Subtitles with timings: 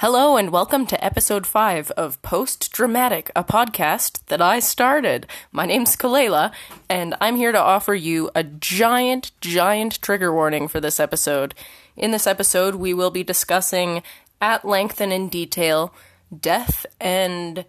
[0.00, 5.26] Hello and welcome to episode 5 of Post Dramatic, a podcast that I started.
[5.50, 6.52] My name's Kalela,
[6.88, 11.52] and I'm here to offer you a giant, giant trigger warning for this episode.
[11.96, 14.04] In this episode, we will be discussing
[14.40, 15.92] at length and in detail
[16.32, 17.64] death and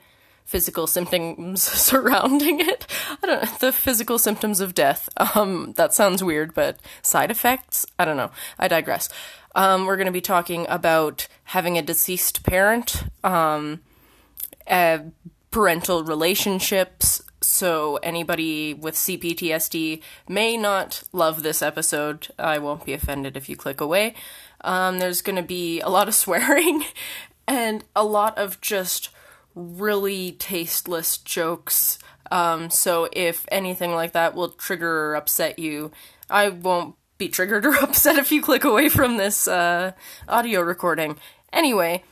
[0.46, 2.86] physical symptoms surrounding it.
[3.24, 5.10] I don't know, the physical symptoms of death.
[5.18, 7.88] Um, that sounds weird, but side effects?
[7.98, 8.30] I don't know.
[8.60, 9.10] I digress.
[9.56, 13.82] Um, we're going to be talking about having a deceased parent, um,
[14.68, 15.00] uh,
[15.52, 17.24] parental relationships.
[17.42, 22.28] So, anybody with CPTSD may not love this episode.
[22.38, 24.14] I won't be offended if you click away.
[24.62, 26.84] Um, there's going to be a lot of swearing
[27.48, 29.10] and a lot of just
[29.56, 31.98] really tasteless jokes.
[32.30, 35.92] Um, so, if anything like that will trigger or upset you,
[36.30, 39.92] I won't be triggered or upset if you click away from this uh,
[40.28, 41.18] audio recording.
[41.54, 42.04] Anyway,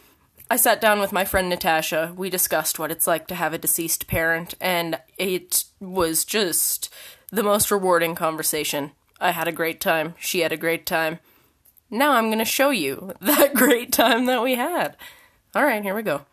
[0.52, 2.14] I sat down with my friend Natasha.
[2.16, 6.94] We discussed what it's like to have a deceased parent, and it was just
[7.32, 8.92] the most rewarding conversation.
[9.20, 10.14] I had a great time.
[10.20, 11.20] She had a great time.
[11.90, 14.96] Now I'm going to show you that great time that we had.
[15.56, 16.26] All right, here we go.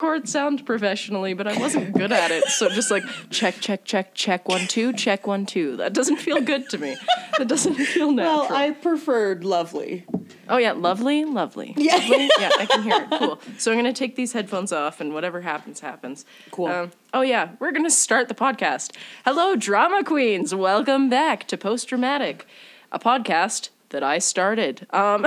[0.00, 2.44] Record sound professionally, but I wasn't good at it.
[2.44, 5.76] So just like check, check, check, check one, two, check one, two.
[5.76, 6.96] That doesn't feel good to me.
[7.36, 8.48] That doesn't feel natural.
[8.48, 10.06] Well, I preferred lovely.
[10.48, 11.74] Oh yeah, lovely, lovely.
[11.80, 12.30] Yeah, lovely.
[12.38, 13.18] yeah, I can hear it.
[13.18, 13.40] Cool.
[13.58, 16.24] So I'm gonna take these headphones off, and whatever happens, happens.
[16.50, 16.68] Cool.
[16.68, 18.96] Um, oh yeah, we're gonna start the podcast.
[19.26, 20.54] Hello, drama queens.
[20.54, 22.46] Welcome back to Post Dramatic,
[22.90, 24.86] a podcast that I started.
[24.90, 25.26] Um,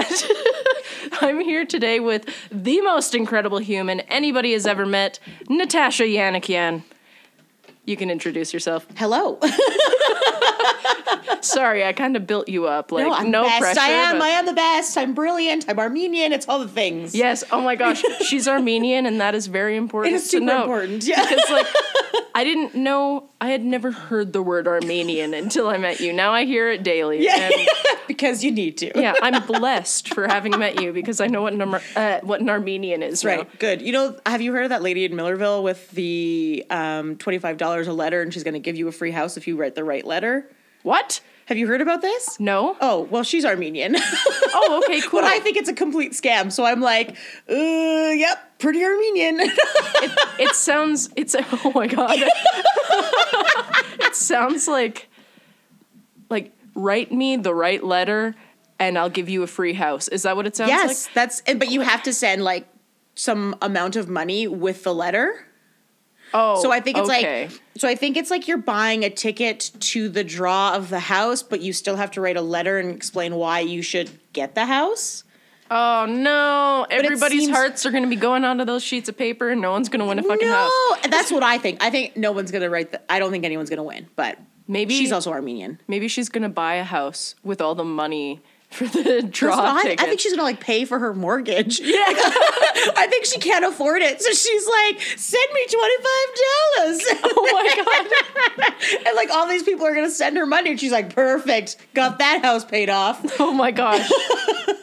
[1.22, 6.84] I'm here today with the most incredible human anybody has ever met, Natasha Yanikian.
[7.86, 8.88] You can introduce yourself.
[8.96, 9.40] Hello.
[11.42, 12.92] Sorry, I kind of built you up.
[12.92, 13.62] Like no, I'm no best.
[13.62, 13.80] pressure.
[13.82, 14.22] I am.
[14.22, 14.98] I am the best.
[14.98, 15.66] I'm brilliant.
[15.68, 16.32] I'm Armenian.
[16.32, 17.14] It's all the things.
[17.14, 17.44] Yes.
[17.52, 20.14] Oh my gosh, she's Armenian, and that is very important.
[20.14, 21.06] It is super important.
[21.06, 21.22] Yeah.
[21.22, 21.68] Because like,
[22.36, 23.30] I didn't know.
[23.42, 26.14] I had never heard the word Armenian until I met you.
[26.14, 27.24] Now I hear it daily.
[27.24, 27.50] Yeah.
[28.08, 28.92] because you need to.
[28.96, 32.50] yeah, I'm blessed for having met you because I know what an, uh, what an
[32.50, 33.26] Armenian is.
[33.26, 33.40] Right.
[33.40, 33.48] Now.
[33.60, 33.82] Good.
[33.82, 37.58] You know, have you heard of that lady in Millarville with the um, twenty five
[37.58, 39.76] dollars a letter, and she's going to give you a free house if you write
[39.76, 40.50] the right letter?
[40.84, 41.22] What?
[41.48, 42.40] Have you heard about this?
[42.40, 42.78] No.
[42.80, 43.96] Oh, well, she's Armenian.
[43.98, 45.12] oh, okay, cool.
[45.22, 46.52] but I think it's a complete scam.
[46.52, 47.18] So I'm like,
[47.50, 49.40] uh, yep, pretty Armenian.
[49.42, 52.16] it, it sounds, it's, oh my God.
[52.16, 55.10] it sounds like,
[56.30, 58.36] like, write me the right letter
[58.80, 60.08] and I'll give you a free house.
[60.08, 60.90] Is that what it sounds yes, like?
[60.90, 62.68] Yes, that's, but you have to send like
[63.16, 65.46] some amount of money with the letter.
[66.34, 67.44] Oh, so I think it's okay.
[67.44, 71.00] like so I think it's like you're buying a ticket to the draw of the
[71.00, 74.56] house, but you still have to write a letter and explain why you should get
[74.56, 75.24] the house.
[75.70, 76.86] Oh no!
[76.90, 77.56] Everybody's seems...
[77.56, 80.02] hearts are going to be going onto those sheets of paper, and no one's going
[80.02, 80.72] to win a fucking no, house.
[81.04, 81.84] No, that's what I think.
[81.84, 82.92] I think no one's going to write.
[82.92, 85.80] The, I don't think anyone's going to win, but maybe she's also Armenian.
[85.88, 88.42] Maybe she's going to buy a house with all the money
[88.74, 91.80] for the draw I, I, think she's gonna like pay for her mortgage.
[91.80, 97.04] Yeah, I think she can't afford it, so she's like, "Send me twenty five dollars."
[97.36, 99.06] Oh my god!
[99.08, 102.20] and like all these people are gonna send her money, and she's like, "Perfect, got
[102.20, 104.10] that house paid off." Oh my gosh,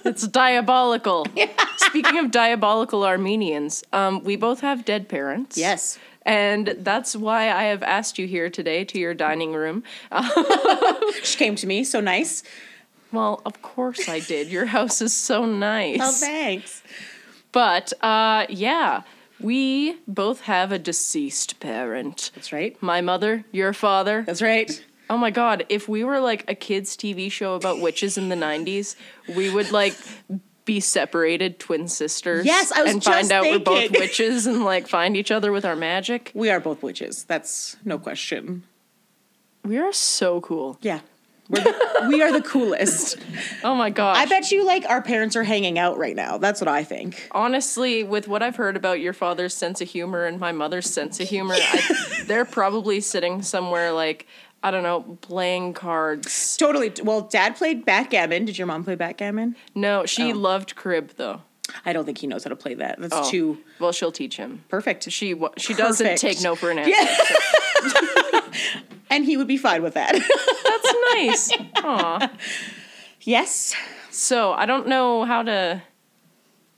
[0.05, 1.27] it's diabolical.
[1.35, 1.49] Yeah.
[1.77, 5.59] Speaking of diabolical Armenians, um, we both have dead parents.
[5.59, 5.99] Yes.
[6.23, 9.83] And that's why I have asked you here today to your dining room.
[11.23, 12.43] she came to me, so nice.
[13.13, 14.49] Well, of course I did.
[14.49, 15.99] Your house is so nice.
[16.01, 16.83] Oh, thanks.
[17.53, 19.03] But uh, yeah,
[19.41, 22.31] we both have a deceased parent.
[22.35, 22.81] That's right.
[22.83, 24.23] My mother, your father.
[24.27, 24.85] That's right.
[25.09, 28.37] Oh my god, if we were like a kids TV show about witches in the
[28.37, 28.95] 90s,
[29.35, 29.97] we would like
[30.65, 32.47] be separated twin sisters.
[32.47, 33.65] Yes, I was and find out thinking.
[33.73, 36.31] we're both witches and like find each other with our magic.
[36.33, 37.25] We are both witches.
[37.25, 38.63] That's no question.
[39.65, 40.79] We are so cool.
[40.81, 41.01] Yeah.
[41.51, 43.17] We're the, we are the coolest.
[43.63, 44.17] Oh my gosh.
[44.17, 46.39] I bet you like our parents are hanging out right now.
[46.39, 47.29] That's what I think.
[47.33, 51.21] Honestly, with what I've heard about your father's sense of humor and my mother's sense
[51.21, 54.27] of humor, I, they're probably sitting somewhere like
[54.63, 56.57] I don't know, playing cards.
[56.57, 56.93] Totally.
[57.03, 58.45] Well, dad played backgammon.
[58.45, 59.57] Did your mom play backgammon?
[59.75, 60.37] No, she oh.
[60.37, 61.43] loved crib though.
[61.85, 63.01] I don't think he knows how to play that.
[63.01, 63.31] That's oh.
[63.31, 63.59] too.
[63.79, 64.65] Well, she'll teach him.
[64.69, 65.05] Perfect.
[65.05, 65.79] She she Perfect.
[65.79, 66.91] doesn't take no for an answer.
[66.91, 68.41] Yeah.
[68.61, 68.90] So.
[69.11, 70.13] And he would be fine with that.
[70.65, 71.53] That's nice.
[71.85, 72.31] Aw.
[73.23, 73.75] Yes.
[74.11, 75.83] So I don't know how to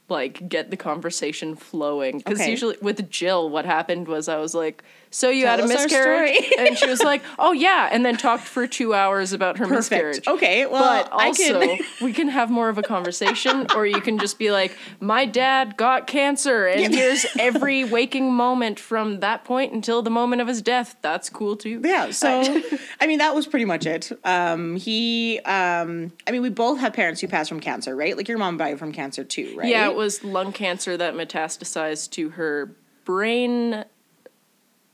[0.08, 2.50] like get the conversation flowing because okay.
[2.50, 6.52] usually with Jill, what happened was I was like, so you Tell had a miscarriage?
[6.58, 10.26] and she was like oh yeah and then talked for two hours about her miscarriage.
[10.26, 14.00] Okay, well, but I also can- we can have more of a conversation or you
[14.00, 19.44] can just be like my dad got cancer and here's every waking moment from that
[19.44, 20.96] point until the moment of his death.
[21.02, 21.80] That's cool too.
[21.84, 22.62] Yeah, so
[23.00, 24.10] I mean that was pretty much it.
[24.24, 28.16] Um, he, um, I mean, we both have parents who passed from cancer, right?
[28.16, 29.68] Like your mom died from cancer too, right?
[29.68, 32.74] yeah it was lung cancer that metastasized to her
[33.04, 33.84] brain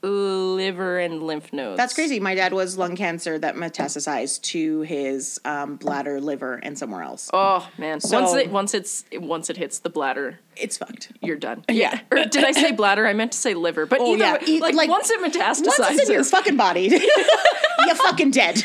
[0.03, 2.21] liver and lymph nodes That's crazy.
[2.21, 7.29] My dad was lung cancer that metastasized to his um, bladder, liver, and somewhere else.
[7.33, 8.01] Oh man!
[8.01, 11.13] So- once it once it's once it hits the bladder, It's fucked.
[11.21, 11.65] you're done.
[11.69, 12.01] Yeah.
[12.13, 13.07] Or did I say bladder?
[13.07, 13.87] I meant to say liver.
[13.87, 14.39] But Oh, either yeah.
[14.47, 16.83] way, like, like, once it metastasizes, Once it's in your fucking body,
[17.87, 18.63] you're fucking dead.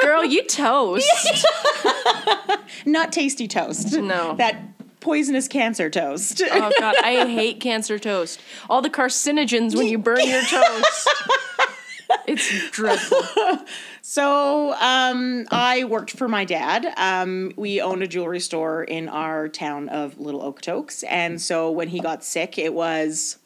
[0.00, 1.06] girl, you toast.
[2.86, 3.92] Not tasty toast.
[3.96, 4.34] No.
[4.36, 4.56] That
[5.06, 6.42] poisonous cancer toast.
[6.50, 8.40] oh god, I hate cancer toast.
[8.68, 11.08] All the carcinogens when you burn your toast.
[12.28, 13.20] It's dreadful.
[14.00, 16.86] So um, I worked for my dad.
[16.96, 21.88] Um, we owned a jewelry store in our town of Little Okotoks, and so when
[21.88, 23.38] he got sick, it was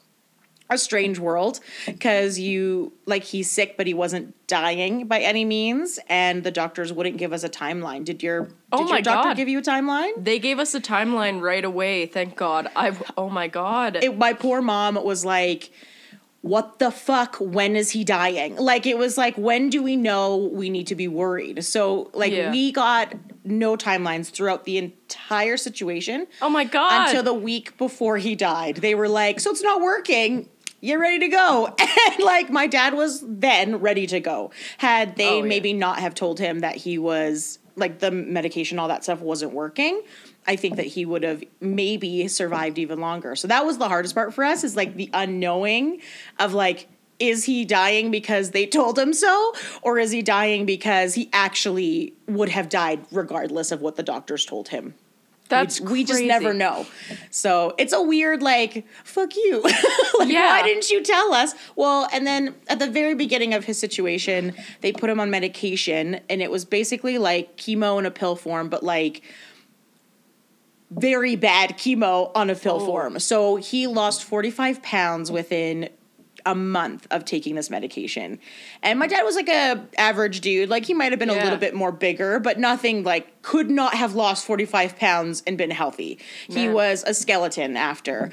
[0.71, 5.99] a strange world because you like he's sick, but he wasn't dying by any means,
[6.07, 8.03] and the doctors wouldn't give us a timeline.
[8.05, 9.37] Did your oh did Oh my your doctor God.
[9.37, 10.11] give you a timeline?
[10.23, 12.05] They gave us a timeline right away.
[12.05, 12.69] Thank God.
[12.75, 13.97] I oh my god.
[14.01, 15.71] It, my poor mom was like.
[16.43, 17.35] What the fuck?
[17.39, 18.55] When is he dying?
[18.55, 21.63] Like, it was like, when do we know we need to be worried?
[21.63, 22.49] So, like, Yeah.
[22.49, 23.13] we got
[23.43, 27.09] no timelines throughout the entire situation oh my god.
[27.09, 28.77] until the week before he died.
[28.77, 30.49] They were like, so it's not working.
[30.81, 31.75] You're ready to go.
[32.11, 34.51] And like my dad was then ready to go.
[34.79, 35.45] Had they Oh, yeah.
[35.47, 39.53] maybe not have told him that he was like the medication, all that stuff wasn't
[39.53, 40.01] working,
[40.47, 43.35] I think that he would have maybe survived even longer.
[43.35, 46.01] So that was the hardest part for us is like the unknowing
[46.39, 46.89] of like,
[47.19, 49.53] is he dying because they told him so?
[49.83, 54.43] Or is he dying because he actually would have died regardless of what the doctors
[54.43, 54.95] told him?
[55.51, 56.87] That's we, we just never know.
[57.29, 59.61] So it's a weird like fuck you.
[60.19, 60.49] like Yeah.
[60.49, 61.53] why didn't you tell us?
[61.75, 66.19] Well, and then at the very beginning of his situation, they put him on medication
[66.29, 69.21] and it was basically like chemo in a pill form, but like
[70.89, 72.85] very bad chemo on a pill Oh.
[72.85, 73.19] form.
[73.19, 75.89] So he lost 45 pounds within
[76.45, 78.39] a month of taking this medication.
[78.83, 80.69] And my dad was like a average dude.
[80.69, 83.93] Like he might have been a little bit more bigger, but nothing like could not
[83.95, 86.19] have lost 45 pounds and been healthy.
[86.47, 88.31] He was a skeleton after.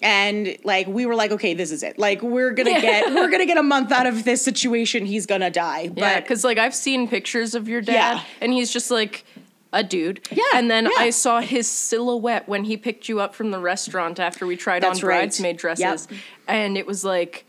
[0.00, 1.98] And like we were like, okay, this is it.
[1.98, 2.80] Like we're gonna Yeah.
[2.80, 5.06] get we're gonna get a month out of this situation.
[5.06, 5.88] He's gonna die.
[5.88, 8.22] But because like I've seen pictures of your dad, Yeah.
[8.40, 9.24] and he's just like
[9.72, 10.26] a dude.
[10.30, 10.90] Yeah, and then yeah.
[10.98, 14.82] I saw his silhouette when he picked you up from the restaurant after we tried
[14.82, 15.18] That's on right.
[15.22, 16.20] bridesmaid dresses, Yep.
[16.46, 17.44] and it was like,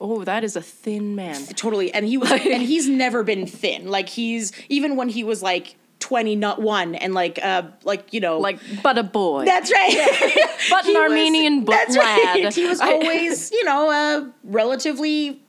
[0.00, 1.44] oh, that is a thin man.
[1.56, 5.42] totally and he was and he's never been thin like he's even when he was
[5.42, 9.44] like 20 not one and like uh like you know Like, but a boy.
[9.44, 12.44] that's right But an was- Armenian but that's lad.
[12.44, 15.42] right he was always you know a relatively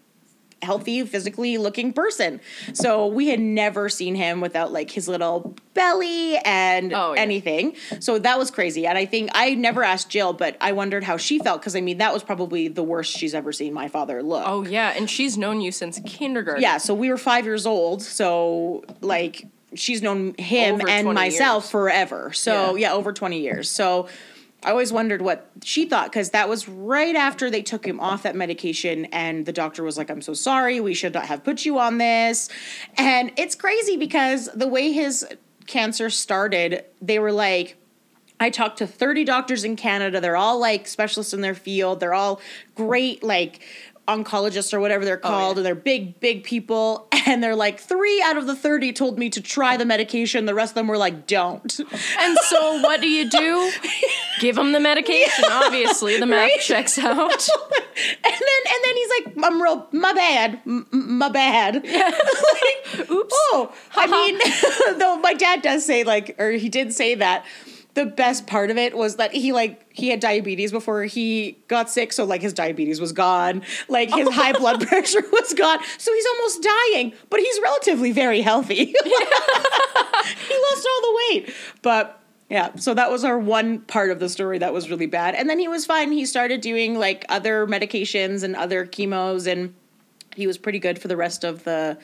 [0.61, 2.39] healthy physically looking person
[2.73, 7.21] so we had never seen him without like his little belly and Oh, yeah.
[7.21, 11.03] anything so that was crazy and i think i never asked jill but i wondered
[11.03, 13.87] how she felt because i mean that was probably the worst she's ever seen my
[13.87, 16.61] father look Oh yeah, and she's known you since kindergarten.
[16.61, 18.01] yeah, so we were five years old.
[18.01, 21.71] So like she's known him Over and myself years.
[21.71, 22.31] forever.
[22.33, 22.89] So Yeah.
[22.89, 22.93] yeah.
[22.93, 23.69] over twenty years.
[23.69, 24.07] So
[24.63, 28.23] I always wondered what she thought because that was right after they took him off
[28.23, 31.65] that medication, and the doctor was like, "I'm so sorry, we should not have put
[31.65, 32.49] you on this."
[32.97, 35.25] And it's crazy because the way his
[35.67, 37.75] cancer started, they were like.
[38.41, 40.21] I talked to 30 doctors in Canada.
[40.21, 41.99] They're all like specialists in their field.
[41.99, 42.39] They're all
[42.73, 43.59] great, like
[44.17, 45.55] oncologists or whatever they're oh, called.
[45.55, 45.59] yeah.
[45.59, 47.07] And they're big, big people.
[47.29, 50.45] And they're like, three out of the 30 told me to try the medication.
[50.47, 51.79] The rest of them were like, don't.
[52.19, 53.71] And so what do you do?
[54.39, 55.45] Give him the medication.
[55.47, 56.59] Obviously, the math Right?
[56.59, 57.29] checks out.
[57.29, 61.75] and then and then he's like, I'm real, my bad, m- my bad.
[61.75, 63.35] like, Oops.
[63.51, 67.45] Oh, I mean, though my dad does say like, or he did say that.
[67.99, 71.89] The best part of it was that he like he had diabetes before he got
[71.89, 74.59] sick, so like his diabetes was gone, like his high oh.
[74.59, 78.85] blood pressure was gone, so he's almost dying, but he's relatively very healthy.
[78.85, 84.29] he lost all the weight, but yeah, so that was our one part of the
[84.29, 86.13] story that was really bad, and then he was fine.
[86.13, 89.75] He started doing like other medications and other chemos, and
[90.37, 91.97] he was pretty good for the rest of the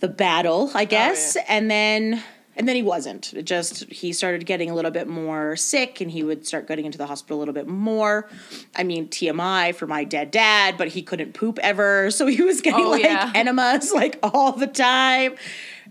[0.00, 1.38] the battle, I oh, guess.
[1.48, 2.22] And then
[2.58, 3.32] And then he wasn't.
[3.34, 6.84] It just he started getting a little bit more sick and he would start getting
[6.86, 8.28] into the hospital a little bit more.
[8.74, 12.10] I mean, TMI for my dead dad, but he couldn't poop ever.
[12.18, 13.30] So he was getting Oh, like yeah.
[13.34, 15.36] enemas like all the time.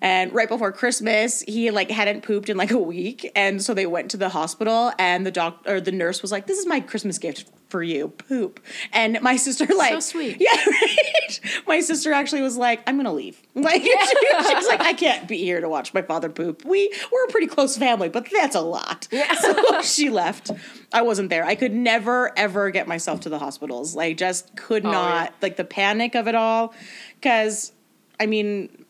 [0.01, 3.85] And right before Christmas, he like hadn't pooped in like a week, and so they
[3.87, 6.79] went to the hospital, and the doc or the nurse was like, "This is my
[6.81, 8.59] Christmas gift for you, poop."
[8.93, 10.37] And my sister like, so sweet.
[10.41, 11.39] yeah, right.
[11.67, 13.89] My sister actually was like, "I'm gonna leave." Like she,
[14.47, 17.31] she was like, "I can't be here to watch my father poop." We we're a
[17.31, 19.07] pretty close family, but that's a lot.
[19.11, 19.33] Yeah.
[19.35, 20.51] So she left.
[20.93, 21.43] I wasn't there.
[21.45, 23.95] I could never ever get myself to the hospitals.
[23.95, 25.25] Like just could Oh, not.
[25.25, 25.35] yeah.
[25.41, 26.73] Like the panic of it all,
[27.15, 27.71] because
[28.19, 28.85] I mean,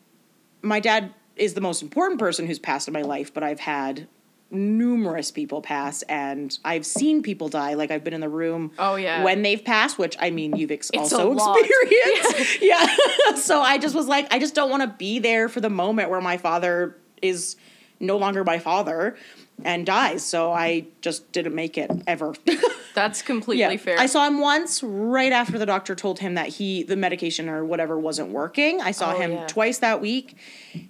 [0.62, 4.06] my dad is the most important person who's passed in my life, but I've had
[4.50, 7.74] numerous people pass and I've seen people die.
[7.74, 9.22] Like I've been in the room Oh, yeah.
[9.22, 12.62] when they've passed, which I mean you've ex- also experienced.
[12.62, 12.86] Yeah.
[13.36, 16.10] so I just was like, I just don't want to be there for the moment
[16.10, 17.56] where my father is
[18.00, 19.16] no longer my father
[19.64, 20.22] and dies.
[20.24, 22.32] So I just didn't make it ever.
[22.94, 23.98] That's completely fair.
[23.98, 27.64] I saw him once right after the doctor told him that he the medication or
[27.64, 28.80] whatever wasn't working.
[28.80, 29.46] I saw Oh, him yeah.
[29.46, 30.36] twice that week,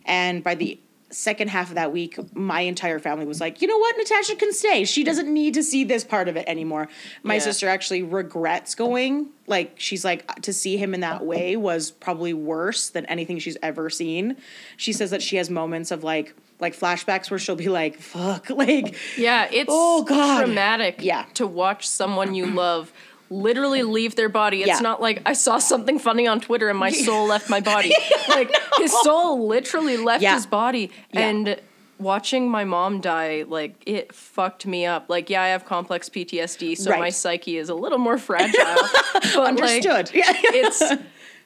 [0.04, 0.78] and by the
[1.10, 3.96] second half of that week, my entire family was like, "You know what?
[3.96, 4.84] Natasha can stay.
[4.84, 6.88] She doesn't need to see this part of it anymore."
[7.22, 7.40] My Yeah.
[7.40, 9.28] sister actually regrets going.
[9.46, 13.56] Like she's like to see him in that way was probably worse than anything she's
[13.62, 14.36] ever seen.
[14.76, 18.50] She says that she has moments of like like flashbacks where she'll be like, "Fuck,"
[18.64, 20.40] like Yeah, it's Oh, God.
[20.44, 21.24] traumatic Yeah.
[21.34, 22.92] to watch someone you love
[23.30, 24.58] literally leave their body.
[24.62, 24.80] It's Yeah.
[24.80, 27.92] not like I saw something funny on Twitter and my soul left my body.
[28.28, 30.34] like his soul literally left Yeah.
[30.34, 30.90] his body.
[31.12, 31.60] And
[31.98, 35.06] watching my mom die, like it fucked me up.
[35.08, 37.00] Like, yeah, I have complex PTSD, so Right.
[37.00, 38.54] my psyche is a little more fragile.
[39.12, 40.10] but like, understood.
[40.14, 40.24] yeah.
[40.28, 40.82] it's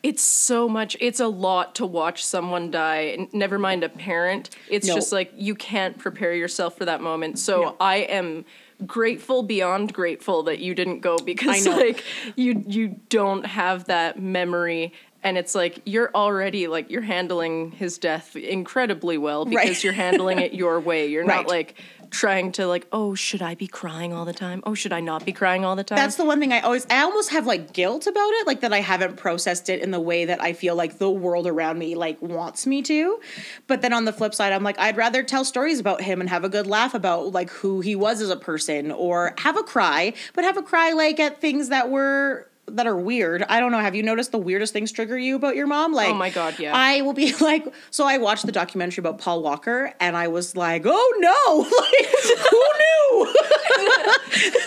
[0.02, 4.88] it's so much it's a lot to watch someone die never mind a parent it's
[4.88, 4.94] No.
[4.96, 7.76] just like you can't prepare yourself for that moment so No.
[7.78, 8.44] i am
[8.86, 12.02] grateful beyond grateful that you didn't go because like
[12.36, 17.98] you you don't have that memory and it's like you're already like you're handling his
[17.98, 19.84] death incredibly well because Right.
[19.84, 21.36] you're handling it your way you're Right.
[21.36, 21.80] not like
[22.12, 25.24] trying to like oh should i be crying all the time oh should i not
[25.24, 27.72] be crying all the time That's the one thing I always I almost have like
[27.72, 30.74] guilt about it, like that I haven't processed it in the way that I feel
[30.76, 33.20] like the world around me like wants me to.
[33.66, 36.28] But then on the flip side, I'm like I'd rather tell stories about him and
[36.28, 39.62] have a good laugh about like who he was as a person or have a
[39.62, 43.42] cry, but have a cry like at things that were that are weird.
[43.48, 43.80] I don't know.
[43.80, 45.92] Have you noticed the weirdest things trigger you about your mom?
[45.92, 46.72] Like, Oh my God, yeah.
[46.74, 50.56] I will be like, so I watched the documentary about Paul Walker, and I was
[50.56, 52.06] like, oh no, like,
[52.50, 53.34] who knew?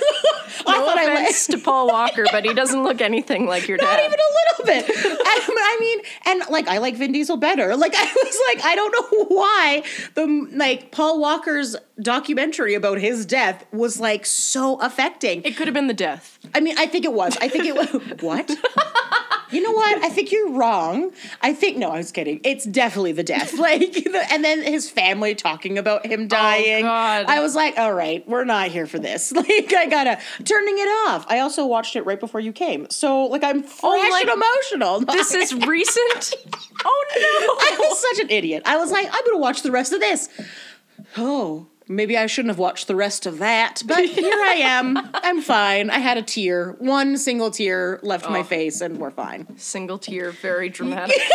[0.67, 3.77] I no thought I offense to Paul Walker, but he doesn't look anything like your
[3.77, 3.97] not dad.
[3.97, 5.19] Not even a little bit.
[5.25, 7.75] I, I mean, and like I like Vin Diesel better.
[7.75, 9.83] Like I was like, I don't know why
[10.15, 15.43] the like Paul Walker's documentary about his death was like so affecting.
[15.43, 16.39] It could have been the death.
[16.53, 17.37] I mean, I think it was.
[17.37, 17.89] I think it was.
[18.21, 18.51] what?
[19.51, 20.03] You know what?
[20.03, 21.11] I think you're wrong.
[21.41, 22.41] I think no, I was kidding.
[22.43, 23.53] It's definitely the death.
[23.65, 26.83] Like, the, and then his family talking about him oh, dying.
[26.83, 27.25] God.
[27.27, 29.31] I was like, all right, we're not here for this.
[29.45, 31.25] Like, I gotta turning it off.
[31.29, 34.41] I also watched it right before you came, so like I'm oh, fresh like, and
[34.41, 34.99] emotional.
[35.01, 36.33] This is recent.
[36.83, 37.65] Oh no!
[37.65, 38.63] I was such an idiot.
[38.65, 40.29] I was like, I'm gonna watch the rest of this.
[41.17, 44.97] Oh, maybe I shouldn't have watched the rest of that, but here I am.
[45.13, 45.89] I'm fine.
[45.89, 48.43] I had a tear, one single tear left my Oh.
[48.43, 49.47] face, and we're fine.
[49.57, 51.17] Single tear, very dramatic.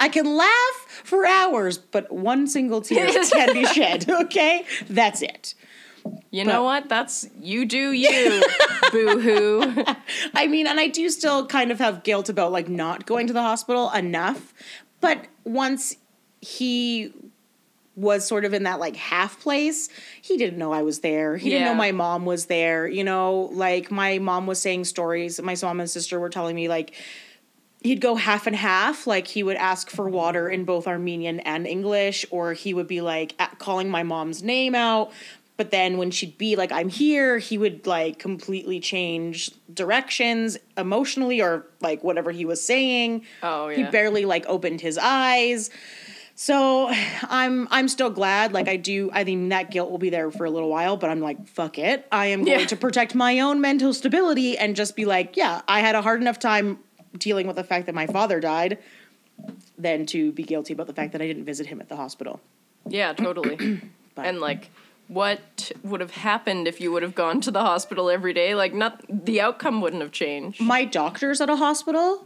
[0.00, 4.08] I can laugh for hours, but one single tear can be shed.
[4.08, 5.54] Okay, that's it.
[6.30, 6.88] You know what?
[6.88, 8.42] That's you do you.
[8.92, 9.84] Boo hoo.
[10.34, 13.32] I mean, and I do still kind of have guilt about like not going to
[13.32, 14.52] the hospital enough.
[15.00, 15.96] But once
[16.42, 17.12] he
[17.96, 19.88] was sort of in that like half place,
[20.20, 21.36] he didn't know I was there.
[21.36, 22.88] He didn't know my mom was there.
[22.88, 25.40] You know, like my mom was saying stories.
[25.40, 26.94] My mom and sister were telling me like
[27.82, 29.06] he'd go half and half.
[29.06, 33.00] Like he would ask for water in both Armenian and English, or he would be
[33.00, 35.12] like calling my mom's name out.
[35.56, 41.40] But then when she'd be like, I'm here, he would like completely change directions emotionally
[41.40, 43.24] or like whatever he was saying.
[43.40, 43.76] Oh, yeah.
[43.76, 45.70] He barely like opened his eyes.
[46.34, 46.88] So
[47.22, 48.52] I'm I'm still glad.
[48.52, 51.10] Like I do I think that guilt will be there for a little while, but
[51.10, 52.06] I'm like, fuck it.
[52.12, 52.66] I am going Yeah.
[52.66, 56.20] to protect my own mental stability and just be like, yeah, I had a hard
[56.20, 56.78] enough time
[57.16, 58.78] dealing with the fact that my father died
[59.78, 62.40] than to be guilty about the fact that I didn't visit him at the hospital.
[62.88, 63.80] Yeah, totally.
[64.16, 64.70] But- and like
[65.08, 68.54] what would have happened if you would have gone to the hospital every day?
[68.54, 70.60] Like not the outcome wouldn't have changed.
[70.60, 72.24] My doctor's at a hospital.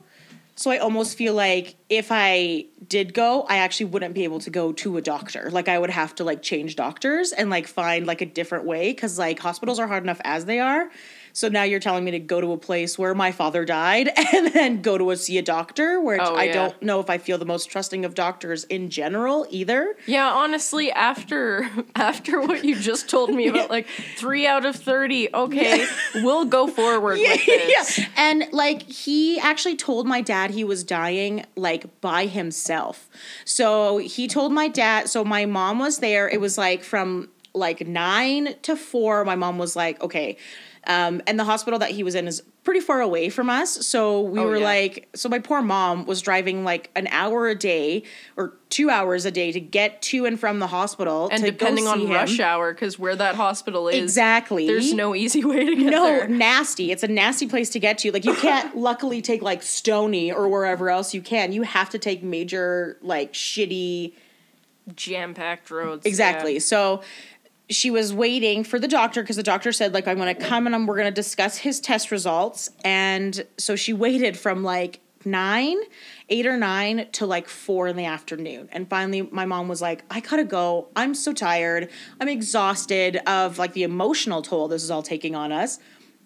[0.58, 4.50] So I almost feel like if I did go, I actually wouldn't be able to
[4.50, 5.50] go to a doctor.
[5.52, 8.92] Like I would have to like change doctors and like find like a different way
[8.92, 10.90] cuz like hospitals are hard enough as they are.
[11.32, 14.52] So now you're telling me to go to a place where my father died and
[14.52, 16.52] then go to a, see a doctor, which Oh, I yeah.
[16.52, 19.97] don't know if I feel the most trusting of doctors in general either.
[20.06, 25.28] Yeah, honestly, after after what you just told me about like three out of thirty,
[25.32, 27.99] okay, we'll go forward with this.
[27.99, 28.06] yeah.
[28.16, 33.08] And like he actually told my dad he was dying like by himself.
[33.44, 36.28] So he told my dad, so my mom was there.
[36.28, 40.37] It was like from like 9 to 4 my mom was like, "Okay,
[40.88, 43.87] um, and the hospital that he was in is pretty far away from us.
[43.87, 44.64] So we Oh, were yeah.
[44.64, 48.02] like, so my poor mom was driving like an hour a day
[48.37, 51.28] or two hours a day to get to and from the hospital.
[51.30, 52.11] And depending on him.
[52.11, 54.66] rush hour, because where that hospital is, Exactly.
[54.66, 56.26] there's no easy way to get No, there.
[56.28, 56.90] No, nasty.
[56.90, 58.11] It's a nasty place to get to.
[58.12, 61.52] Like you can't luckily take like Stoney or wherever else you can.
[61.52, 64.14] You have to take major like shitty
[64.95, 66.07] Jam packed roads.
[66.07, 66.54] Exactly.
[66.54, 66.59] yeah.
[66.61, 67.02] So
[67.70, 70.66] she was waiting for the doctor because the doctor said like I'm going to come
[70.66, 72.70] and I'm, we're going to discuss his test results.
[72.84, 75.76] And so she waited from like 9
[76.30, 78.68] 8 or 9 to like 4 in the afternoon.
[78.72, 80.88] And finally my mom was like I got to go.
[80.96, 81.90] I'm so tired.
[82.20, 85.78] I'm exhausted of like the emotional toll this is all taking on us.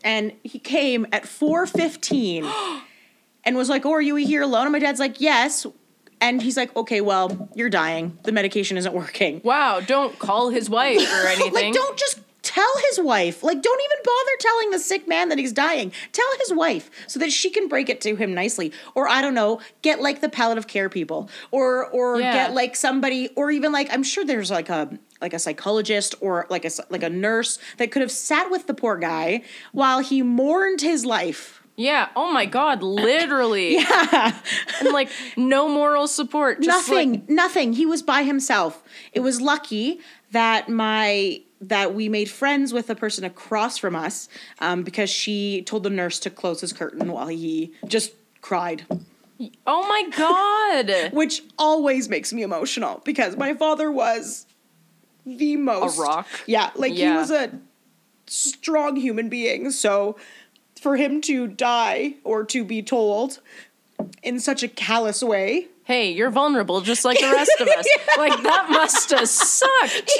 [0.04, 2.82] And he came at 4:15
[3.44, 4.66] and was like oh are you here alone?
[4.66, 5.66] And my dad's like yes
[6.22, 10.70] and he's like okay well you're dying the medication isn't working Wow, don't call his
[10.70, 11.52] wife or anything.
[11.52, 13.42] like, don't just tell his wife.
[13.44, 15.92] Like, don't even bother telling the sick man that he's dying.
[16.12, 18.72] Tell his wife so that she can break it to him nicely.
[18.96, 22.32] Or I don't know, get like the palliative care people, or or Yeah.
[22.32, 26.46] get like somebody, or even like I'm sure there's like a like a psychologist or
[26.50, 30.22] like a like a nurse that could have sat with the poor guy while he
[30.22, 31.61] mourned his life.
[31.76, 32.08] Yeah.
[32.14, 32.82] Oh my God.
[32.82, 33.74] Literally.
[33.78, 34.38] yeah.
[34.80, 36.60] And like no moral support.
[36.60, 40.00] Just nothing Like, nothing he was by himself it was lucky
[40.32, 45.62] that my that we made friends with a person across from us um, because she
[45.62, 48.84] told the nurse to close his curtain while he just cried
[49.66, 51.12] oh my God.
[51.12, 54.46] which always makes me emotional because my father was
[55.24, 56.26] the most rock?
[56.46, 57.50] yeah like he was a
[58.26, 60.16] strong human being so
[60.82, 63.40] for him to die or to be told
[64.22, 67.86] in such a callous way hey, you're vulnerable just like the rest of us.
[68.18, 69.70] Like that must have sucked.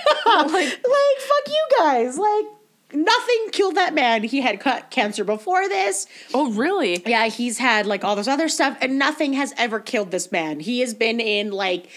[0.26, 2.18] like, like fuck you guys.
[2.18, 2.44] Like
[2.92, 4.22] nothing killed that man.
[4.22, 6.06] He had ca- cancer before this.
[6.32, 7.02] Oh, really?
[7.06, 10.60] Yeah, he's had like all this other stuff, and nothing has ever killed this man.
[10.60, 11.88] He has been in like,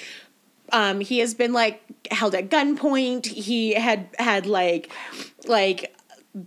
[0.72, 1.82] um, he has been like
[2.12, 3.26] held at gunpoint.
[3.26, 4.92] He had had like,
[5.46, 5.96] like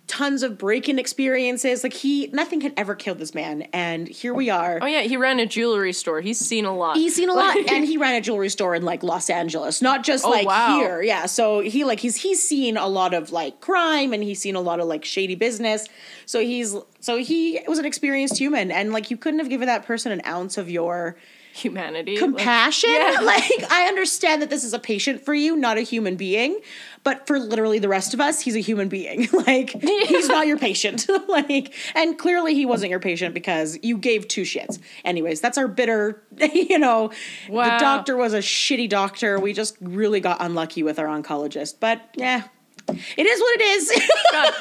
[0.09, 1.83] tons of break-in experiences.
[1.85, 4.79] Like he, nothing had ever killed this man, and here we are.
[4.83, 6.21] Oh yeah, he ran a jewelry store.
[6.21, 6.97] He's seen a lot.
[6.97, 10.03] He's seen a lot, and he ran a jewelry store in like Los Angeles, not
[10.05, 10.77] just Oh, like wow.
[10.79, 11.03] here.
[11.03, 14.57] Yeah, so he like he's he's seen a lot of like crime, and he's seen
[14.57, 15.87] a lot of like shady business.
[16.27, 19.85] So he's so he was an experienced human, and like you couldn't have given that
[19.87, 21.17] person an ounce of your
[21.53, 22.17] humanity.
[22.19, 22.91] compassion.
[22.93, 23.19] yeah.
[23.23, 26.61] Like I understand that this is a patient for you, not a human being,
[27.07, 29.29] but for literally the rest of us, he's a human being.
[29.47, 31.07] like he's not your patient.
[31.29, 34.81] like and clearly he wasn't your patient because you gave two shits.
[35.05, 37.13] Anyways, that's our bitter, you know,
[37.49, 37.79] Wow.
[37.79, 39.39] the doctor was a shitty doctor.
[39.39, 41.77] We just really got unlucky with our oncologist.
[41.79, 42.43] But yeah.
[42.89, 44.03] It is what it is.
[44.33, 44.55] God,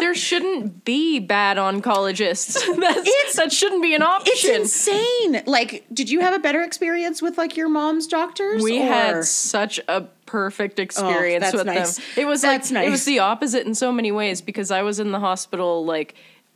[0.00, 2.54] there shouldn't be bad oncologists.
[3.36, 4.32] That shouldn't be an option.
[4.34, 5.42] it's insane.
[5.46, 8.62] Like, did you have a better experience with like your mom's doctors?
[8.62, 11.96] we or- had such a perfect oh, experience that's with nice.
[11.96, 12.04] them.
[12.16, 15.00] It was That's like it was the opposite in so many ways because I was
[15.00, 16.14] in the hospital like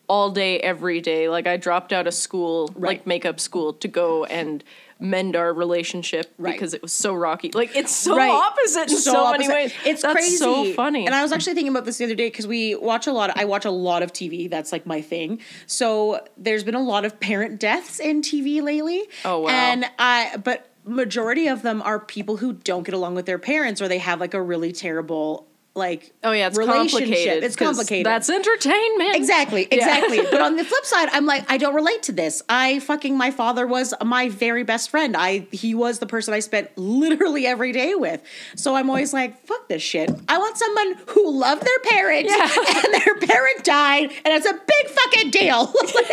[0.09, 1.29] all day every day.
[1.29, 2.99] Like I dropped out of school, Right.
[2.99, 4.63] like makeup school to go and
[5.03, 6.53] mend our relationship Right.
[6.53, 7.51] because it was so rocky.
[7.55, 8.29] Like it's so Right.
[8.29, 9.55] opposite in so, many opposite.
[9.55, 9.73] ways.
[9.87, 10.37] It's That's crazy.
[10.37, 11.07] so funny.
[11.07, 13.33] And I was actually thinking about this the other day because we watch a lot.
[13.39, 14.51] I watch a lot of TV.
[14.51, 15.41] That's like my thing.
[15.67, 19.09] So there's been a lot of parent deaths in TV lately.
[19.25, 19.49] Oh, wow.
[19.49, 23.81] And I, but majority of them are people who don't get along with their parents
[23.81, 26.99] or they have like a really terrible like oh yeah, it's relationship.
[27.01, 27.45] complicated.
[27.45, 28.07] it's complicated.
[28.07, 29.15] That's entertainment.
[29.15, 29.77] Exactly, Yeah.
[29.79, 30.21] exactly.
[30.31, 32.43] but on the flip side, I'm like, I don't relate to this.
[32.49, 35.17] I fucking my father was my very best friend.
[35.17, 38.21] I he was the person I spent literally every day with.
[38.57, 40.11] So I'm always like, fuck this shit.
[40.29, 42.43] I want someone who loved their parent Yeah.
[42.85, 45.73] and their parent died, and it's a big fucking deal.
[46.01, 46.07] Like,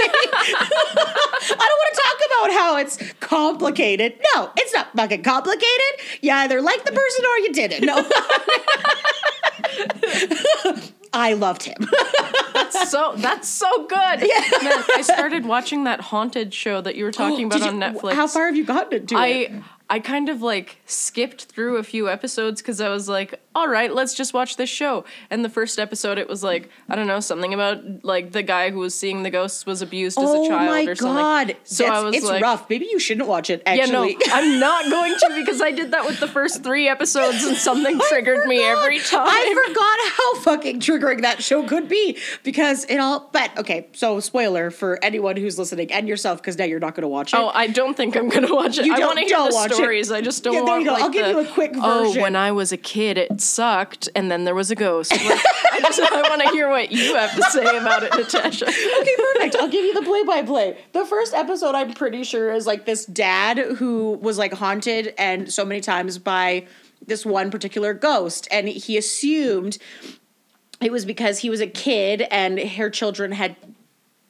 [1.49, 4.13] I don't want to talk about how it's complicated.
[4.35, 5.67] No, it's not fucking complicated.
[6.21, 7.85] You either like the person or you didn't.
[7.85, 7.95] No.
[11.13, 11.87] I loved him.
[12.87, 14.19] so that's so good.
[14.19, 17.81] Man, I started watching that haunted show that you were talking about Did on you-
[17.99, 18.13] Netflix.
[18.13, 19.17] How far have you gotten into it?
[19.17, 23.67] I I kind of like skipped through a few episodes because I was like, all
[23.67, 25.03] right, let's just watch this show.
[25.31, 28.69] And the first episode, it was like, I don't know, something about like the guy
[28.69, 31.15] who was seeing the ghosts was abused as oh a child my or something.
[31.15, 31.57] god!
[31.63, 32.69] So That's- I was it's like, rough.
[32.69, 33.63] Maybe you shouldn't watch it.
[33.65, 36.87] yeah, no, Actually, I'm not going to because I did that with the first three
[36.87, 39.25] episodes and something triggered me every time.
[39.27, 43.27] I forgot how fucking triggering that show could be because it all.
[43.31, 47.01] But okay, so spoiler for anyone who's listening and yourself because now you're not going
[47.01, 47.37] to watch it.
[47.37, 48.85] Oh, I don't think I'm gonna watch it.
[48.85, 49.75] You I don't- want to hear the watch it.
[49.75, 50.11] stories.
[50.11, 50.93] I just don't Yeah, there want you go.
[50.93, 52.19] like I'll give the, you a quick oh, version.
[52.19, 55.11] Oh, when I was a kid, it sucked, and then there was a ghost.
[55.11, 55.41] Like,
[55.73, 58.67] I just I want to hear what you have to say about it, Natasha.
[58.67, 59.55] okay, perfect.
[59.55, 60.77] I'll give you the play by play.
[60.93, 65.51] The first episode, I'm pretty sure, is like this dad who was like haunted and
[65.51, 66.67] so many times by
[67.05, 68.47] this one particular ghost.
[68.51, 69.77] And he assumed
[70.81, 73.55] it was because he was a kid and her children had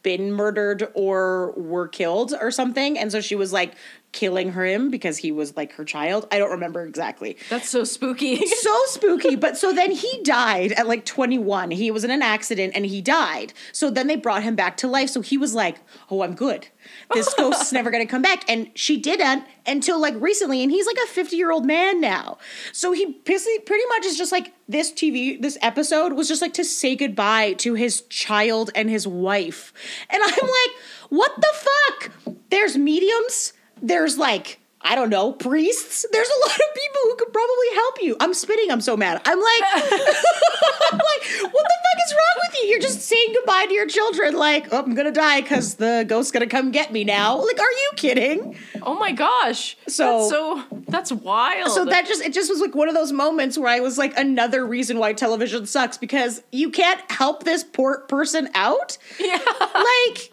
[0.03, 2.97] been murdered or were killed or something.
[2.97, 3.73] And so she was like
[4.12, 6.28] killing him because he was like her child.
[6.32, 8.46] I don't remember exactly That's so spooky.
[8.46, 9.36] so spooky.
[9.36, 11.72] But so then he died at like 21.
[11.72, 13.54] He was in an accident and he died.
[13.72, 15.10] So then they brought him back to life.
[15.10, 15.78] So he was like,
[16.10, 16.67] oh, I'm good.
[17.13, 18.50] This ghost's never going to come back.
[18.50, 20.63] And she didn't until like recently.
[20.63, 22.38] And he's like a 50 year old man now.
[22.72, 26.63] So he pretty much is just like this TV, this episode was just like to
[26.63, 29.74] say goodbye to his child and his wife.
[30.10, 30.72] And I'm like,
[31.10, 32.12] what the fuck?
[32.50, 33.54] There's mediums.
[33.82, 36.06] There's like, I don't know, priests.
[36.12, 38.18] There's a lot of people who could probably help you.
[38.20, 38.72] I'm spitting.
[38.72, 39.22] I'm so mad.
[39.26, 42.70] I'm like, I'm like, what the fuck is wrong with you?
[42.70, 44.36] You're just saying goodbye to your children.
[44.36, 47.38] Like, oh, I'm gonna die because the ghost's gonna come get me now.
[47.44, 48.56] Like, are you kidding?
[48.84, 49.78] oh my gosh.
[49.88, 51.72] So- that's so that's wild.
[51.72, 54.18] So that just it just was like one of those moments where I was like,
[54.18, 58.98] another reason why television sucks because you can't help this poor person out.
[59.20, 59.40] yeah.
[59.60, 60.32] like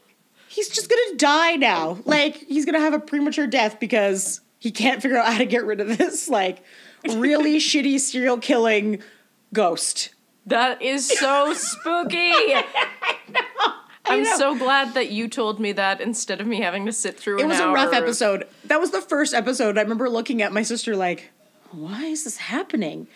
[0.54, 1.98] he's just gonna die now.
[2.04, 5.64] Like he's gonna have a premature death because he can't figure out how to get
[5.64, 6.62] rid of this like
[7.04, 9.02] really shitty serial killing
[9.52, 10.14] ghost.
[10.46, 12.32] That is so spooky.
[12.32, 13.72] I know.
[14.06, 17.40] I'm so glad that you told me that instead of me having to sit through.
[17.40, 18.46] It was a rough of- episode.
[18.66, 19.78] That was the first episode.
[19.78, 21.30] I remember looking at my sister like,
[21.70, 23.08] why is this happening?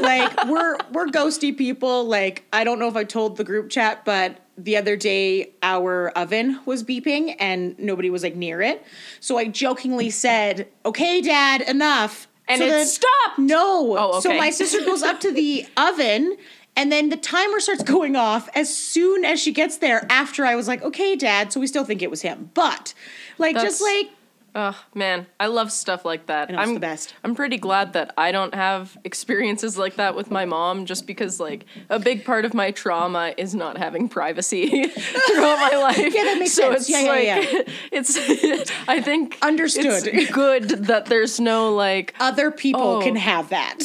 [0.00, 2.04] like we're we're ghosty people.
[2.04, 6.10] Like I don't know if I told the group chat, but the other day our
[6.10, 8.84] oven was beeping and nobody was like near it.
[9.20, 13.38] So I jokingly said, "Okay, Dad, enough." And So it then- stopped.
[13.38, 13.96] No.
[13.98, 14.20] Oh, okay.
[14.20, 16.36] So my sister goes up to the oven
[16.76, 20.54] and then the timer starts going off as soon as she gets there after I
[20.56, 21.52] was like, okay, dad.
[21.52, 22.50] So we still think it was him.
[22.54, 22.92] But
[23.38, 24.10] like just like
[24.56, 26.56] Oh man, I love stuff like that.
[26.56, 27.12] I'm the best.
[27.24, 31.40] I'm pretty glad that I don't have experiences like that with my mom, just because
[31.40, 35.98] like a big part of my trauma is not having privacy throughout my life.
[36.14, 36.82] Yeah, that makes so sense.
[36.82, 37.62] It's Yeah, yeah, like, yeah.
[37.92, 40.06] It's I think Understood.
[40.06, 43.02] It's good that there's no like other people Oh.
[43.02, 43.78] can have that.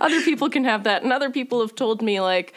[0.00, 2.54] other people can have that, and other people have told me like,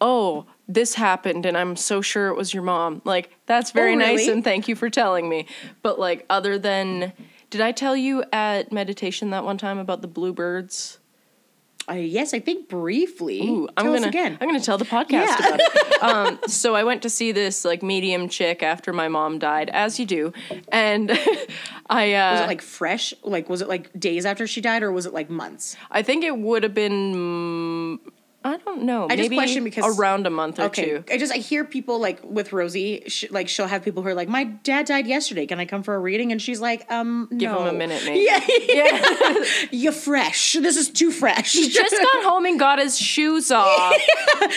[0.00, 0.44] oh.
[0.72, 3.02] This happened, and I'm so sure it was your mom.
[3.04, 5.46] Like, that's very Oh, nice, and thank you for telling me.
[5.82, 7.12] But, like, other than,
[7.50, 10.98] did I tell you at meditation that one time about the bluebirds?
[11.90, 13.40] uh, yes, I think briefly.
[13.48, 14.38] Ooh, I'm us gonna again.
[14.40, 15.38] I'm gonna tell the podcast Yeah.
[15.38, 15.70] about it.
[16.00, 19.98] Um, so I went to see this like medium chick after my mom died, as
[19.98, 20.32] you do,
[20.70, 21.10] and
[21.90, 23.12] I uh, was it like fresh?
[23.24, 25.76] Like was it like days after she died, or was it like months?
[25.90, 30.26] I think it would have been mm, I don't know I just question because- around
[30.26, 31.04] a month or Okay, two.
[31.12, 34.14] I just I hear people like with Rosie, sh- like she'll have people who are
[34.14, 35.46] like, "My dad died yesterday.
[35.46, 38.20] Can I come for a reading?" And she's like, "Um, Give him a minute, maybe.
[38.26, 39.44] Yeah, Yeah.
[39.70, 40.54] you're fresh.
[40.54, 43.94] This is too fresh." he just got home and got his shoes off.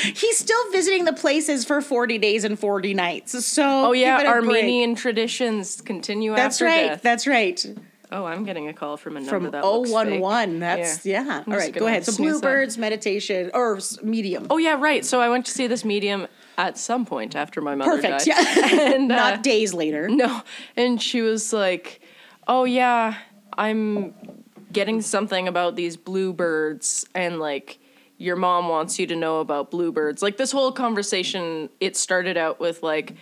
[0.02, 3.46] He's still visiting the places for forty days and forty nights.
[3.46, 4.64] So Oh yeah, give it a break.
[4.64, 6.88] Armenian traditions continue That's right.
[6.88, 7.02] death.
[7.02, 7.66] That's right.
[8.14, 10.22] Oh, I'm getting a call from a number From that looks fake.
[10.22, 10.60] 011.
[10.60, 11.44] That's yeah.
[11.46, 12.06] All just right, go ahead.
[12.06, 14.48] So bluebirds, meditation, or medium.
[14.50, 15.04] Oh yeah, right.
[15.04, 18.26] So I went to see this medium at some point after my mother Perfect.
[18.26, 18.28] died.
[18.28, 18.94] Yeah.
[18.96, 20.08] and uh, Not days later.
[20.08, 20.42] No.
[20.78, 22.02] And she was like,
[22.48, 23.18] Oh, yeah,
[23.58, 24.14] I'm
[24.72, 27.80] getting something about these bluebirds, and like,
[28.18, 30.22] your mom wants you to know about bluebirds.
[30.22, 33.16] Like, this whole conversation, it started out with like,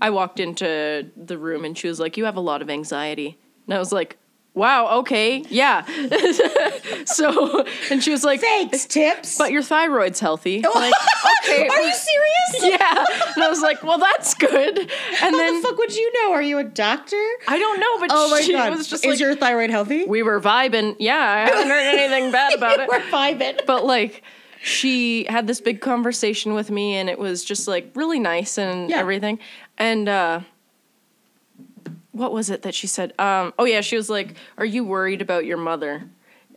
[0.00, 3.38] I walked into the room and she was like, You have a lot of anxiety.
[3.66, 4.16] And I was like,
[4.52, 5.84] Wow, okay, yeah.
[7.06, 9.38] so, and she was like, Thanks, tips.
[9.38, 10.62] But your thyroid's healthy.
[10.74, 10.92] Like,
[11.44, 11.68] okay.
[11.68, 12.62] Are you serious?
[12.80, 13.04] yeah.
[13.36, 14.78] And I was like, Well, that's good.
[14.78, 16.32] And How then the fuck would you know?
[16.32, 17.16] Are you a doctor?
[17.48, 18.76] I don't know, but Oh my she god!
[18.76, 20.04] was just Is like, your thyroid healthy?
[20.04, 20.96] we were vibing.
[20.98, 22.88] Yeah, I haven't heard anything bad about it.
[22.88, 23.60] We're vibing.
[23.66, 24.22] But like,
[24.62, 28.90] she had this big conversation with me, and it was just like really nice and
[28.90, 28.98] Yeah.
[28.98, 29.38] everything.
[29.78, 30.40] And uh,
[32.12, 33.12] what was it that she said?
[33.18, 36.08] Um, oh yeah, she was like, "Are you worried about your mother?"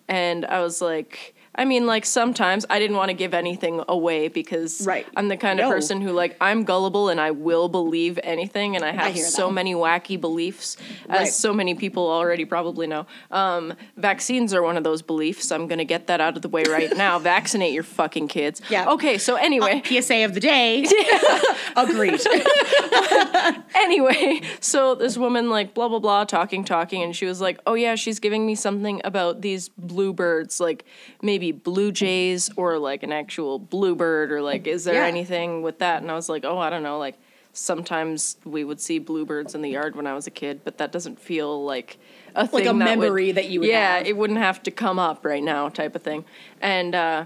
[0.07, 4.27] And I was like, I mean, like sometimes I didn't want to give anything away
[4.27, 5.05] because Right.
[5.15, 5.71] I'm the kind of No.
[5.71, 9.47] person who like I'm gullible and I will believe anything, and I have hear so
[9.47, 9.53] that.
[9.53, 10.77] many wacky beliefs,
[11.09, 11.27] as Right.
[11.33, 13.05] so many people already probably know.
[13.31, 15.51] Um, vaccines are one of those beliefs.
[15.51, 17.19] I'm gonna get that out of the way right now.
[17.19, 18.61] Vaccinate your fucking kids.
[18.69, 18.89] Yeah.
[18.89, 19.17] Okay.
[19.19, 20.85] So anyway, PSA of the day.
[21.75, 22.21] Agreed.
[23.75, 27.73] anyway, so this woman like blah blah blah talking talking and she was like, "Oh
[27.73, 30.85] yeah, she's giving me something about these bluebirds, like
[31.21, 35.05] maybe blue jays or like an actual bluebird or like is there Yeah.
[35.05, 37.15] anything with that?" And I was like, "Oh, I don't know, like
[37.55, 40.91] sometimes we would see bluebirds in the yard when I was a kid, but that
[40.91, 41.97] doesn't feel like
[42.35, 44.07] a thing a that would- memory that you would Yeah, have.
[44.07, 46.25] it wouldn't have to come up right now type of thing.
[46.61, 47.25] And uh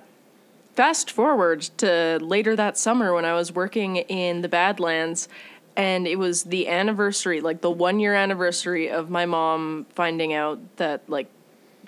[0.76, 5.28] fast forward to later that summer when I was working in the Badlands,
[5.76, 10.60] and it was the anniversary, like the one year anniversary of my mom finding out
[10.78, 11.28] that like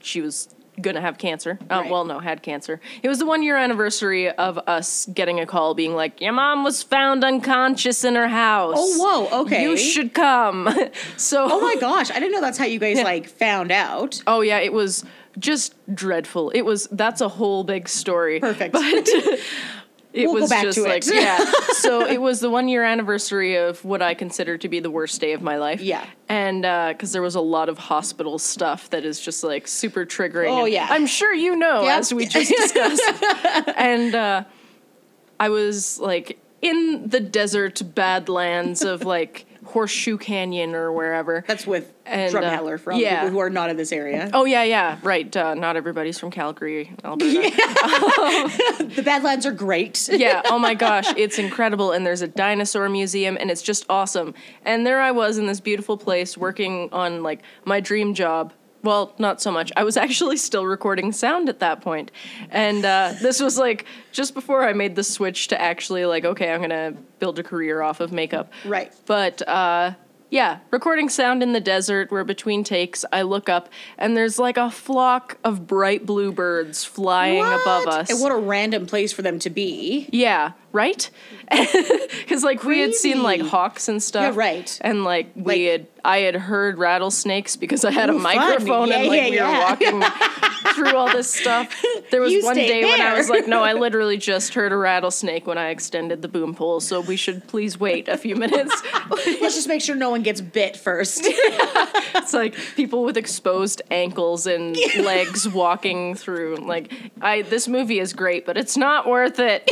[0.01, 0.47] she was
[0.81, 1.57] gonna have cancer.
[1.69, 1.91] Uh, Right.
[1.91, 2.79] Well, no, had cancer.
[3.03, 6.63] It was the one year anniversary of us getting a call being like, "Your mom
[6.63, 8.75] was found unconscious in her house.
[8.77, 9.63] Oh, whoa, okay.
[9.63, 10.69] You should come."
[11.17, 11.47] so.
[11.49, 14.21] Oh my gosh, I didn't know that's how you guys like found out.
[14.27, 15.05] Oh yeah, it was
[15.37, 16.49] just dreadful.
[16.51, 18.39] It was that's a whole big story.
[18.39, 18.73] Perfect.
[18.73, 19.07] But
[20.11, 20.89] it We'll was back just to it.
[20.89, 21.43] like yeah.
[21.73, 25.21] So it was the one year anniversary of what I consider to be the worst
[25.21, 25.81] day of my life.
[25.81, 26.05] Yeah.
[26.27, 26.63] And
[26.95, 30.49] because there was a lot of hospital stuff that is just like super triggering.
[30.49, 30.87] Oh, yeah.
[30.89, 31.99] I'm sure you know Yep.
[31.99, 33.03] as we just discussed.
[33.77, 34.43] and uh,
[35.39, 41.43] I was like in the desert badlands of like Horseshoe Canyon or wherever.
[41.47, 43.21] That's with And, uh, Drumheller from yeah.
[43.21, 44.29] people who are not in this area.
[44.33, 45.35] Oh yeah, yeah, right.
[45.35, 47.51] Uh, not everybody's from Calgary, Alberta.
[48.95, 50.09] The Badlands are great.
[50.11, 50.41] yeah.
[50.45, 51.91] Oh my gosh, it's incredible.
[51.91, 54.33] And there's a dinosaur museum, and it's just awesome.
[54.65, 58.53] And there I was in this beautiful place working on like my dream job.
[58.83, 59.71] Well, not so much.
[59.75, 62.11] I was actually still recording sound at that point,
[62.49, 66.51] and uh, this was like just before I made the switch to actually like, okay,
[66.53, 68.51] I'm gonna build a career off of makeup.
[68.65, 68.93] Right.
[69.05, 69.93] But uh,
[70.29, 74.57] yeah, recording sound in the desert where between takes I look up and there's like
[74.57, 78.09] a flock of bright blue birds flying above us.
[78.09, 80.07] And what a random place for them to be.
[80.11, 81.09] yeah, right?
[81.49, 84.35] Because like we had seen like hawks and stuff.
[84.35, 84.77] Yeah, right.
[84.81, 88.35] And like we Like- had I had heard rattlesnakes because I had a Ooh, fun.
[88.37, 89.51] microphone and like yeah, we yeah.
[89.51, 89.59] were
[89.99, 91.75] walking through all this stuff.
[92.09, 94.77] There was You one day when I was like, no, I literally just heard a
[94.77, 98.81] rattlesnake when I extended the boom pole, so we should please wait a few minutes.
[99.41, 101.21] Let's just make sure no one gets bit first.
[101.25, 106.57] It's like people with exposed ankles and legs walking through.
[106.57, 109.63] Like, I this movie is great, but it's not worth it.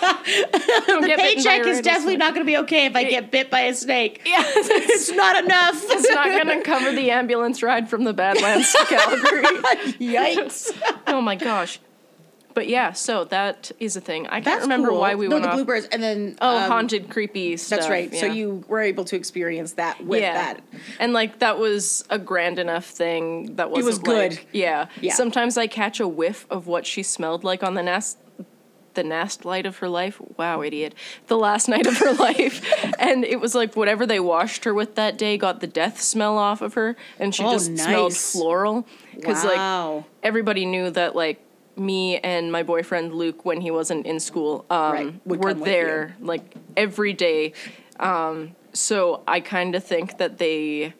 [0.00, 3.04] Don't get bitten by a Paycheck is definitely not going to be okay if I
[3.04, 4.22] get bit by a snake.
[4.24, 5.82] Yeah, it's, It's not enough.
[5.84, 9.42] it's not gonna cover the ambulance ride from the Badlands to Calgary.
[10.00, 10.70] Yikes.
[11.06, 11.80] oh my gosh.
[12.52, 14.26] But yeah, so that is a thing.
[14.26, 14.98] I can't That's remember cool.
[14.98, 15.54] why we no, went the off.
[15.54, 17.78] bluebirds, and then Oh, um, haunted, creepy stuff.
[17.78, 18.12] That's right.
[18.12, 20.60] So you were able to experience that with that.
[20.98, 24.32] And like that was a grand enough thing that was good.
[24.32, 24.86] like- yeah.
[25.00, 25.14] Yeah.
[25.14, 28.18] Sometimes I catch a whiff of what she smelled like on the nast
[29.00, 30.20] the nast light of her life.
[30.36, 30.94] Wow, idiot.
[31.28, 32.60] The last night of her life.
[32.98, 36.36] And it was like whatever they washed her with that day got the death smell
[36.36, 38.86] off of her and she Oh, just smelled floral.
[39.14, 41.40] Because like everybody knew that like
[41.76, 46.42] me and my boyfriend Luke when he wasn't in school um Right, were there like
[46.76, 47.54] every day
[47.98, 50.92] um so I kind of think that they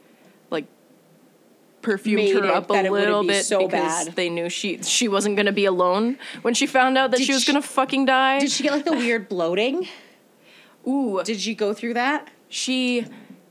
[1.83, 4.16] perfumed her up a that it wouldn't little bit so because bad.
[4.16, 7.27] they knew she she wasn't going to be alone when she found out that Did
[7.27, 8.40] she was going to fucking die.
[8.40, 9.88] Did she get like the weird bloating?
[10.87, 12.29] Ooh, Did she go through that?
[12.53, 13.07] she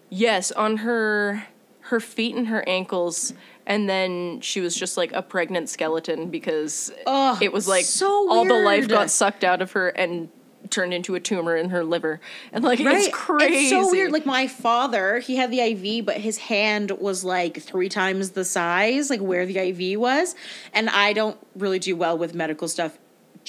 [0.09, 1.45] yes on her
[1.81, 3.33] her feet and her ankles
[3.65, 8.29] and then she was just like a pregnant skeleton because Ugh, it was like so
[8.29, 10.29] all the life got sucked out of her and
[10.69, 12.19] turned into a tumor in her liver
[12.51, 12.97] and like Right.
[12.97, 14.11] it's crazy It's so weird.
[14.11, 18.45] Like my father, he had the IV, but his hand was like three times the
[18.45, 20.35] size, like where the IV was.
[20.73, 22.97] And I don't really do well with medical stuff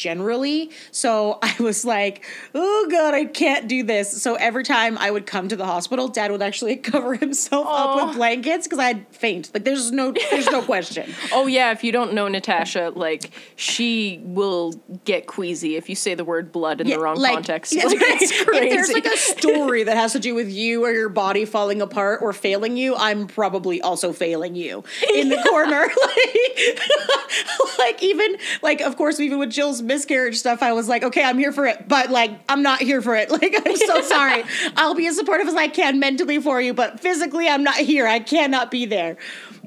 [0.00, 0.70] generally.
[0.90, 4.22] So I was like, oh God, I can't do this.
[4.22, 8.06] So every time I would come to the hospital, dad would actually cover himself up
[8.06, 9.50] with blankets because I'd faint.
[9.52, 11.12] Like there's no there's no question.
[11.32, 14.72] oh yeah if you don't know natasha like she will
[15.04, 18.00] get queasy if you say the word blood in the wrong like, context that's like,
[18.00, 18.22] right.
[18.22, 21.08] it's crazy If there's like a story that has to do with you or your
[21.08, 24.84] body falling apart or failing you, I'm probably also failing you
[25.14, 25.80] in the corner.
[25.80, 31.22] like, like even like of course even with Jill's miscarriage stuff, I was like, okay,
[31.24, 33.28] I'm here for it, but like, I'm not here for it.
[33.40, 34.44] Like, I'm so sorry.
[34.76, 38.06] I'll be as supportive as I can mentally for you, but physically, I'm not here.
[38.06, 39.16] I cannot be there.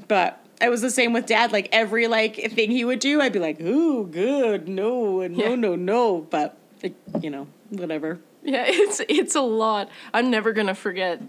[0.07, 1.51] But it was the same with dad.
[1.51, 5.49] Like every like thing he would do, I'd be like, ooh, good, no, and no,
[5.49, 5.55] Yeah.
[5.55, 6.21] no, no.
[6.21, 8.19] But like, you know, whatever.
[8.43, 9.89] Yeah, it's it's a lot.
[10.13, 11.21] I'm never gonna forget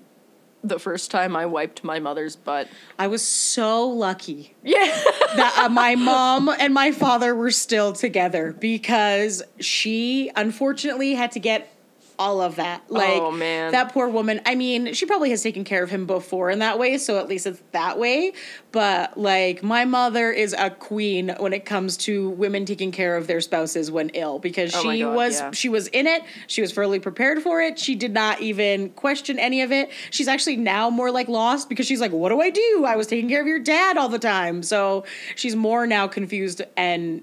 [0.65, 2.69] the first time I wiped my mother's butt.
[2.99, 4.85] I was so lucky Yeah.
[5.37, 11.41] that uh, my mom and my father were still together because she unfortunately had to
[11.41, 11.71] get
[12.19, 12.83] all of that.
[12.91, 13.73] Oh, like Oh, man.
[13.73, 14.41] that poor woman.
[14.47, 17.29] I mean, she probably has taken care of him before in that way, so at
[17.29, 18.33] least it's that way.
[18.73, 23.27] But like my mother is a queen when it comes to women taking care of
[23.27, 25.51] their spouses when ill because Oh she God, was yeah.
[25.53, 26.23] she was in it.
[26.47, 27.79] She was fully prepared for it.
[27.79, 29.91] She did not even question any of it.
[30.11, 32.85] She's actually now more like lost because she's like, "What do I do?
[32.87, 35.05] I was taking care of your dad all the time." So
[35.37, 37.23] she's more now confused and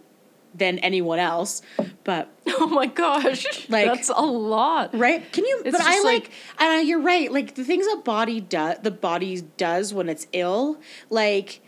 [0.54, 1.62] than anyone else.
[2.04, 3.46] But oh my gosh.
[3.70, 4.94] Like- that's a lot.
[4.98, 5.32] right?
[5.32, 5.62] Can you?
[5.66, 7.32] It's but I like, like- uh, you're right.
[7.32, 11.62] Like the things a body does, the body does when it's ill, like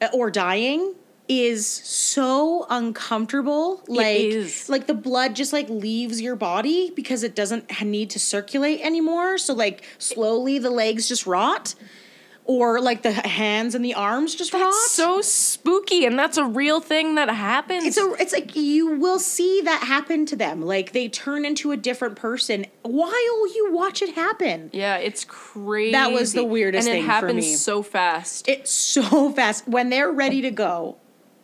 [0.00, 0.94] uh, or dying.
[1.32, 3.84] Is so uncomfortable.
[3.86, 4.68] Like, is.
[4.68, 9.38] like the blood just like leaves your body because it doesn't need to circulate anymore.
[9.38, 11.76] So like slowly the legs just rot,
[12.50, 14.62] or like the hands and the arms just rot.
[14.62, 17.84] That's so spooky, and that's a real thing that happens.
[17.84, 20.60] It's a it's like you will see that happen to them.
[20.60, 24.70] Like they turn into a different person while you watch it happen.
[24.72, 25.92] yeah, it's crazy.
[25.92, 28.48] That was the weirdest and thing it happens so fast.
[28.48, 29.68] It's so fast.
[29.68, 30.96] When they're ready to go,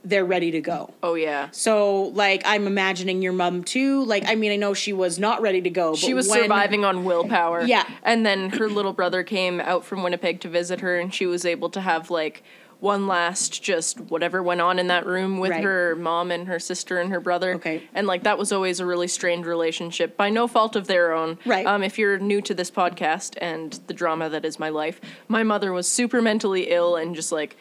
[0.06, 0.94] they're ready to go.
[1.02, 1.48] oh yeah.
[1.50, 4.04] So like I'm imagining your mom too.
[4.04, 5.90] Like I mean I know she was not ready to go.
[5.90, 7.62] But She was when- surviving on willpower.
[7.62, 7.84] Yeah.
[8.04, 11.44] And then her little brother came out from Winnipeg to visit her, and she was
[11.44, 12.42] able to have like
[12.78, 15.64] one last just whatever went on in that room with Right.
[15.64, 17.54] her mom and her sister and her brother.
[17.54, 17.82] Okay.
[17.94, 21.38] And like that was always a really strained relationship by no fault of their own.
[21.46, 21.66] Right.
[21.66, 25.42] Um, if you're new to this podcast and the drama that is my life, my
[25.42, 27.56] mother was super mentally ill and just like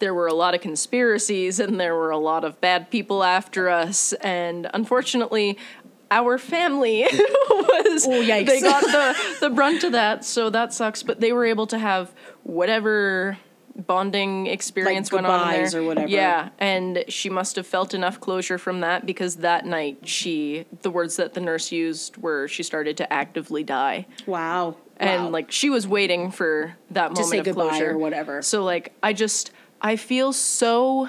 [0.00, 3.68] there were a lot of conspiracies and there were a lot of bad people after
[3.68, 5.56] us and unfortunately
[6.10, 7.02] our family
[7.50, 8.46] was Oh, yikes.
[8.46, 11.78] they got the the brunt of that so that sucks but they were able to
[11.78, 13.38] have whatever
[13.86, 16.08] bonding experience went on there or whatever.
[16.08, 20.90] yeah and she must have felt enough closure from that because that night she the
[20.90, 24.76] words that the nurse used were she started to actively die Wow.
[24.96, 25.30] and Wow.
[25.30, 28.42] like she was waiting for that moment say of closure or whatever.
[28.42, 31.08] So like I just I feel so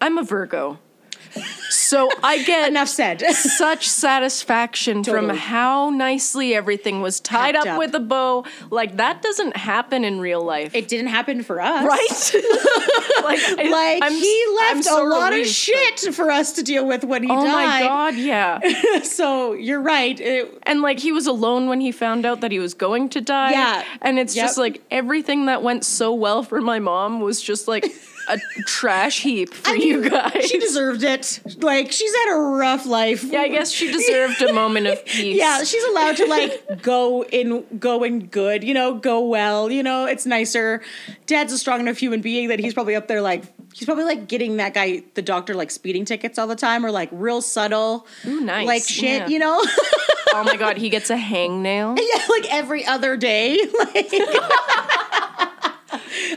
[0.00, 0.78] I'm a Virgo.
[1.88, 3.22] So I get enough said.
[3.32, 7.78] such satisfaction from how nicely everything was tied up, up.
[7.78, 8.44] with a bow.
[8.70, 10.74] Like that doesn't happen in real life.
[10.74, 11.86] it didn't happen for us.
[11.86, 13.24] right?
[13.24, 17.04] like Like he left so a lot relieved, of shit for us to deal with
[17.04, 17.82] when he but- Oh my died.
[17.84, 19.02] god, yeah.
[19.02, 20.20] so you're right.
[20.20, 23.22] It, and like he was alone when he found out that he was going to
[23.22, 23.52] die.
[23.52, 23.84] Yeah.
[24.02, 27.86] And it's just like everything that went so well for my mom was just like
[28.28, 30.44] a trash heap for you guys.
[30.44, 31.40] She deserved it.
[31.60, 33.22] Like she's had a rough life.
[33.24, 35.36] yeah, I guess she deserved a moment of peace.
[35.36, 39.82] Yeah, she's allowed to like go in go in good, you know, go well, you
[39.82, 40.82] know, it's nicer.
[41.26, 44.26] Dad's a strong enough human being that he's probably up there like he's probably like
[44.28, 48.06] getting that guy the doctor like speeding tickets all the time or like real subtle
[48.26, 48.66] Ooh, nice.
[48.66, 49.28] like shit, Yeah.
[49.28, 49.62] you know?
[50.34, 51.98] Oh my god, he gets a hangnail.
[51.98, 53.58] yeah, like every other day.
[53.78, 54.10] Like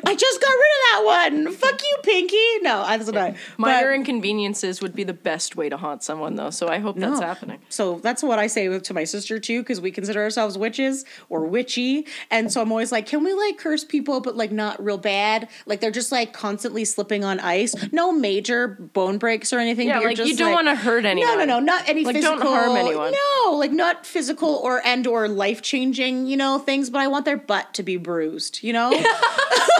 [0.05, 1.53] I just got rid of that one.
[1.53, 2.37] Fuck you, Pinky.
[2.61, 3.35] No, that's not.
[3.57, 6.49] Minor But- inconveniences would be the best way to haunt someone, though.
[6.49, 7.25] So I hope that's No.
[7.25, 7.59] happening.
[7.69, 11.45] So that's what I say to my sister too, because we consider ourselves witches or
[11.45, 14.97] witchy, and so I'm always like, can we like curse people, but like not real
[14.97, 15.47] bad?
[15.65, 19.87] Like they're just like constantly slipping on ice, no major bone breaks or anything.
[19.87, 21.37] Yeah, like, you don't like- wanna hurt anyone.
[21.37, 22.37] No, no, no, not any Like, physical.
[22.39, 23.13] don't harm anyone.
[23.45, 26.89] No, like not physical or and or life changing, you know, things.
[26.89, 28.91] But I want their butt to be bruised, you know.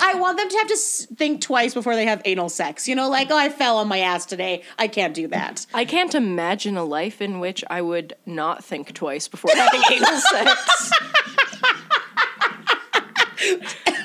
[0.00, 0.76] I want them to have to
[1.16, 2.88] think twice before they have anal sex.
[2.88, 4.62] You know, like, oh, I fell on my ass today.
[4.78, 5.66] I can't do that.
[5.74, 10.20] I can't imagine a life in which I would not think twice before having anal
[10.20, 10.92] sex.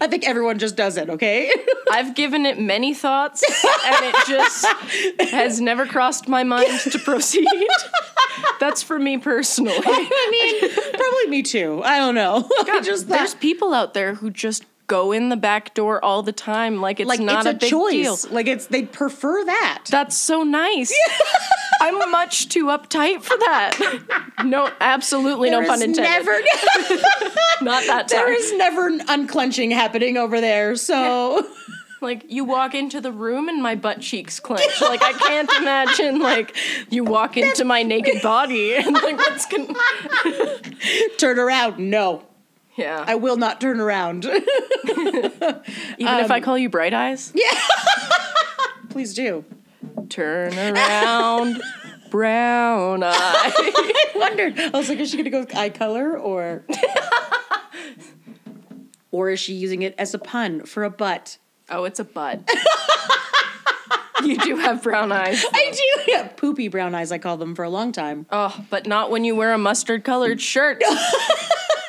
[0.00, 1.50] I think everyone just does it, okay?
[1.92, 4.66] I've given it many thoughts, and it just
[5.30, 7.46] has never crossed my mind to proceed.
[8.58, 9.74] That's for me personally.
[9.74, 11.82] I mean, probably me too.
[11.84, 12.48] I don't know.
[12.58, 16.32] I just There's people out there who just go in the back door all the
[16.32, 18.22] time, like it's like not it's a, a, big choice.
[18.22, 18.34] deal.
[18.34, 19.84] Like it's they'd prefer that.
[19.88, 20.92] That's so nice.
[21.80, 24.26] I'm much too uptight for that.
[24.44, 26.02] No, absolutely There no pun intended.
[26.02, 26.32] Never,
[27.62, 28.08] not that time.
[28.08, 30.74] there is never unclenching happening over there.
[30.76, 31.46] So
[32.02, 34.80] Like you walk into the room and my butt cheeks clench.
[34.80, 36.56] Like I can't imagine like
[36.88, 39.74] you walk into my naked body and like what's gonna
[41.18, 41.78] Turn around.
[41.78, 42.22] No,
[42.80, 43.04] Yeah.
[43.06, 44.24] I will not turn around.
[44.24, 44.42] Even
[45.98, 47.30] if I um, call you bright eyes?
[47.34, 47.58] Yeah.
[48.88, 49.44] Please do.
[50.08, 51.60] Turn around,
[52.10, 53.12] brown eye.
[53.12, 54.58] I wondered.
[54.58, 56.64] I was like, is she gonna go with eye color or
[59.10, 61.38] or is she using it as a pun for a butt?
[61.68, 62.50] Oh, it's a butt.
[64.24, 65.44] you do have brown eyes.
[65.52, 66.10] I do.
[66.10, 67.12] Yeah, poopy brown eyes.
[67.12, 68.26] I called them for a long time.
[68.30, 70.82] Oh, but not when you wear a mustard colored shirt.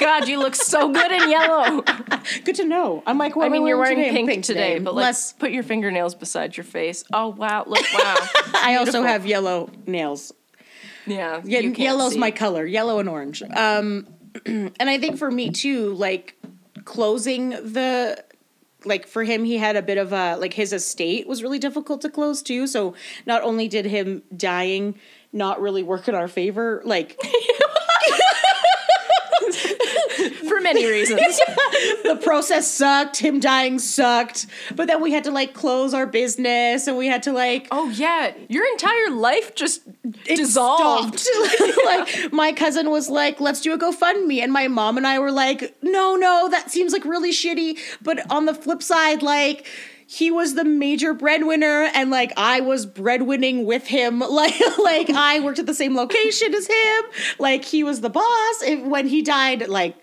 [0.02, 1.82] God, you look so good in yellow.
[2.44, 3.04] Good to know.
[3.06, 4.26] I'm like, what I mean, you're wearing today?
[4.26, 5.34] pink, today, but like, less.
[5.34, 7.04] put your fingernails beside your face.
[7.14, 8.16] Oh wow, look wow.
[8.56, 10.34] I also have yellow nails.
[11.06, 12.20] Yeah, Yeah, you can't yellow's see.
[12.20, 13.42] my color, yellow and orange.
[13.44, 14.08] Um,
[14.46, 16.36] and I think for me too, like
[16.86, 18.24] closing the,
[18.86, 22.02] like for him, he had a bit of a like his estate was really difficult
[22.02, 22.66] to close too.
[22.68, 22.96] So
[23.28, 24.96] not only did him dying
[25.34, 27.20] not really work in our favor, like
[30.48, 31.20] for many reasons.
[32.04, 36.88] the process sucked, him dying sucked, but then we had to like close our business
[36.88, 39.82] and we had to like oh yeah, your entire life just
[40.26, 41.26] it dissolved.
[41.86, 45.32] like my cousin was like, "Let's do a GoFundMe," and my mom and I were
[45.32, 49.68] like, "No, no, that seems like really shitty." But on the flip side, like.
[50.14, 54.20] He was the major breadwinner, and like I was breadwinning with him.
[54.30, 57.04] Like, like I worked at the same location as him.
[57.40, 58.62] Like he was the boss.
[58.66, 59.96] And when he died, like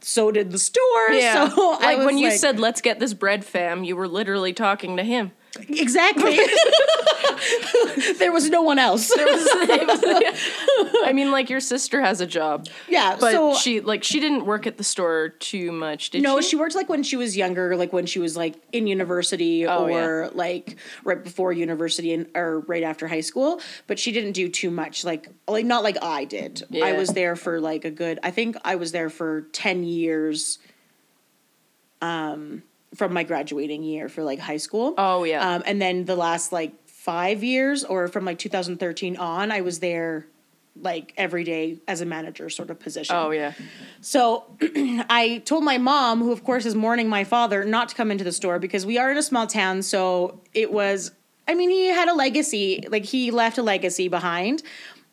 [0.00, 1.10] so did the store.
[1.12, 4.06] Yeah, So I like when you like- said "Let's get this bread, fam," you were
[4.06, 5.32] literally talking to him.
[5.68, 6.36] Exactly,
[8.18, 9.12] there was no one else.
[9.14, 10.00] There was, was
[11.04, 12.66] I mean, like your sister has a job.
[12.88, 16.40] Yeah, but so- she like she didn't work at the store too much, did No,
[16.40, 16.50] she?
[16.50, 19.86] she worked like when she was younger, like when she was like in university Oh,
[19.88, 23.60] or like right before university and or right after high school.
[23.86, 26.62] But she didn't do too much, like like not like I did.
[26.82, 28.18] I was there for like a good.
[28.22, 30.58] I think I was there for ten years.
[32.02, 32.62] Um,
[32.94, 34.94] from my graduating year for like high school.
[34.98, 35.54] Oh, yeah.
[35.54, 39.80] Um, and then the last like five years, or from like 2013 on, I was
[39.80, 40.26] there
[40.80, 43.14] like every day as a manager sort of position.
[43.14, 43.52] Oh yeah.
[44.00, 48.10] So I told my mom, who of course is mourning my father, not to come
[48.10, 49.82] into the store because we are in a small town.
[49.82, 51.12] So it was,
[51.46, 54.62] I mean, he had a legacy, like he left a legacy behind,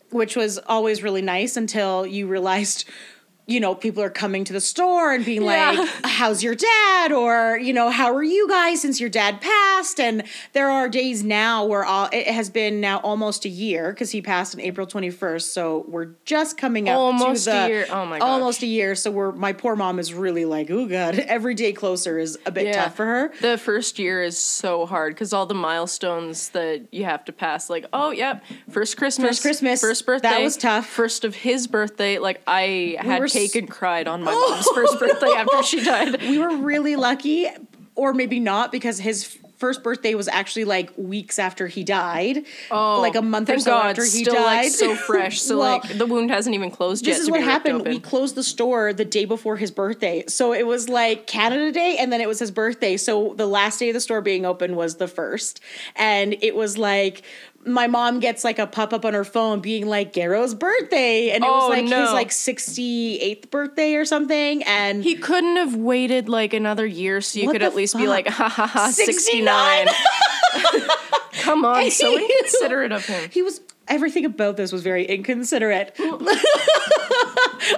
[0.09, 2.89] which was always really nice until you realized.
[3.47, 5.71] You know, people are coming to the store and being Yeah.
[5.71, 7.11] like, How's your dad?
[7.11, 9.99] Or, you know, how are you guys since your dad passed?
[9.99, 10.23] And
[10.53, 14.21] there are days now where all, it has been now almost a year because he
[14.21, 15.41] passed on April 21st.
[15.41, 17.87] So we're just coming up Almost to a year.
[17.89, 18.27] Oh my gosh.
[18.29, 18.93] almost a year.
[18.95, 22.51] So we're my poor mom is really like, oh god, every day closer is a
[22.51, 23.33] bit tough for her.
[23.41, 27.69] The first year is so hard because all the milestones that you have to pass,
[27.69, 30.85] like, oh, yep, first Christmas, First Christmas, first birthday, that was tough.
[30.85, 34.99] First of his birthday, like I had were cake and cried on my mom's first
[34.99, 36.21] birthday after she died.
[36.21, 37.47] We were really lucky,
[37.95, 42.45] or maybe not, because his first birthday was actually like weeks after he died.
[42.71, 44.63] Oh, like a month or so God, after he still died.
[44.63, 45.39] like so fresh.
[45.39, 47.13] So Well, like the wound hasn't even closed yet.
[47.13, 47.85] This is what happened.
[47.87, 50.23] We closed the store the day before his birthday.
[50.27, 52.97] So it was like Canada Day and then it was his birthday.
[52.97, 55.61] So the last day of the store being open was the first.
[55.95, 57.21] And it was like
[57.65, 61.29] my mom gets like a pop up on her phone being like Garo's birthday.
[61.31, 64.63] And it Oh, was like his like 68th birthday or something.
[64.63, 68.27] And He couldn't have waited like another year so you could at least be like,
[68.27, 69.87] ha ha ha, 69.
[69.87, 70.89] 69.
[71.41, 73.29] Come on, so inconsiderate of him.
[73.31, 75.95] he was everything about this was very inconsiderate.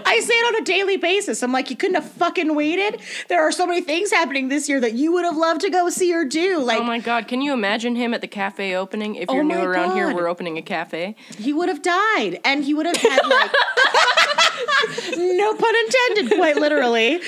[0.05, 1.43] I say it on a daily basis.
[1.43, 3.01] I'm like, you couldn't have fucking waited.
[3.27, 5.89] There are so many things happening this year that you would have loved to go
[5.89, 6.59] see or do.
[6.59, 9.15] Like Oh my god, can you imagine him at the cafe opening?
[9.15, 11.15] If Oh you're new my around here, we're opening a cafe.
[11.37, 13.51] he would have died, and he would have had like.
[15.17, 17.19] no pun intended, quite literally.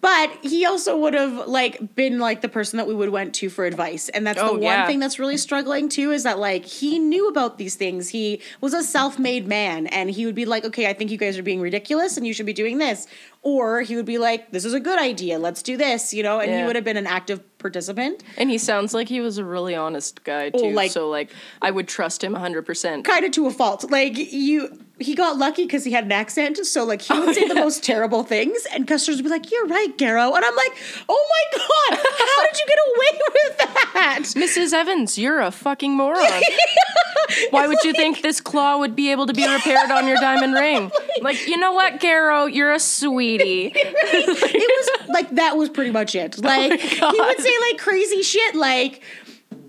[0.00, 3.48] But he also would have like been like the person that we would went to
[3.50, 4.08] for advice.
[4.10, 4.80] And that's Oh, the yeah.
[4.80, 8.08] one thing that's really struggling too is that like he knew about these things.
[8.10, 8.23] He
[8.60, 11.42] was a self-made man and he would be like, "Okay, I think you guys are
[11.42, 13.06] being ridiculous and you should be doing this."
[13.42, 15.38] Or he would be like, "This is a good idea.
[15.38, 16.40] Let's do this," you know?
[16.40, 18.22] And he would have been an active participant.
[18.38, 20.64] And he sounds like he was a really honest guy oh, too.
[20.66, 21.30] Oh, like- so like
[21.62, 23.04] I would trust him 100%.
[23.04, 23.90] kind of to a fault.
[23.90, 26.56] Like you, he got lucky because he had an accent.
[26.64, 29.30] So like he oh, would Oh, say the most terrible things, and customers would be
[29.30, 30.72] like, "You're right, Garo," and I'm like,
[31.08, 34.72] "Oh my god, how did you get away with that?" Mrs.
[34.72, 36.24] Evans, you're a fucking moron.
[37.50, 40.54] Why would you think this claw would be able to be repaired on your diamond
[40.60, 40.90] ring?
[41.20, 43.72] Like, you know what, Garo, you're a sweetie.
[43.74, 46.36] it was like that was pretty much it.
[46.44, 49.02] Oh like he would say like crazy shit like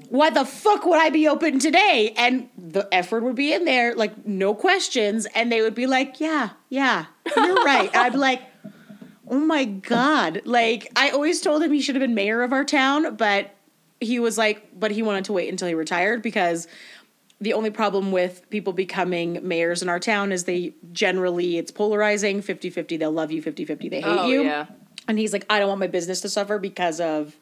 [0.09, 2.13] why the fuck would I be open today?
[2.15, 6.19] And the effort would be in there, like no questions, and they would be like,
[6.19, 7.05] Yeah, yeah,
[7.35, 7.93] you're right.
[7.95, 8.41] I'd be like,
[9.27, 10.41] Oh my god.
[10.45, 13.55] Like I always told him he should have been mayor of our town, but
[13.99, 16.67] he was like, but he wanted to wait until he retired because
[17.41, 22.41] the only problem with people becoming mayors in our town is they generally it's polarizing
[22.41, 24.67] 50-50 they'll love you 50-50 they hate Oh, you yeah.
[25.07, 27.35] and he's like i don't want my business to suffer because of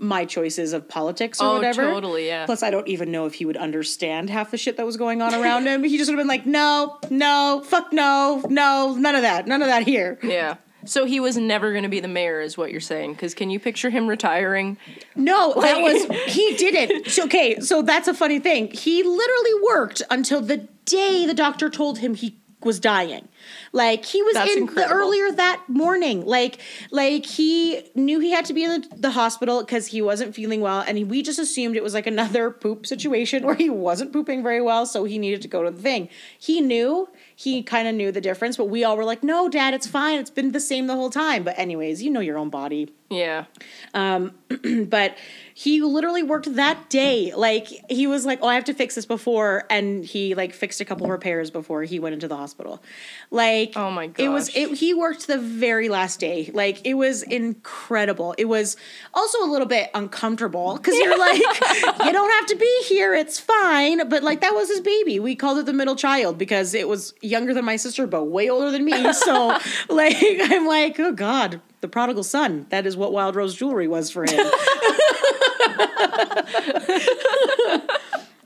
[0.00, 2.46] my choices of politics or Oh, whatever totally, yeah.
[2.46, 5.22] plus i don't even know if he would understand half the shit that was going
[5.22, 9.14] on around him he just would have been like no no fuck no no none
[9.14, 10.56] of that none of that here Yeah.
[10.88, 13.12] So he was never going to be the mayor, is what you're saying.
[13.12, 14.78] Because can you picture him retiring?
[15.14, 17.08] No, that was he didn't.
[17.10, 18.70] So, okay, so that's a funny thing.
[18.70, 23.28] He literally worked until the day the doctor told him he was dying.
[23.72, 24.88] Like he was That's in incredible.
[24.88, 26.26] the earlier that morning.
[26.26, 26.58] Like
[26.90, 30.60] like he knew he had to be in the, the hospital because he wasn't feeling
[30.60, 34.12] well, and he, we just assumed it was like another poop situation where he wasn't
[34.12, 36.08] pooping very well, so he needed to go to the thing.
[36.38, 37.08] He knew.
[37.38, 40.18] He kind of knew the difference, but we all were like, "No, Dad, it's fine.
[40.18, 43.46] It's been the same the whole time." But anyways, you know your own body Yeah.
[43.94, 44.34] Um,
[44.86, 45.16] but
[45.54, 47.32] he literally worked that day.
[47.34, 50.80] Like he was like, "Oh, I have to fix this before," and he like fixed
[50.80, 52.82] a couple repairs before he went into the hospital.
[53.30, 54.54] Like, Oh my god, it was.
[54.54, 56.50] It, he worked the very last day.
[56.52, 58.34] Like it was incredible.
[58.36, 58.76] It was
[59.14, 61.38] also a little bit uncomfortable because you're like,
[62.04, 63.14] you don't have to be here.
[63.14, 64.06] It's fine.
[64.08, 65.18] But like that was his baby.
[65.18, 68.50] We called it the middle child because it was younger than my sister, but way
[68.50, 69.12] older than me.
[69.14, 71.62] So like, I'm like, oh god.
[71.80, 72.66] The prodigal son.
[72.70, 74.50] That is what Wild Rose Jewelry was for him.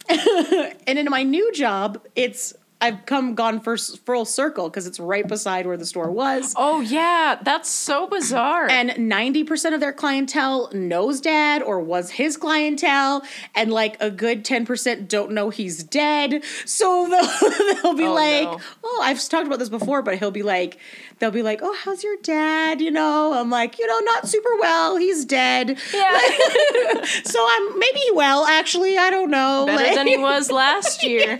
[0.86, 5.26] and in my new job, it's I've come gone for full circle because it's right
[5.26, 6.52] beside where the store was.
[6.56, 7.38] Oh, yeah.
[7.40, 8.68] That's so bizarre.
[8.68, 13.22] And 90% of their clientele knows dad or was his clientele,
[13.54, 16.42] and like a good 10% don't know he's dead.
[16.64, 18.60] So they'll, they'll be Oh, like, no.
[18.82, 20.76] Oh, I've talked about this before, but he'll be like,
[21.22, 22.80] They'll be like, Oh, how's your dad?
[22.80, 24.96] You know, I'm like, You know, not super well.
[24.96, 25.78] He's dead.
[25.94, 26.20] yeah.
[27.24, 28.98] So I'm maybe well, actually.
[28.98, 29.64] I don't know.
[29.66, 31.38] Better Like- than he was last year.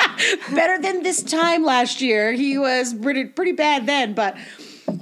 [0.55, 2.33] better than this time last year.
[2.33, 4.37] He was pretty pretty bad then, but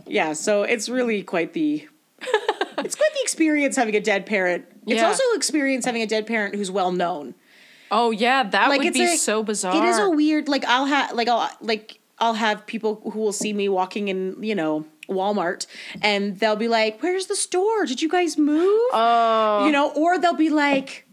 [0.07, 1.87] yeah, so it's really quite the
[2.23, 4.65] it's quite the experience having a dead parent.
[4.87, 5.07] It's Yeah.
[5.09, 7.35] also experience having a dead parent who's well known.
[7.91, 8.43] Oh, yeah.
[8.45, 9.77] That Like would it's be a- so bizarre.
[9.77, 13.33] It is a weird like I'll have like I'll like I'll have people who will
[13.33, 15.67] see me walking in, you know, Walmart
[16.03, 17.85] and they'll be like, "Where's the store?
[17.87, 19.65] Did you guys move?" Oh.
[19.67, 21.07] you know, or they'll be like,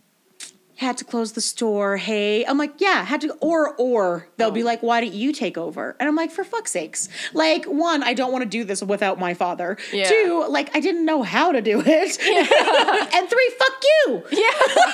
[0.76, 1.98] had to close the store.
[1.98, 3.34] Hey, I'm like, yeah, had to.
[3.42, 4.52] Or, or they'll Oh.
[4.52, 5.96] be like, why don't you take over?
[6.00, 7.10] And I'm like, for fuck's sakes.
[7.34, 9.78] Like, one, I don't want to do this without my father.
[9.92, 10.08] Yeah.
[10.08, 12.18] Two, like, I didn't know how to do it.
[12.28, 13.08] Yeah.
[13.16, 14.24] and three, fuck you.
[14.32, 14.84] yeah.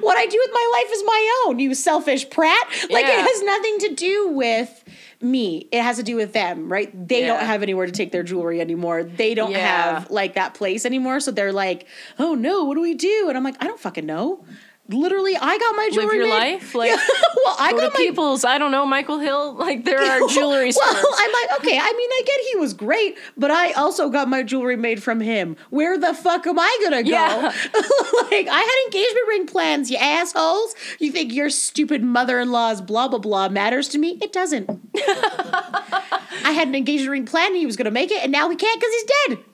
[0.00, 1.58] What I do with my life is my own.
[1.58, 2.66] You selfish prat.
[2.88, 3.20] Like, Yeah.
[3.20, 4.83] it has nothing to do with.
[5.24, 6.90] Me, it has to do with them, right?
[7.08, 7.28] They Yeah.
[7.28, 9.02] don't have anywhere to take their jewelry anymore.
[9.02, 9.58] They don't Yeah.
[9.94, 11.18] have like that place anymore.
[11.20, 11.86] So they're like,
[12.18, 14.44] "Oh no, what do we do?" And I'm like, "I don't fucking know."
[14.88, 16.18] Literally, I got my jewelry.
[16.18, 16.74] Live your made- life.
[16.74, 16.90] Like,
[17.44, 18.44] well, I go to got my People's.
[18.44, 19.54] I don't know, Michael Hill.
[19.64, 20.94] Like, there are jewelry stores.
[20.94, 24.28] Well, I'm like, okay, I mean, I get he was great, but I also got
[24.28, 25.56] my jewelry made from him.
[25.70, 27.08] Where the fuck am I gonna go?
[27.10, 27.42] Yeah.
[27.42, 30.74] like, I had engagement ring plans, you assholes.
[30.98, 34.18] You think your stupid mother-in-law's blah blah blah matters to me?
[34.20, 34.68] It doesn't.
[34.94, 38.56] I had an engagement ring plan, and he was gonna make it, and now he
[38.56, 39.04] can't because he's
[39.36, 39.44] dead.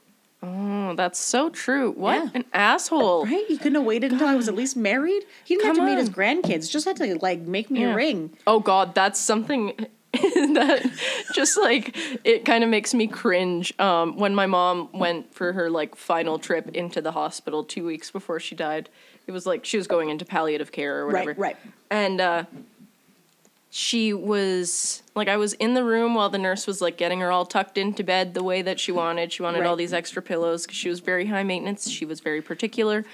[0.43, 1.91] Oh, that's so true.
[1.93, 2.28] What Yeah.
[2.34, 3.26] an asshole.
[3.26, 3.45] Right?
[3.47, 5.22] He couldn't have waited until I was at least married.
[5.45, 6.70] He didn't have Come to meet his grandkids.
[6.70, 7.93] Just had to like make me Yeah.
[7.93, 8.30] a ring.
[8.47, 9.74] Oh God, that's something
[10.12, 10.91] that
[11.34, 13.78] just like it kind of makes me cringe.
[13.78, 18.11] Um, when my mom went for her like final trip into the hospital two weeks
[18.11, 18.88] before she died,
[19.26, 21.28] it was like she was going into palliative care or whatever.
[21.30, 21.57] Right, right.
[21.91, 22.45] And uh,
[23.73, 27.31] she was like, I was in the room while the nurse was like getting her
[27.31, 29.33] all tucked into bed the way that she wanted.
[29.33, 29.66] She wanted Right.
[29.68, 31.89] all these extra pillows because she was very high maintenance.
[31.89, 33.05] She was very particular.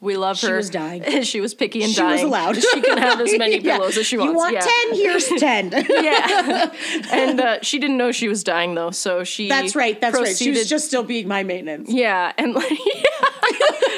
[0.00, 0.48] We love her.
[0.48, 1.22] She was dying.
[1.22, 2.18] she was picky and She dying.
[2.18, 2.56] She was allowed.
[2.62, 3.78] She can have as many Yeah.
[3.78, 4.30] pillows as she wants.
[4.32, 4.60] You want yeah.
[4.60, 4.94] ten?
[4.94, 5.70] Here's ten.
[5.88, 6.72] Yeah.
[7.12, 9.98] and uh, she didn't know she was dying though, so she That's right.
[10.00, 10.26] That's right.
[10.36, 11.90] She was proceeded- just still being my maintenance.
[11.90, 12.68] yeah, and like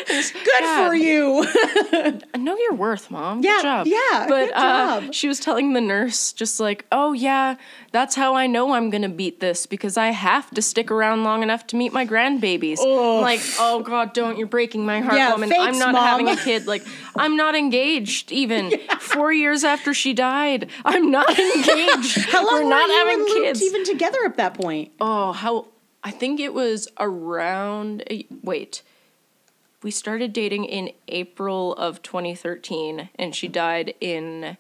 [0.08, 1.44] Good for you.
[2.38, 3.42] know your worth, mom.
[3.42, 3.86] Yeah, good job.
[3.86, 7.56] yeah, but good Uh, she was telling the nurse, just like, "Oh yeah,
[7.90, 11.42] that's how I know I'm gonna beat this because I have to stick around long
[11.42, 14.36] enough to meet my grandbabies." I'm like, oh god, don't!
[14.38, 15.48] You're breaking my heart, Yeah, woman.
[15.48, 16.04] thanks, I'm not Mom.
[16.04, 16.66] having a kid.
[16.66, 16.84] Like,
[17.16, 18.30] I'm not engaged.
[18.32, 22.18] Even four years after she died, I'm not engaged.
[22.30, 23.62] How long We're not having kids.
[23.62, 24.92] even together at that point?
[25.00, 25.66] Oh, how
[26.04, 28.82] I think it was around eh, wait.
[29.80, 34.56] We started dating in April of 2013 and she died in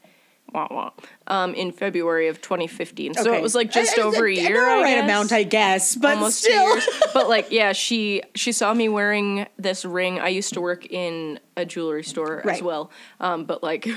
[0.52, 0.90] wah, wah,
[1.28, 3.14] um in February of 2015.
[3.14, 4.66] So it was like just Uh, over a year.
[4.66, 6.64] I right amount, I guess, but Almost two still.
[6.68, 6.88] years.
[7.14, 10.18] But like yeah, she she saw me wearing this ring.
[10.20, 12.90] I used to work in a jewelry store as well.
[13.20, 13.88] Um but like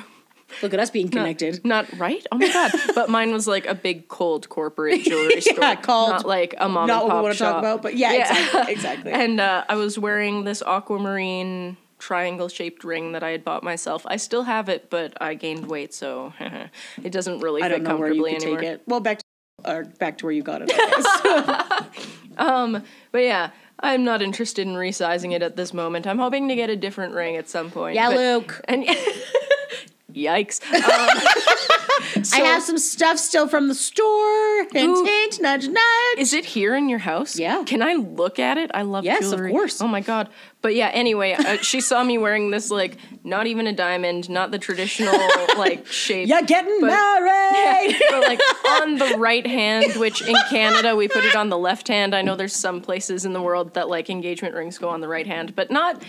[0.62, 1.64] Look at us being connected.
[1.64, 2.26] not right?
[2.30, 2.72] Oh my god!
[2.96, 6.68] But mine was like a big cold corporate jewelry store, Yeah, called- not like a
[6.68, 7.60] mom Not and what we pop want to talk shop.
[7.64, 8.74] about, but yeah, exactly.
[8.74, 9.12] exactly.
[9.14, 14.06] And uh, I was wearing this aquamarine triangle shaped ring that I had bought myself.
[14.08, 16.34] I still have it, but I gained weight, so
[17.04, 18.60] it doesn't really I fit don't know where you comfortably anymore.
[18.62, 18.82] take it.
[18.88, 20.70] Well, back to, or back to where you got it.
[22.38, 22.82] Guess.
[23.12, 26.08] But yeah, I'm not interested in resizing it at this moment.
[26.08, 27.96] I'm hoping to get a different ring at some point.
[27.96, 28.62] yeah, but- Luke.
[28.68, 28.86] And
[30.14, 30.62] yikes.
[30.74, 34.68] Um, I have some stuff still from the store.
[34.72, 35.06] Hint, Ooh.
[35.06, 36.18] hint, nudge, nudge.
[36.18, 37.38] Is it here in your house?
[37.38, 37.64] Yeah.
[37.66, 38.72] Can I look at it?
[38.74, 39.82] I love Yes, of course.
[39.82, 40.30] Oh my god.
[40.62, 44.52] But yeah, anyway, uh, she saw me wearing this like not even a diamond, not
[44.52, 45.14] the traditional
[45.58, 46.28] like shape.
[46.30, 47.96] You're getting But- married.
[48.12, 48.40] but like
[48.82, 52.14] on the right hand, which in Canada we put it on the left hand.
[52.14, 55.08] I know there's some places in the world that like engagement rings go on the
[55.08, 56.02] right hand, but not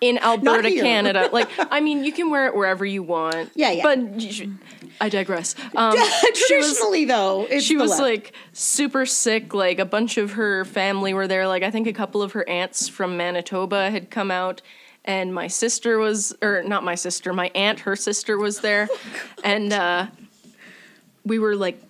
[0.00, 0.70] in Alberta.
[0.70, 1.28] Canada.
[1.32, 3.50] Like, I mean, you can wear it wherever you want.
[3.54, 3.82] Yeah, yeah.
[3.82, 4.54] But you
[5.00, 5.54] I digress.
[5.74, 5.92] Um,
[6.34, 8.02] she was- Traditionally, though, she was left.
[8.02, 9.52] like super sick.
[9.54, 11.46] Like a bunch of her family were there.
[11.46, 14.62] Like I think a couple of her aunts from Manitoba had come out,
[15.04, 18.88] and my sister was, or not my sister, my aunt, her sister was there,
[19.44, 20.06] and uh,
[21.24, 21.82] we were like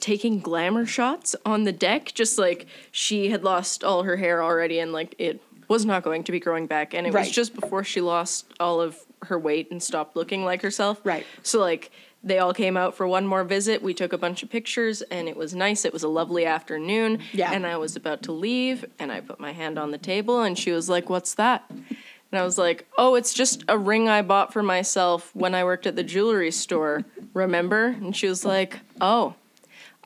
[0.00, 2.12] taking glamour shots on the deck.
[2.14, 5.40] Just like she had lost all her hair already, and like it
[5.70, 8.80] was not going to be growing back, and it was just before she lost all
[8.80, 11.00] of her weight and stopped looking like herself.
[11.04, 11.24] Right.
[11.42, 11.90] So like
[12.24, 13.80] they all came out for one more visit.
[13.80, 15.84] We took a bunch of pictures and it was nice.
[15.84, 17.20] It was a lovely afternoon.
[17.32, 17.52] Yeah.
[17.52, 20.58] And I was about to leave and I put my hand on the table and
[20.58, 24.22] she was like, "What's that?" And I was like, "Oh, it's just a ring I
[24.22, 27.04] bought for myself when I worked at the jewelry store.
[27.32, 29.34] Remember?" And she was like, "Oh,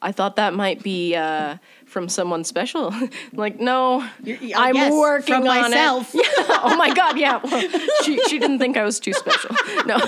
[0.03, 1.57] I thought that might be uh,
[1.95, 2.93] from someone special."
[3.33, 6.11] like, no, Y- I'm yes, working on myself.
[6.15, 6.27] it.
[6.63, 7.41] oh my god, yeah.
[7.43, 7.63] Well,
[8.03, 9.51] she she didn't think I was too special.
[9.87, 9.99] No,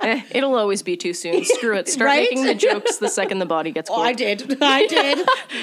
[0.00, 1.44] eh, it'll always be too soon.
[1.44, 1.88] Screw it.
[1.88, 2.28] Start Right?
[2.28, 4.00] making the jokes the second the body gets cold.
[4.00, 4.56] Oh, I did.
[4.62, 5.18] I did.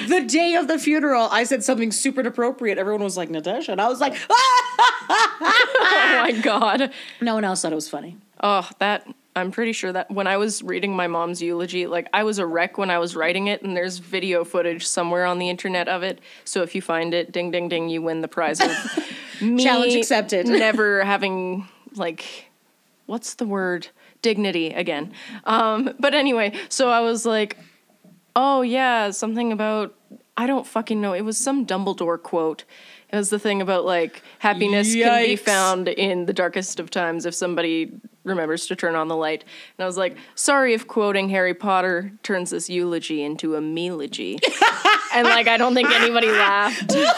[0.08, 2.76] the day of the funeral, I said something super inappropriate.
[2.78, 3.72] Everyone was like, Natasha.
[3.72, 4.66] And I was like, ah!
[5.10, 6.90] oh my god.
[7.20, 8.16] No one else thought it was funny.
[8.42, 9.06] Oh, that
[9.36, 12.46] I'm pretty sure that when I was reading my mom's eulogy, like I was a
[12.46, 16.02] wreck when I was writing it, and there's video footage somewhere on the internet of
[16.02, 16.20] it.
[16.44, 18.70] So if you find it, ding ding ding, you win the prize of
[19.42, 20.46] me Challenge accepted.
[20.48, 22.50] never having like
[23.04, 23.88] what's the word?
[24.22, 25.12] Dignity again.
[25.44, 27.58] Um, but anyway, so I was like,
[28.34, 29.94] oh yeah, something about
[30.36, 31.14] I don't fucking know.
[31.14, 32.64] It was some Dumbledore quote.
[33.16, 37.24] It was the thing about like happiness can be found in the darkest of times
[37.24, 39.42] if somebody remembers to turn on the light.
[39.78, 44.38] And I was like, sorry if quoting Harry Potter turns this eulogy into a melogy.
[45.14, 46.90] and like I don't think anybody laughed.
[46.94, 47.10] no.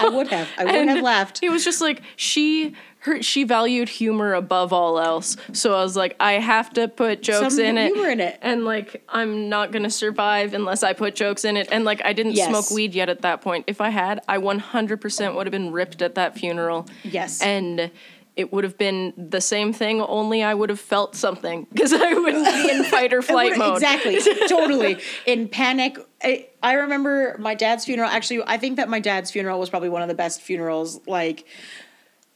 [0.00, 0.48] I would have.
[0.56, 1.42] I would And have laughed.
[1.42, 2.74] It was just like she
[3.08, 5.36] her she valued humor above all else.
[5.52, 7.92] So I was like, I have to put jokes Some in it.
[7.92, 8.38] humor in it.
[8.42, 11.68] And like I'm not gonna survive unless I put jokes in it.
[11.72, 12.48] And like I didn't Yes.
[12.48, 13.64] smoke weed yet at that point.
[13.66, 16.86] If I had, I 100% would have been ripped at that funeral.
[17.02, 17.42] Yes.
[17.42, 17.90] And
[18.36, 22.12] it would have been the same thing, only I would have felt something because I
[22.12, 23.74] wouldn't be in fight or flight mode.
[23.82, 24.20] Exactly.
[24.48, 24.98] totally.
[25.26, 25.98] In panic.
[26.22, 28.08] I, I remember my dad's funeral.
[28.08, 31.46] Actually, I think that my dad's funeral was probably one of the best funerals like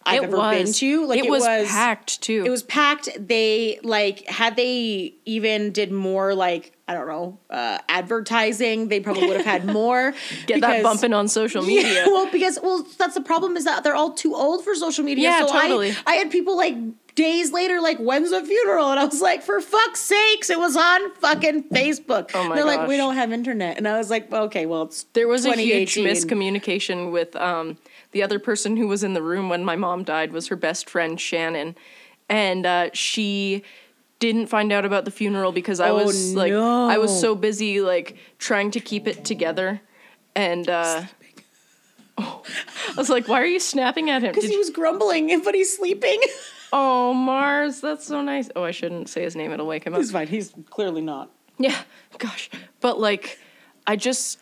[0.04, 0.56] I've It ever was.
[0.64, 1.06] been to.
[1.06, 2.42] Like it, was, packed too.
[2.44, 3.08] It was packed.
[3.18, 8.88] They like had they even did more like I don't know uh, advertising.
[8.88, 10.14] They probably would have had more.
[10.46, 11.92] Get that bumping on social media.
[11.92, 15.04] Yeah, well, because well, that's the problem is that they're all too old for social
[15.04, 15.24] media.
[15.30, 15.94] Yeah, so I- totally.
[16.06, 16.76] I, had people like
[17.14, 18.90] days later, like, when's the funeral?
[18.90, 22.30] And I was like, for fuck's sakes, it was on fucking Facebook.
[22.34, 23.76] Oh my They're like, we don't have internet.
[23.76, 27.78] And I was like, okay, well, it's There was a huge miscommunication with um,
[28.12, 30.88] the other person who was in the room when my mom died was her best
[30.88, 31.74] friend Shannon,
[32.28, 33.62] and uh, she
[34.18, 37.80] didn't find out about the funeral because I Oh, was like I was so busy
[37.80, 39.80] like trying to keep it together
[40.36, 41.02] and uh,
[42.18, 42.42] oh,
[42.90, 45.76] I was like, "Why are you snapping at him?" Because he was grumbling, but he's
[45.76, 46.20] sleeping.
[46.74, 48.48] Oh, Mars, that's so nice.
[48.56, 50.00] Oh, I shouldn't say his name, it'll wake him up.
[50.00, 50.26] he's fine.
[50.26, 51.30] He's clearly not.
[51.58, 51.78] Yeah,
[52.16, 52.48] gosh.
[52.80, 53.38] But like,
[53.86, 54.38] I just,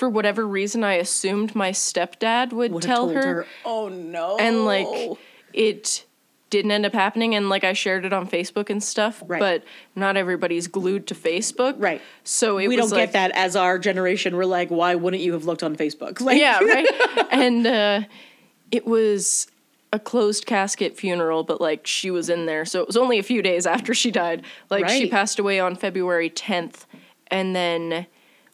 [0.00, 4.38] for whatever reason, I assumed my stepdad would Would have tell told her, Oh no.
[4.38, 4.88] And like,
[5.52, 6.06] it
[6.48, 7.34] didn't end up happening.
[7.34, 9.38] And like, I shared it on Facebook and stuff, Right.
[9.38, 9.62] but
[9.94, 11.74] not everybody's glued to Facebook.
[11.76, 12.00] Right.
[12.24, 14.36] So it we don't like, get that as our generation.
[14.36, 16.18] We're like, why wouldn't you have looked on Facebook?
[16.30, 16.88] Like, yeah, right.
[17.30, 18.00] and uh,
[18.70, 19.48] it was
[19.92, 23.22] a closed casket funeral, but like she was in there, so it was only a
[23.22, 24.44] few days after she died.
[24.70, 26.86] Like she passed away on February 10th,
[27.26, 28.06] and then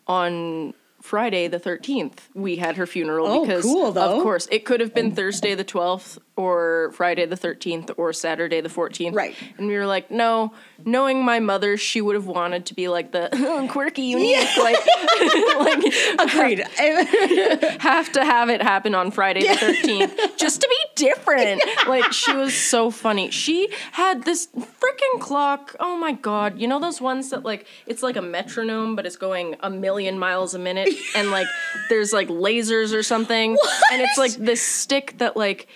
[0.09, 0.75] on
[1.07, 4.17] Friday the 13th we had her funeral Oh, because cool, though.
[4.17, 5.15] of course it could have been oh.
[5.15, 9.15] Thursday the 12th or Friday the 13th or Saturday the 14th.
[9.15, 9.35] Right.
[9.57, 10.53] And we were like, no,
[10.85, 13.29] knowing my mother, she would have wanted to be like the
[13.71, 14.77] quirky, unique, like,
[15.59, 15.85] like
[16.19, 16.59] Agreed.
[17.81, 21.63] have to have it happen on Friday the 13th just to be different.
[21.89, 23.31] Like, she was so funny.
[23.31, 25.75] She had this freaking clock.
[25.81, 26.59] Oh my God.
[26.59, 30.19] You know those ones that, like, it's like a metronome, but it's going a million
[30.19, 30.91] miles a minute?
[31.15, 31.47] And, like,
[31.89, 33.57] there's, like, lasers or something.
[33.91, 35.69] And it's, like, this stick that, like,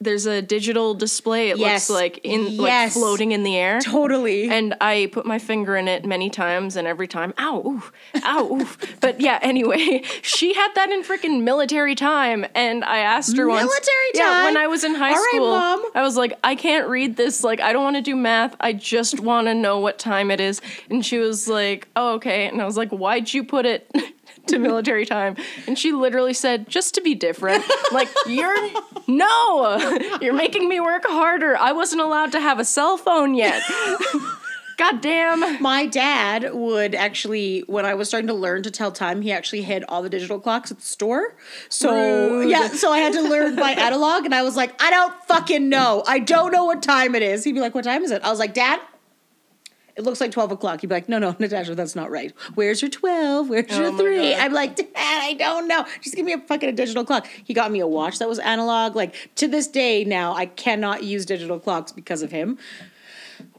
[0.00, 1.50] there's a digital display.
[1.50, 1.88] It Yes.
[1.90, 3.80] looks like in like floating in the air.
[3.80, 4.48] totally.
[4.50, 7.92] And I put my finger in it many times, and every time, ow, oof,
[8.24, 8.78] ow, oof.
[9.00, 13.62] But yeah, anyway, she had that in freaking military time, and I asked her once.
[13.70, 14.56] Military Yeah, when?
[14.56, 15.84] I was in high All right, school, Mom.
[15.94, 17.44] I was like, I can't read this.
[17.44, 18.56] Like, I don't want to do math.
[18.60, 20.60] I just want to know what time it is.
[20.88, 22.46] And she was like, Oh, okay.
[22.48, 23.90] And I was like, Why'd you put it?
[24.50, 25.36] To military time,
[25.66, 28.54] and she literally said, "Just to be different." Like you're
[29.06, 31.56] no, you're making me work harder.
[31.56, 33.62] I wasn't allowed to have a cell phone yet.
[34.80, 35.60] God damn.
[35.62, 39.60] my dad would actually, when I was starting to learn to tell time, he actually
[39.60, 41.34] hid all the digital clocks at the store.
[41.68, 42.48] So Rude.
[42.48, 45.68] yeah, so I had to learn by analog, and I was like, I don't fucking
[45.68, 46.02] know.
[46.06, 47.44] I don't know what time it is.
[47.44, 48.22] He'd be like, What time is it?
[48.22, 48.80] I was like, Dad.
[50.00, 50.80] It looks like 12 o'clock.
[50.80, 52.32] He'd be like, no, no, Natasha, that's not right.
[52.54, 53.50] Where's your 12?
[53.50, 54.30] Where's Oh your my 3?
[54.32, 54.40] God.
[54.40, 55.84] I'm like, Dad, I don't know.
[56.00, 57.26] Just give me a fucking digital clock.
[57.44, 58.96] He got me a watch that was analog.
[58.96, 62.56] Like, to this day now, I cannot use digital clocks because of him.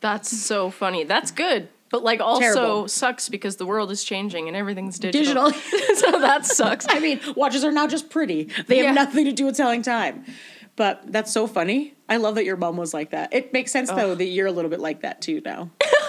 [0.01, 1.03] That's so funny.
[1.03, 1.69] That's good.
[1.91, 2.87] But like also Terrible.
[2.87, 5.51] sucks because the world is changing and everything's digital.
[5.51, 5.95] Digital.
[5.95, 6.85] so that sucks.
[6.89, 8.49] I mean, watches are now just pretty.
[8.67, 10.23] They have nothing to do with telling time.
[10.77, 11.93] But that's so funny.
[12.07, 13.33] I love that your mom was like that.
[13.33, 15.69] It makes sense though that you're a little bit like that too now.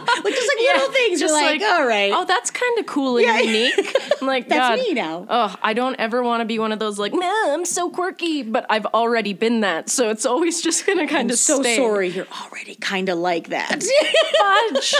[0.24, 1.20] like just like little things.
[1.20, 2.12] You're Just like, all right.
[2.14, 3.38] Oh, that's kind of cool and Yeah.
[3.40, 3.96] unique.
[4.20, 4.86] I'm like, That's God.
[4.88, 5.26] me now.
[5.28, 8.42] Oh, I don't ever want to be one of those like, man, I'm so quirky,
[8.42, 11.76] but I've already been that, so it's always just gonna kind I'm of so stay.
[11.76, 12.08] sorry.
[12.08, 13.82] You're already kind of like that.
[14.38, 14.94] Fudge.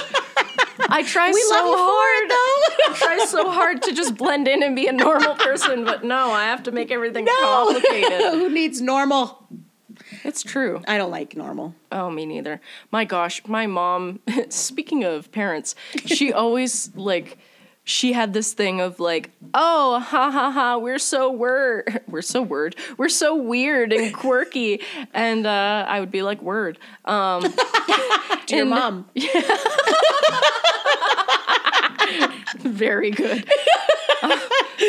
[0.89, 2.25] I try we so hard.
[2.25, 2.93] it though.
[2.93, 6.31] I try so hard to just blend in and be a normal person, but no,
[6.31, 7.33] I have to make everything no.
[7.43, 8.21] complicated.
[8.35, 9.49] Who needs normal?
[10.23, 10.83] It's true.
[10.87, 11.75] I don't like normal.
[11.91, 12.61] Oh, me neither.
[12.93, 15.75] My gosh, my mom, speaking of parents,
[16.05, 17.39] she always like
[17.87, 22.01] she had this thing of like, "Oh, ha ha ha, we're so word.
[22.09, 22.77] We're so word.
[22.97, 24.81] We're so weird and quirky."
[25.13, 27.43] And uh I would be like, "Word." Um
[28.47, 29.07] To your mom.
[32.61, 33.49] very good.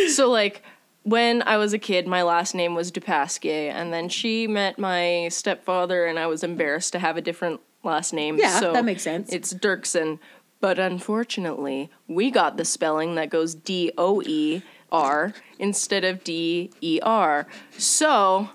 [0.09, 0.61] so like
[1.05, 5.27] when I was a kid, my last name was Dupasquier, and then she met my
[5.31, 8.37] stepfather, and I was embarrassed to have a different last name.
[8.37, 9.31] Yeah, so that makes sense.
[9.31, 10.17] It's Dirksen,
[10.59, 16.71] but unfortunately, we got the spelling that goes D O E R instead of D
[16.81, 17.45] E R.
[17.77, 18.49] So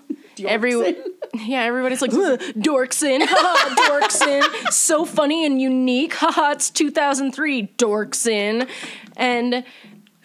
[0.45, 0.95] everyone,
[1.33, 8.67] yeah, everybody's like "Ugh, Dorkson, haha, Dorkson, so funny and unique, haha, it's 2003, Dorkson,
[9.15, 9.63] and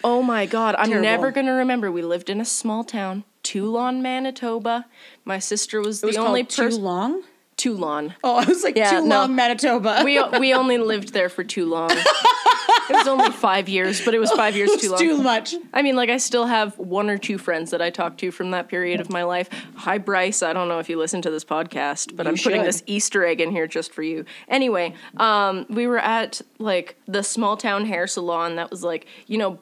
[0.05, 1.03] oh my god, I'm Terrible.
[1.03, 1.90] never gonna remember.
[1.90, 4.86] We lived in a small town, Teulon, Manitoba.
[5.24, 6.82] My sister was It was the only too person.
[6.82, 7.22] long.
[7.57, 8.14] Teulon.
[8.22, 9.20] Oh, I was like Yeah, too no.
[9.20, 10.03] long, Manitoba.
[10.05, 11.90] We we only lived there for too long.
[12.88, 14.99] It was only five years, but it was five years too long.
[15.01, 15.55] too much.
[15.74, 18.53] I mean, like I still have one or two friends that I talk to from
[18.53, 19.49] that period of my life.
[19.76, 20.40] Hi, Bryce.
[20.42, 23.24] I don't know if you listen to this podcast, but You I'm putting this Easter
[23.24, 24.24] egg in here just for you.
[24.49, 29.38] Anyway, um, we were at like the small town hair salon that was like you
[29.38, 29.59] know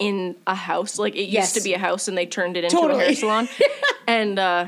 [0.00, 0.98] in a house.
[0.98, 1.54] Like it Yes.
[1.54, 3.48] used to be a house, and they turned it into a hair salon.
[4.08, 4.66] and uh,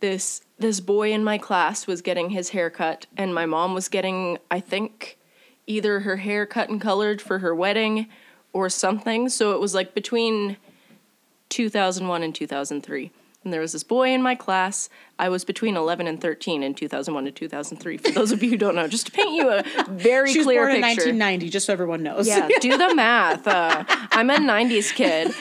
[0.00, 3.88] this this boy in my class was getting his hair cut, and my mom was
[3.88, 5.16] getting, I think,
[5.66, 8.08] either her hair cut and colored for her wedding
[8.52, 9.28] or something.
[9.28, 10.56] So it was like between
[11.50, 13.10] 2001 and 2003.
[13.42, 14.90] And there was this boy in my class.
[15.18, 17.96] I was between 11 and 13 in 2001 to 2003.
[17.96, 20.46] For those of you who don't know, just to paint you a very She was
[20.46, 21.08] clear born in picture.
[21.08, 22.28] 1990, just so everyone knows.
[22.28, 23.46] Yeah, do the math.
[23.46, 25.32] Uh, I'm a 90s kid.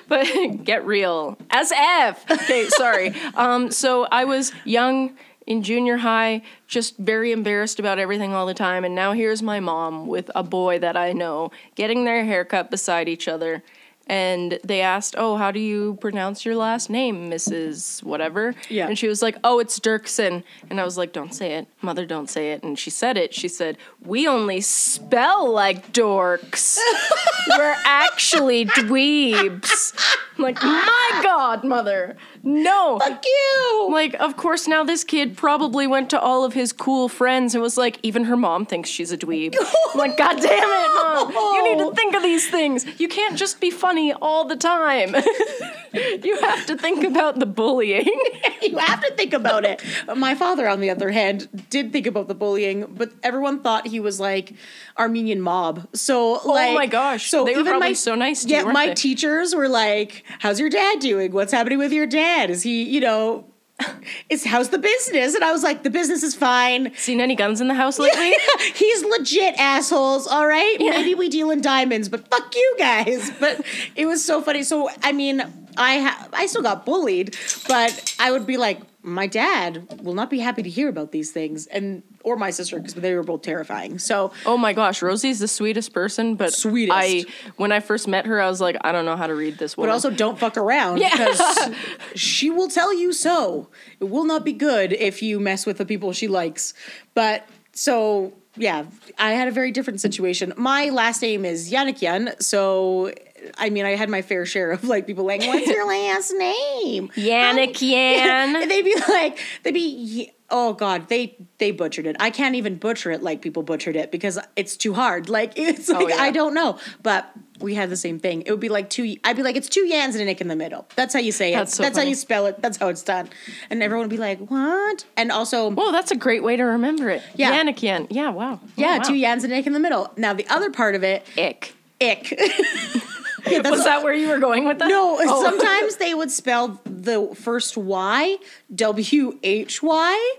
[0.08, 1.36] but get real.
[1.50, 2.30] As F.
[2.30, 3.14] Okay, sorry.
[3.34, 5.14] Um, so I was young
[5.46, 8.84] in junior high, just very embarrassed about everything all the time.
[8.84, 13.08] And now here's my mom with a boy that I know getting their haircut beside
[13.08, 13.62] each other.
[14.06, 18.02] And they asked, Oh, how do you pronounce your last name, Mrs.
[18.04, 18.54] Whatever?
[18.68, 18.86] Yeah.
[18.86, 20.44] And she was like, Oh, it's Doerksen.
[20.70, 21.66] And I was like, Don't say it.
[21.82, 22.62] Mother, don't say it.
[22.62, 23.34] And she said it.
[23.34, 26.78] She said, We only spell like dorks.
[27.48, 30.16] We're actually dweebs.
[30.36, 32.16] I'm like, My God, mother.
[32.46, 33.00] No.
[33.00, 33.88] Fuck you.
[33.90, 37.60] Like, of course, now this kid probably went to all of his cool friends and
[37.62, 39.56] was like, even her mom thinks she's a dweeb.
[39.60, 41.32] I'm like, God damn it, mom.
[41.32, 42.86] You need to think of these things.
[43.00, 45.12] You can't just be funny all the time.
[46.22, 48.06] you have to think about the bullying.
[48.62, 49.82] you have to think about it.
[50.14, 53.98] My father, on the other hand, did think about the bullying, but everyone thought he
[53.98, 54.52] was like
[54.96, 55.88] Armenian mob.
[55.96, 57.28] So, like, Oh my gosh.
[57.28, 58.94] So They were even probably my, so nice to you, Yeah, my they?
[58.94, 61.32] teachers were like, "How's your dad doing?
[61.32, 62.35] What's happening with your dad?
[62.44, 63.44] Is he, you know,
[64.30, 67.60] is how's the business?" And I was like, "The business is fine." Seen any guns
[67.60, 68.34] in the house lately?
[68.74, 70.76] He's legit assholes, all right?
[70.78, 73.30] Maybe we deal in diamonds, but fuck you guys.
[73.40, 73.60] But
[73.94, 74.62] it was so funny.
[74.62, 75.42] So I mean,
[75.76, 77.36] I ha- I still got bullied,
[77.68, 81.30] but I would be like, my dad will not be happy to hear about these
[81.30, 83.98] things, and or my sister because they were both terrifying.
[84.00, 86.96] So Oh my gosh, Rosie's the sweetest person, but Sweetest.
[86.96, 87.24] I
[87.56, 89.76] when I first met her, I was like, I don't know how to read this
[89.76, 89.86] one.
[89.88, 91.10] but also don't fuck around Yeah.
[91.16, 91.70] because
[92.16, 93.68] she will tell you so.
[94.00, 96.74] It will not be good if you mess with the people she likes.
[97.14, 98.86] But so yeah,
[99.18, 100.52] I had a very different situation.
[100.56, 103.12] My last name is Yannikian, so
[103.58, 107.08] I mean I had my fair share of like people like, "What's your last name?"
[107.14, 108.68] Yannick Yan.
[108.68, 112.16] They'd be like, they'd be, oh god, they they butchered it.
[112.20, 115.28] I can't even butcher it like people butchered it because it's too hard.
[115.28, 116.22] Like it's oh, like Oh, yeah.
[116.22, 117.30] I don't know, but
[117.60, 118.42] we had the same thing.
[118.42, 119.16] It would be like two.
[119.24, 120.86] I'd be like, it's two yans and a nick in the middle.
[120.94, 121.56] That's how you say it.
[121.56, 122.60] That's so That's how you spell it.
[122.60, 123.28] That's how it's done.
[123.70, 125.04] And everyone would be like, what?
[125.16, 127.22] And also, Whoa, that's a great way to remember it.
[127.34, 127.52] Yeah.
[127.58, 128.08] Yannick Yan.
[128.10, 128.60] Yeah, wow.
[128.62, 129.04] Oh, yeah, wow.
[129.04, 130.12] two yans and a nick in the middle.
[130.16, 131.74] Now the other part of it, Ick.
[132.00, 132.38] ick.
[133.48, 134.88] Yeah, that's Was that where you were going with that?
[134.88, 135.42] No, Oh.
[135.50, 138.36] sometimes they would spell the first Y
[138.74, 140.34] W H Y.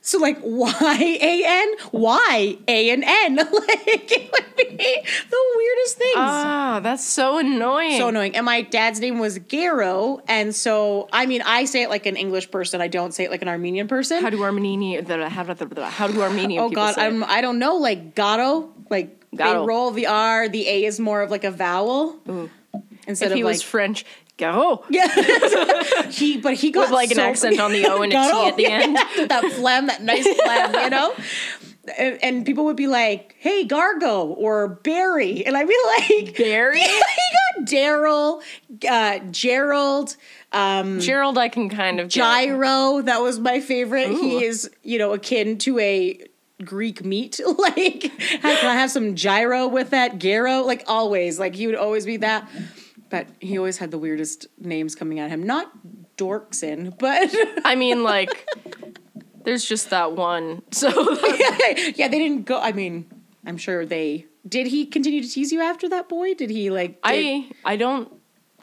[0.00, 3.36] So like Y A N Y A N N.
[3.52, 6.14] Like it would be the weirdest things.
[6.16, 7.98] Ah, that's so annoying.
[7.98, 8.36] so annoying.
[8.36, 12.16] And my dad's name was Garo, and so I mean I say it like an
[12.16, 12.80] English person.
[12.80, 14.22] I don't say it like an Armenian person.
[14.22, 15.44] How do Armenian how,
[15.90, 16.96] how do Armenian oh God?
[16.98, 17.76] I'm I don't know.
[17.76, 20.48] Like Gato, like they roll the R.
[20.48, 22.18] The A is more of like a vowel
[23.06, 24.04] instead if of he like was French,
[24.36, 24.84] go.
[24.90, 25.08] Yeah,
[26.10, 28.48] he but he got With like an accent on the O and a T Got
[28.48, 28.96] at the yeah, end.
[29.30, 31.14] that phlegm, that nice phlegm, you know.
[31.98, 36.80] And, and people would be like, "Hey, Gargo" or Barry, and I'd be like, Barry?
[36.80, 36.86] he
[37.56, 38.42] got Daryl,
[38.88, 40.16] uh, Gerald,
[40.52, 42.20] um, Gerald, I can kind of get.
[42.20, 43.02] Gyro.
[43.02, 44.08] That was my favorite.
[44.08, 44.20] Ooh.
[44.20, 46.18] He is, you know, akin to a
[46.64, 47.40] Greek meat.
[47.58, 48.10] like,
[48.42, 50.18] how can I have some gyro with that?
[50.18, 51.38] Gyro, like always.
[51.38, 52.48] Like he would always be that.
[53.08, 55.44] But he always had the weirdest names coming at him.
[55.44, 55.70] Not
[56.16, 57.34] Dorkson, but
[57.64, 58.48] I mean, like,
[59.44, 60.62] there's just that one.
[60.72, 60.88] So
[61.96, 62.60] yeah, they didn't go.
[62.60, 63.06] I mean,
[63.44, 64.66] I'm sure they did.
[64.66, 66.34] He continue to tease you after that boy?
[66.34, 66.94] Did he like?
[66.94, 68.12] Did, I I don't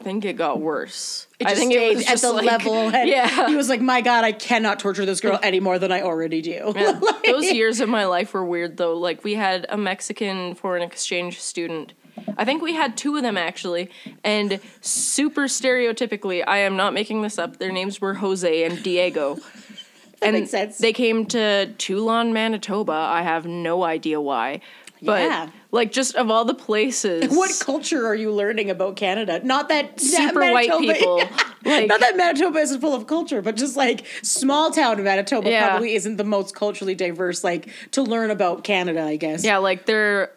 [0.04, 1.26] think it got worse.
[1.40, 2.90] it I just think it was at just the like, level.
[3.04, 3.48] Yeah.
[3.48, 6.40] he was like, "My God, I cannot torture this girl any more than I already
[6.42, 6.98] do." Yeah.
[7.02, 8.94] Like- Those years of my life were weird though.
[8.96, 11.92] Like we had a Mexican foreign exchange student.
[12.38, 13.90] I think we had two of them actually,
[14.22, 17.58] and super stereotypically, I am not making this up.
[17.58, 19.38] Their names were Jose and Diego.
[20.22, 20.78] and makes sense.
[20.78, 22.92] They came to Teulon, Manitoba.
[22.92, 24.60] I have no idea why.
[25.04, 25.50] But Yeah.
[25.70, 29.40] like just of all the places What culture are you learning about Canada?
[29.44, 31.22] Not that super that white Manitoba- people.
[31.64, 35.68] Like Not that Manitoba isn't full of culture, but just like small town Manitoba Yeah.
[35.70, 37.42] probably isn't the most culturally diverse.
[37.42, 39.44] Like to learn about Canada, I guess.
[39.44, 40.30] Yeah, like they're.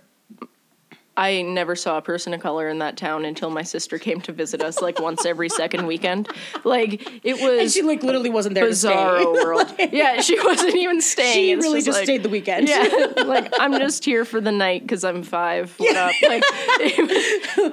[1.18, 4.32] I never saw a person of color in that town until my sister came to
[4.32, 6.30] visit us like once every second weekend.
[6.64, 8.94] Like it and was she like literally wasn't there to stay.
[9.26, 9.74] world.
[9.92, 11.34] Yeah, she wasn't even staying.
[11.34, 12.70] she It's really just like- stayed the weekend.
[12.70, 15.74] Yeah, like I'm just here for the night because I'm five.
[15.78, 16.14] What up?
[16.22, 16.44] Like,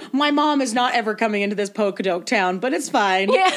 [0.12, 3.30] My mom is not ever coming into this Pocodoke town, but it's fine.
[3.32, 3.50] yeah.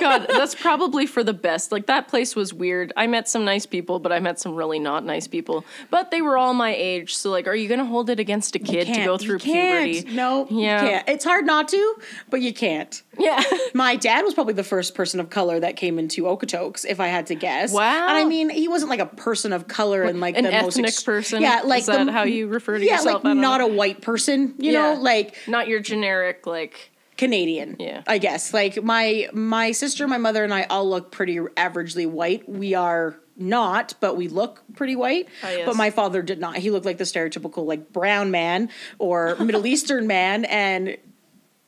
[0.00, 1.70] God, that's probably for the best.
[1.70, 2.92] Like that place was weird.
[2.96, 5.64] I met some nice people, but I met some really not nice people.
[5.90, 8.58] But they were all my age, so like, are you gonna hold it against a
[8.58, 9.92] kid go through you can't.
[9.92, 10.14] puberty.
[10.16, 10.82] No, Yeah.
[10.82, 11.08] you can't.
[11.08, 11.94] It's hard not to,
[12.30, 13.02] but you can't.
[13.18, 13.42] Yeah.
[13.74, 17.08] My dad was probably the first person of color that came into Okotoks, if I
[17.08, 17.72] had to guess.
[17.72, 18.08] Wow.
[18.08, 20.76] And I mean, he wasn't like a person of color and like An the most
[20.76, 21.42] ethnic ex- person?
[21.42, 23.24] Yeah, like Is that the, how you refer to yeah, yourself?
[23.24, 23.66] Like not know.
[23.66, 24.54] a white person.
[24.58, 24.94] You Yeah.
[24.94, 27.76] know, like Not your generic like Canadian.
[27.78, 28.02] Yeah.
[28.06, 28.52] I guess.
[28.54, 32.48] Like my my sister, my mother, and I all look pretty averagely white.
[32.48, 35.28] We are not, but we look pretty white.
[35.42, 35.66] Ah, yes.
[35.66, 36.56] But my father did not.
[36.56, 38.68] He looked like the stereotypical like brown man
[38.98, 40.96] or Middle Eastern man, and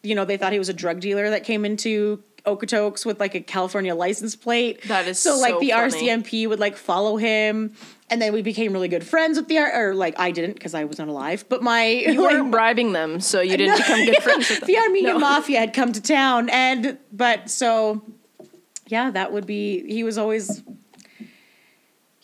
[0.02, 3.34] you know they thought he was a drug dealer that came into Okotoks with like
[3.34, 4.82] a California license plate.
[4.88, 6.08] That is so so like the funny.
[6.08, 7.74] RCMP would like follow him.
[8.10, 10.74] And then we became really good friends with the R or like I didn't because
[10.74, 11.46] I was not alive.
[11.48, 14.66] But my you weren't bribing them, so you didn't become good friends with them.
[14.66, 15.18] the Armenian No.
[15.20, 18.02] mafia had come to town, and but so
[18.86, 19.86] yeah, that would be.
[19.90, 20.62] He was always.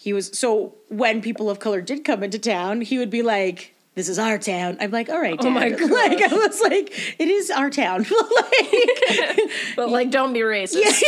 [0.00, 3.74] He was so when people of color did come into town, he would be like,
[3.96, 5.68] "This is our town." I'm like, "All right, Dad." Oh my
[6.00, 9.38] Like I was like, "It is our town." like,
[9.76, 11.02] But like, don't be racist.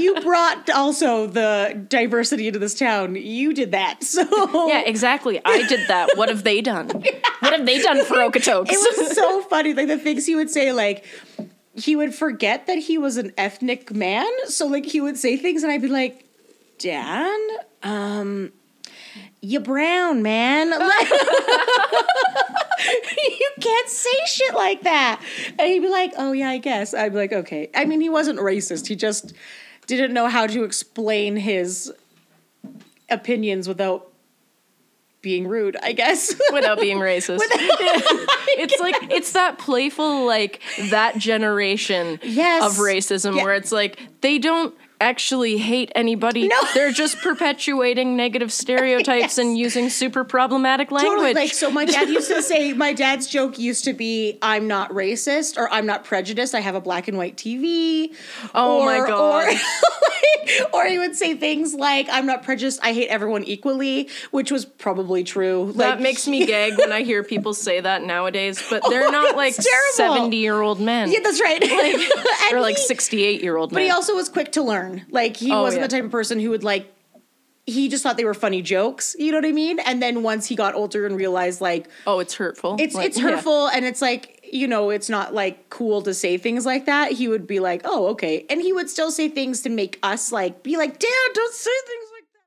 [0.00, 3.14] you brought also the diversity into this town.
[3.14, 4.22] You did that, so
[4.68, 5.42] Yeah, exactly.
[5.44, 6.16] I did that.
[6.16, 6.88] What have they done?
[7.40, 8.70] What have they done for Okotoks?
[8.70, 9.74] it was so funny.
[9.74, 11.04] Like the things he would say, like
[11.74, 14.30] he would forget that he was an ethnic man.
[14.46, 16.24] So like he would say things, and I'd be like,
[16.78, 17.38] "Dan,
[17.82, 18.52] um,
[19.40, 21.10] you brown man." Like
[23.40, 25.20] you can't say shit like that.
[25.58, 28.08] And he'd be like, "Oh yeah, I guess." I'd be like, "Okay." I mean, he
[28.08, 28.86] wasn't racist.
[28.88, 29.32] He just
[29.86, 31.92] didn't know how to explain his
[33.10, 34.08] opinions without
[35.20, 35.76] being rude.
[35.80, 36.34] I guess.
[36.52, 37.38] Without being racist.
[37.42, 40.60] it's like it's that playful like
[40.90, 42.64] that generation Yes.
[42.64, 43.44] of racism Yeah.
[43.44, 46.48] where it's like they don't actually hate anybody.
[46.48, 46.56] No.
[46.74, 49.38] They're just perpetuating negative stereotypes Yes.
[49.38, 51.10] and using super problematic language.
[51.12, 51.34] Totally.
[51.34, 54.90] Like, so my dad used to say, my dad's joke used to be, I'm not
[54.90, 56.54] racist or I'm not prejudiced.
[56.54, 58.14] I have a black and white TV.
[58.54, 59.54] Oh my God.
[60.72, 62.80] Or, or he would say things like, I'm not prejudiced.
[62.82, 65.72] I hate everyone equally, which was probably true.
[65.76, 69.06] that like, makes me gag when I hear people say that nowadays, but oh, they're
[69.06, 71.12] Oh, not like 70 year old men.
[71.12, 71.60] Yeah, that's right.
[71.62, 71.94] Like,
[72.50, 73.76] or And like 68 year old men.
[73.76, 74.91] But he also was quick to learn.
[75.10, 75.86] Like he Oh, wasn't yeah.
[75.88, 76.92] the type of person who would like
[77.64, 79.78] he just thought they were funny jokes, you know what I mean?
[79.78, 82.76] And then once he got older and realized like oh, it's hurtful.
[82.80, 83.30] it's Like, it's yeah.
[83.30, 87.12] hurtful and it's like you know it's not like cool to say things like that
[87.12, 90.30] he would be like oh okay and he would still say things to make us
[90.32, 92.40] like be like dad don't say things like that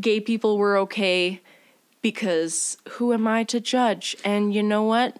[0.00, 1.40] gay people were okay
[2.02, 4.16] because who am I to judge?
[4.24, 5.16] And you know what?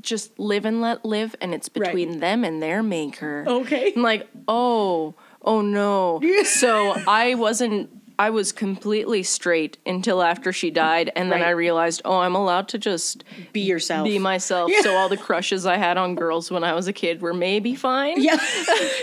[0.00, 1.86] Just live and let live, and it's Right.
[1.86, 3.44] between them and their maker.
[3.46, 6.20] okay I'm like, oh, oh no.
[6.44, 7.90] so I wasn't.
[8.18, 11.48] I was completely straight until after she died, and then Right.
[11.48, 14.70] I realized, oh, I'm allowed to just be yourself be myself.
[14.82, 17.74] So all the crushes I had on girls when I was a kid were maybe
[17.74, 18.22] fine.
[18.22, 18.36] yeah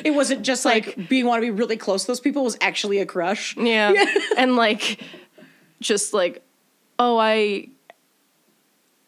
[0.06, 3.00] it wasn't just like, being want to be really close to those people was actually
[3.00, 3.94] a crush Yeah.
[4.38, 5.00] and like
[5.82, 6.44] just like,
[7.00, 7.70] oh, I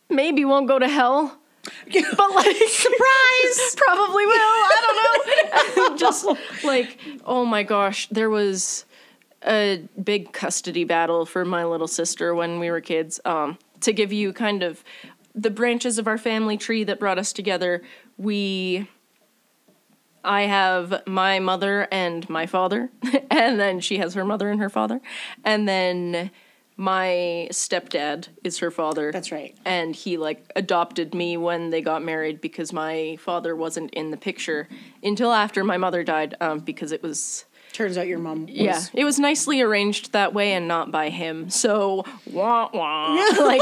[0.09, 1.37] maybe won't go to hell.
[2.17, 4.33] But like surprise probably will.
[4.33, 5.97] I don't know.
[5.97, 6.25] just
[6.63, 8.85] like, oh my gosh, there was
[9.45, 13.19] a big custody battle for my little sister when we were kids.
[13.25, 14.83] Um, to give you kind of
[15.35, 17.83] the branches of our family tree that brought us together,
[18.17, 18.87] we
[20.23, 22.89] I have my mother and my father,
[23.29, 25.01] and then she has her mother and her father,
[25.43, 26.31] and then
[26.77, 29.11] my stepdad is her father.
[29.11, 29.55] That's right.
[29.65, 34.17] And he like adopted me when they got married because my father wasn't in the
[34.17, 34.67] picture
[35.03, 38.81] until after my mother died um, because it was turns out your mom was yeah
[38.93, 41.49] it was nicely arranged that way and not by him.
[41.49, 43.17] So wah wah.
[43.41, 43.61] Like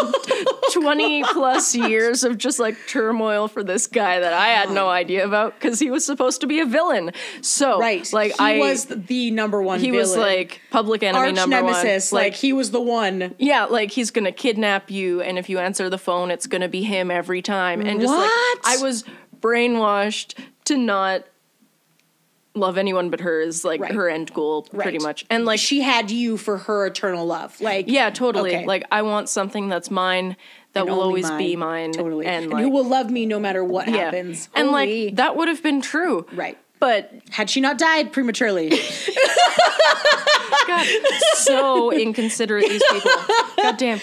[0.74, 5.26] 20 plus years of just like turmoil for this guy that i had no idea
[5.26, 7.12] about because he was supposed to be a villain.
[7.42, 8.08] So right.
[8.14, 12.12] like he i was the number one he was like public enemy arch number nemesis.
[12.12, 13.36] One like, he was the one.
[13.38, 16.84] yeah, like he's gonna kidnap you, and if you answer the phone, it's gonna be
[16.84, 17.82] him every time.
[17.82, 18.58] And just What?
[18.64, 19.04] like I was
[19.42, 20.36] brainwashed
[20.66, 21.24] to not
[22.60, 23.92] love anyone but her is like Right.
[23.94, 25.02] her end goal, pretty Right.
[25.02, 25.26] much.
[25.30, 28.56] And like, she had you for her eternal love like yeah, totally.
[28.56, 28.66] Okay.
[28.66, 30.36] Like I want something that's mine
[30.74, 32.28] that And will always be mine, Totally.
[32.28, 33.98] and, And, like, who will love me no matter what yeah.
[34.06, 34.50] happens.
[34.54, 36.58] And Holy- like that would have been true, Right.
[36.80, 38.70] But Had she not died prematurely.
[40.68, 40.88] God,
[41.36, 43.12] so inconsiderate these people.
[43.58, 44.00] God damn.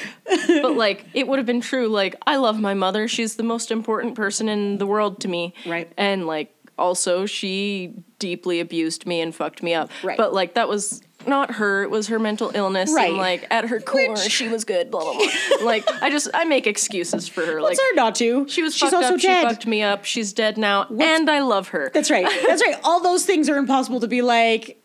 [0.49, 1.89] But like it would have been true.
[1.89, 3.07] Like I love my mother.
[3.09, 5.55] She's the most important person in the world to me.
[5.65, 5.91] Right.
[5.97, 9.91] And like also she deeply abused me and fucked me up.
[10.03, 10.17] Right.
[10.17, 12.93] But like that was not her, it was her mental illness.
[12.95, 13.09] Right.
[13.09, 15.27] And like at her core, Which- she was good, blah, blah, blah.
[15.67, 17.61] like I just, I make excuses for her.
[17.61, 18.47] What's like her not to?
[18.49, 19.43] she was She's also up, dead.
[19.43, 21.91] she fucked me up, she's dead now, and I love her.
[21.93, 22.27] That's right.
[22.47, 22.77] That's right.
[22.85, 24.81] All those things are impossible to be like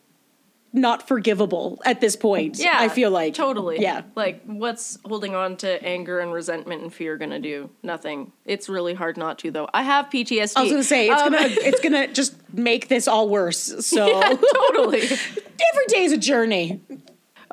[0.74, 2.58] not forgivable at this point.
[2.58, 3.82] Yeah, I feel like totally.
[3.82, 4.04] Yeah.
[4.16, 7.70] like what's holding on to anger and resentment and fear gonna do?
[7.84, 8.32] Nothing.
[8.46, 9.68] It's really hard not to, though.
[9.74, 10.54] I have PTSD.
[10.56, 13.86] I was gonna say it's Um, gonna it's gonna just make this all worse.
[13.86, 15.02] So totally.
[15.04, 16.82] every day is a journey.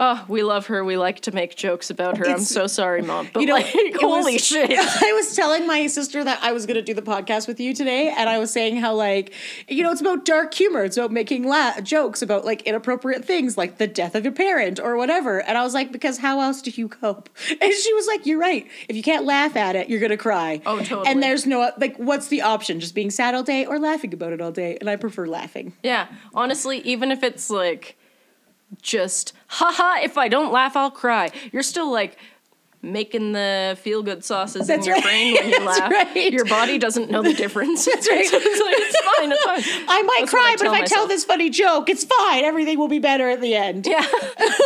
[0.01, 0.85] Oh, we love her.
[0.85, 2.27] We like to make jokes about her.
[2.29, 3.29] I'm so sorry, mom.
[3.33, 4.71] But You know, like, it was- holy shit.
[4.73, 7.75] I was telling my sister that I was going to do the podcast with you
[7.75, 9.33] today, and I was saying how, like,
[9.69, 10.85] you know, it's about dark humor.
[10.85, 14.79] It's about making la- jokes about, like, inappropriate things, like the death of your parent
[14.79, 15.41] or whatever.
[15.43, 17.29] And I was like, because how else do you cope?
[17.61, 18.67] And she was like, you're right.
[18.89, 20.63] If you can't laugh at it, you're going to cry.
[20.65, 21.09] Oh, totally.
[21.09, 22.79] And there's no, like, what's the option?
[22.79, 24.79] Just being sad all day or laughing about it all day?
[24.81, 25.73] And I prefer laughing.
[25.83, 27.98] Yeah, honestly, even if it's like
[28.83, 31.31] just haha, if I don't laugh, I'll cry.
[31.53, 32.19] You're still like
[32.81, 35.03] making the feel good sauces That's in your right.
[35.03, 35.91] brain when you laugh.
[35.91, 36.33] right.
[36.33, 37.85] Your body doesn't know the difference.
[37.93, 38.25] That's right.
[38.25, 39.85] So it's like it's fine, it's fine.
[39.89, 42.45] I might That's cry, I but if I tell this funny joke, it's fine.
[42.45, 43.85] Everything will be better at the end.
[43.85, 44.07] Yeah.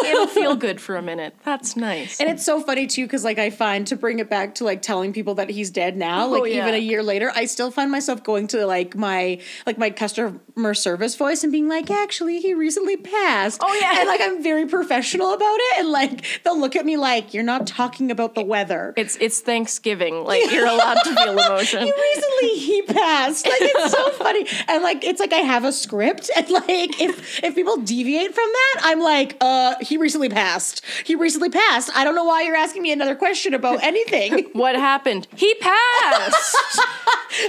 [0.04, 1.34] It'll feel good for a minute.
[1.46, 2.20] That's nice.
[2.20, 4.82] And it's so funny too, because like I find to bring it back to like
[4.82, 6.62] telling people that he's dead now, oh, like Oh, yeah.
[6.64, 10.38] even a year later, I still find myself going to like my like my customer
[10.74, 13.60] service voice and being like, actually, he recently passed.
[13.64, 14.00] Oh, yeah.
[14.00, 17.42] and like I'm very professional about it, and like they'll look at me like you're
[17.42, 18.94] not talking about the weather.
[18.96, 20.24] It's it's Thanksgiving.
[20.24, 21.86] Like you're allowed to feel emotion.
[21.86, 23.46] You recently he passed.
[23.46, 24.46] Like it's so funny.
[24.68, 28.48] And like it's like I have a script and like if if people deviate from
[28.52, 30.84] that, I'm like, uh, he recently passed.
[31.04, 31.90] He recently passed.
[31.94, 34.50] I don't know why you're asking me another question about anything.
[34.52, 35.26] What happened?
[35.34, 36.56] He passed.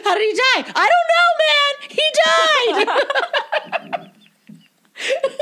[0.03, 0.71] How did he die?
[0.75, 1.73] I don't know, man.
[1.89, 4.09] He died.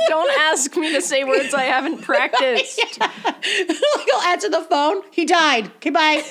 [0.08, 2.80] Don't ask me to say words I haven't practiced.
[3.00, 3.02] like
[4.14, 5.02] I'll answer the phone.
[5.12, 5.68] He died.
[5.76, 6.24] Okay, bye.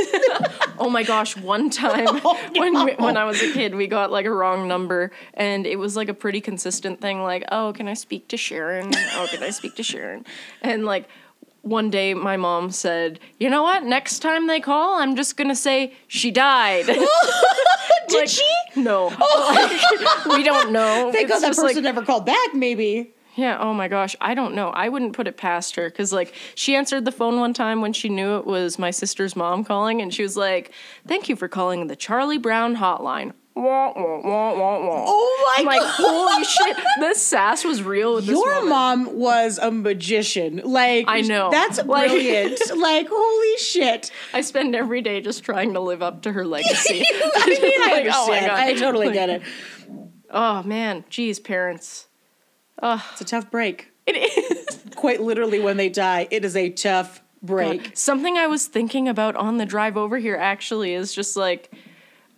[0.79, 4.11] Oh my gosh, one time Oh, when we, when I was a kid, we got
[4.11, 7.87] like a wrong number and it was like a pretty consistent thing like, "Oh, can
[7.89, 8.91] I speak to Sharon?
[9.14, 10.25] Oh, can I speak to Sharon?"
[10.62, 11.09] And like
[11.62, 13.84] one day my mom said, "You know what?
[13.84, 17.08] Next time they call, I'm just going to say she died." Did
[18.12, 18.50] Like, she?
[18.76, 19.11] No.
[19.20, 20.24] Oh.
[20.26, 21.11] Like, we don't know.
[21.12, 22.54] Thank God that person like, never called back.
[22.54, 23.12] Maybe.
[23.36, 24.70] yeah, oh my gosh, I don't know.
[24.70, 27.92] I wouldn't put it past her because, like, she answered the phone one time when
[27.92, 30.72] she knew it was my sister's mom calling, and she was like,
[31.06, 33.32] Thank you for calling the Charlie Brown hotline.
[33.62, 35.04] Wah, wah, wah, wah, wah.
[35.06, 35.94] Oh my I'm like, God.
[35.98, 38.68] holy shit, this sass was real with Your woman.
[38.70, 40.62] mom was a magician.
[40.64, 41.50] Like I know.
[41.50, 42.58] That's Like- brilliant.
[42.76, 44.11] like holy shit.
[44.32, 47.04] I spend every day just trying to live up to her legacy.
[47.12, 48.40] I mean, I oh my.
[48.40, 48.50] God.
[48.50, 49.42] I totally Like, get it.
[50.30, 52.08] Oh man, geez, parents.
[52.82, 53.04] Oh.
[53.12, 53.90] It's a tough break.
[54.06, 54.80] It is.
[54.96, 57.92] Quite literally, when they die, it is a tough break.
[57.94, 61.70] Something I was thinking about on the drive over here actually is just like,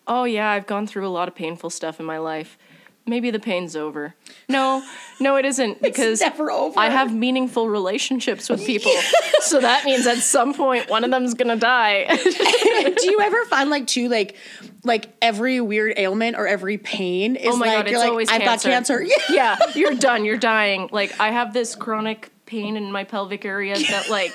[0.07, 2.59] oh yeah, I've gone through a lot of painful stuff in my life.
[3.05, 4.15] Maybe the pain's over.
[4.49, 4.87] No,
[5.19, 6.79] no, it isn't because never over.
[6.79, 8.93] I have meaningful relationships with people.
[9.41, 12.07] so that means at some point one of them's gonna die.
[12.17, 14.37] Do you ever find like too like
[14.85, 18.11] like every weird ailment or every pain is Oh my like God, you're it's like
[18.11, 18.69] always I've cancer.
[18.69, 19.03] got cancer.
[19.03, 19.17] Yeah.
[19.31, 20.25] yeah, you're done.
[20.25, 20.89] You're dying.
[20.93, 24.33] Like I have this chronic pain in my pelvic area that like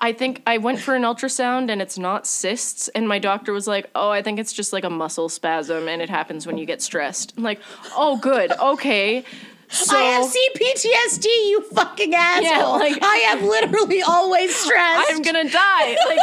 [0.00, 3.66] I think I went for an ultrasound and it's not cysts and my doctor was
[3.66, 6.66] like, "Oh, I think it's just like a muscle spasm and it happens when you
[6.66, 7.60] get stressed." I'm like,
[7.96, 8.52] "Oh, good.
[8.52, 9.24] Okay."
[9.70, 12.78] So I have CPTSD, you fucking asshole.
[12.78, 15.10] like- I am literally always stressed.
[15.10, 15.96] I'm going to die.
[16.06, 16.18] Like,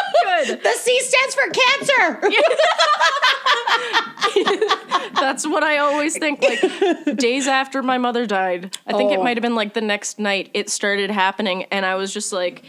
[0.47, 0.63] good.
[0.63, 2.22] the C stands for cancer.
[5.19, 6.41] That's what I always think.
[6.41, 9.24] Like days after my mother died, I think it Oh.
[9.24, 12.63] might have been like the next night it started happening, and I was just like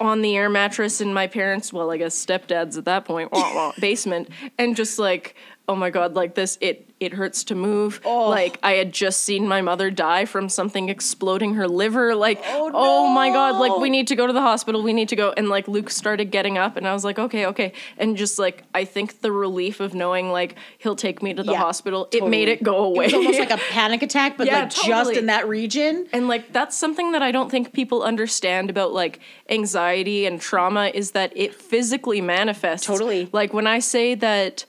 [0.00, 3.54] on the air mattress in my parents' well, I guess stepdad's at that point wah,
[3.54, 4.28] wah, basement,
[4.58, 5.34] and just like
[5.68, 8.00] oh my god, like this it it hurts to move.
[8.04, 8.30] Oh.
[8.30, 12.14] Like I had just seen my mother die from something exploding her liver.
[12.14, 14.82] Like Oh, oh my god, like we need to go to the hospital.
[14.82, 15.32] We need to go.
[15.36, 18.64] And like Luke started getting up, and I was like okay, okay, and just like
[18.74, 22.26] I think the relief of knowing like he'll take me to the Yeah, hospital, it
[22.26, 23.06] made it go away.
[23.06, 26.06] It was almost like a panic attack, but Yeah, like just in that region.
[26.12, 29.20] And like that's something that I don't think people understand about like
[29.50, 32.86] anxiety and trauma is that it physically manifests.
[32.86, 33.28] Totally.
[33.32, 34.64] Like when I say that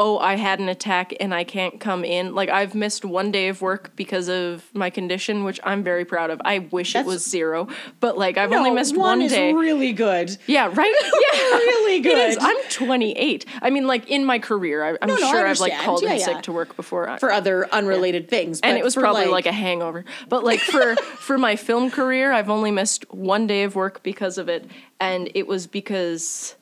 [0.00, 2.34] oh, I had an attack and I can't come in.
[2.34, 6.30] Like I've missed one day of work because of my condition, which I'm very proud
[6.30, 6.40] of.
[6.44, 7.66] I wish it was zero,
[7.98, 9.52] but like I've only missed one, is day.
[9.52, 10.36] really good.
[10.46, 10.94] yeah, right.
[11.32, 12.36] Yeah, Really It is.
[12.36, 12.44] good.
[12.44, 13.44] I'm 28.
[13.62, 16.12] I mean, like in my career, I, I'm No, no, sure I've like called Yeah,
[16.12, 16.24] in yeah.
[16.26, 17.08] sick to work before.
[17.08, 18.60] I- For other unrelated things.
[18.60, 20.04] and it was probably like, a hangover.
[20.28, 24.38] But like for for my film career, I've only missed one day of work because
[24.38, 24.64] of it,
[25.00, 26.54] and it was because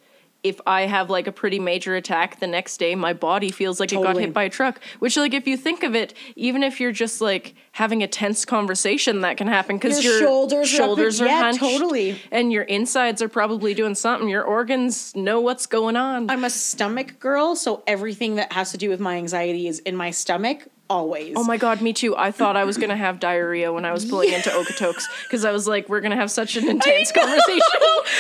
[0.48, 3.92] if I have like a pretty major attack the next day, my body feels like
[3.92, 4.80] it got hit by a truck.
[4.98, 8.44] Which, like, if you think of it, even if you're just like having a tense
[8.44, 12.20] conversation, that can happen because Your your, shoulders are up are yeah, hunched, totally.
[12.30, 14.28] and your insides are probably doing something.
[14.28, 16.30] Your organs know what's going on.
[16.30, 19.96] I'm a stomach girl, so everything that has to do with my anxiety is in
[19.96, 21.34] my stomach always.
[21.36, 22.16] Oh my god, me too.
[22.16, 25.52] I thought I was gonna have diarrhea when I was pulling into Okotoks because I
[25.52, 27.60] was like, we're gonna have such an intense conversation.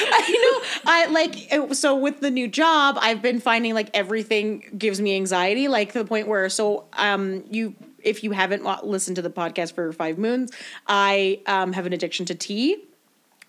[0.08, 0.82] I know.
[0.92, 5.14] I like it- so with the new job, I've been finding like everything gives me
[5.16, 9.30] anxiety, like to the point where so um you if you haven't listened to the
[9.30, 10.52] podcast for five moons,
[10.86, 12.82] I um have an addiction to tea.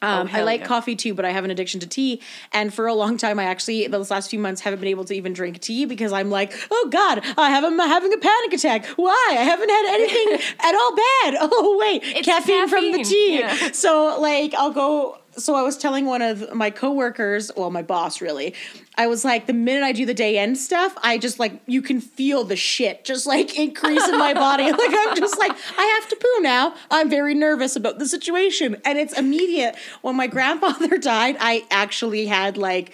[0.01, 0.67] Um, I Oh, hell like yeah.
[0.67, 2.21] coffee too, but I have an addiction to tea.
[2.53, 5.13] And for a long time, I actually, those last few months, haven't been able to
[5.15, 8.85] even drink tea because I'm like, oh God, I have, I'm having a panic attack.
[8.95, 9.27] Why?
[9.31, 11.37] I haven't had anything at all bad.
[11.49, 13.39] Oh, wait, It's caffeine, from the tea.
[13.39, 13.71] yeah.
[13.71, 15.17] So, like, I'll go.
[15.37, 18.53] So, I was telling one of my coworkers, well, my boss really,
[18.95, 21.81] I was like, the minute I do the day end stuff, I just like, you
[21.81, 24.71] can feel the shit just like increase in my body.
[24.77, 26.75] Like, I'm just like, I have to poo now.
[26.91, 28.77] I'm very nervous about the situation.
[28.85, 29.75] And it's immediate.
[30.01, 32.93] When my grandfather died, I actually had like,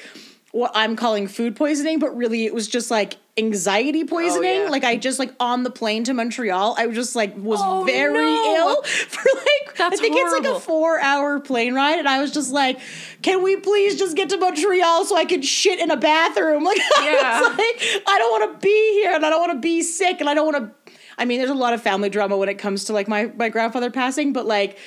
[0.53, 4.61] what I'm calling food poisoning, but really it was just like anxiety oh, poisoning.
[4.63, 4.69] yeah.
[4.69, 7.83] Like I just like on the plane to Montreal, I was just like was Oh,
[7.83, 8.55] very no.
[8.75, 12.21] ill for like That's I think it's like a four hour plane ride, and I
[12.21, 12.79] was just like,
[13.23, 16.77] "Can we please just get to Montreal so I can shit in a bathroom?" Like
[16.97, 17.41] I Yeah.
[17.41, 20.19] was like, I don't want to be here, and I don't want to be sick,
[20.21, 20.91] and I don't want to.
[21.17, 23.49] I mean, there's a lot of family drama when it comes to like my my
[23.49, 24.77] grandfather passing, but like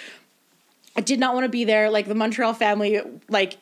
[0.97, 1.91] I did not want to be there.
[1.91, 3.57] Like the Montreal family, like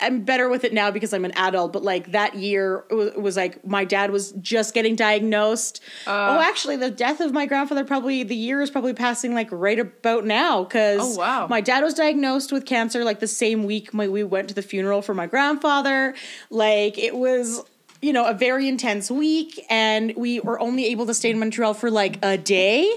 [0.00, 1.72] I'm better with it now because I'm an adult.
[1.72, 5.82] But like that year, it was, it was like my dad was just getting diagnosed.
[6.06, 6.36] Uh.
[6.36, 9.78] oh, actually, the death of my grandfather probably the year is probably passing like right
[9.78, 11.46] about now because Oh, wow.
[11.48, 14.62] my dad was diagnosed with cancer like the same week my, we went to the
[14.62, 16.14] funeral for my grandfather.
[16.50, 17.62] Like it was.
[18.00, 21.74] You know, a very intense week, and we were only able to stay in Montreal
[21.74, 22.88] for like a day.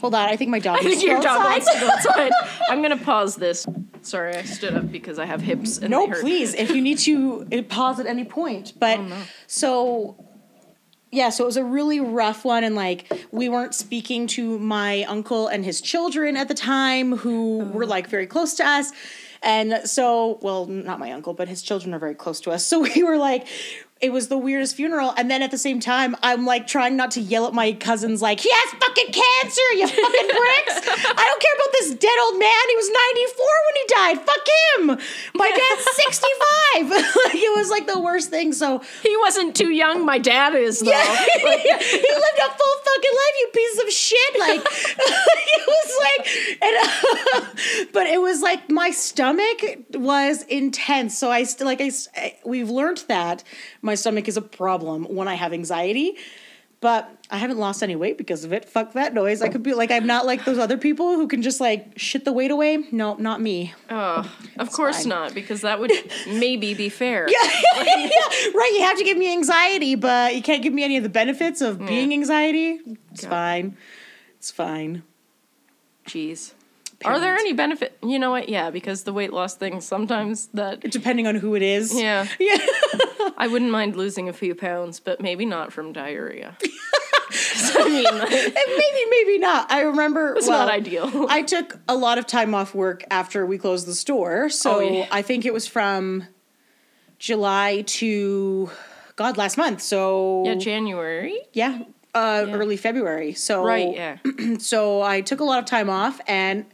[0.00, 0.78] Hold on, I think my dog.
[0.78, 2.32] I think your dog wants to go outside.
[2.68, 3.66] I'm gonna pause this.
[4.02, 6.54] Sorry, I stood up because I have hips and No, please.
[6.54, 8.74] If you need to uh, pause at any point.
[8.78, 9.00] But
[9.46, 10.16] so
[11.10, 15.04] yeah, so it was a really rough one and like we weren't speaking to my
[15.04, 18.92] uncle and his children at the time who were like very close to us.
[19.42, 22.66] And so, well, not my uncle, but his children are very close to us.
[22.66, 23.46] So we were like
[24.00, 25.14] it was the weirdest funeral.
[25.16, 28.20] And then at the same time, I'm like trying not to yell at my cousins,
[28.20, 30.88] like, he has fucking cancer, you fucking bricks.
[31.08, 32.64] I don't care about this dead old man.
[32.68, 34.18] He was 94 when he died.
[34.26, 34.46] Fuck
[34.76, 34.86] him.
[35.34, 36.90] My dad's 65.
[37.24, 38.52] like, it was like the worst thing.
[38.52, 40.04] So, He wasn't too young.
[40.04, 40.90] My dad is though.
[40.90, 44.38] yeah, he lived a full fucking life, you piece of shit.
[44.38, 46.28] Like, it was like,
[46.62, 51.16] and, but it was like my stomach was intense.
[51.16, 53.42] So I still like I, we've learned that
[53.86, 56.16] my stomach is a problem when I have anxiety.
[56.80, 58.66] But I haven't lost any weight because of it.
[58.66, 59.40] Fuck that noise.
[59.40, 62.26] I could be like I'm not like those other people who can just like shit
[62.26, 62.76] the weight away.
[62.92, 63.72] No, not me.
[63.88, 65.08] Oh, of course fine.
[65.08, 65.90] not, because that would
[66.26, 67.26] maybe be fair.
[67.30, 68.72] yeah, yeah, right.
[68.74, 71.62] You have to give me anxiety, but you can't give me any of the benefits
[71.62, 71.88] of mm.
[71.88, 72.78] being anxiety.
[73.10, 73.74] It's fine.
[74.36, 75.02] It's fine.
[76.06, 76.52] Jeez.
[77.04, 77.98] Are there any benefit?
[78.02, 78.48] You know what?
[78.48, 81.94] Yeah, because the weight loss thing sometimes that Depending on who it is.
[81.98, 82.56] yeah, Yeah.
[83.36, 86.56] I wouldn't mind losing a few pounds, but maybe not from diarrhea.
[86.62, 89.70] I mean, it's maybe, maybe not.
[89.70, 90.36] I remember.
[90.40, 91.26] well, not ideal.
[91.28, 94.80] I took a lot of time off work after we closed the store, so Oh,
[94.80, 95.06] yeah.
[95.10, 96.24] I think it was from
[97.18, 98.70] July to
[99.16, 99.80] God last month.
[99.82, 101.38] So yeah, January.
[101.52, 101.82] yeah,
[102.14, 103.32] uh, early February.
[103.34, 103.94] So Right.
[103.94, 104.18] Yeah.
[104.58, 106.64] so I took a lot of time off and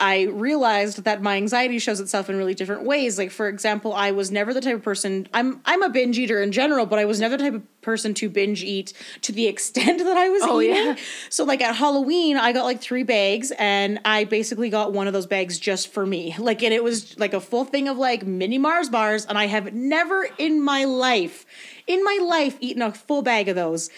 [0.00, 3.18] I realized that my anxiety shows itself in really different ways.
[3.18, 6.42] Like for example, I was never the type of person I'm I'm a binge eater
[6.42, 9.46] in general, but I was never the type of person to binge eat to the
[9.52, 10.74] extent that I was Oh, eating.
[10.76, 10.96] yeah.
[11.28, 15.12] So like at Halloween, I got like 3 bags and I basically got one of
[15.12, 16.34] those bags just for me.
[16.50, 19.46] Like and it was like a full thing of like mini Mars bars and I
[19.46, 21.44] have never in my life
[21.86, 23.90] in my life eaten a full bag of those.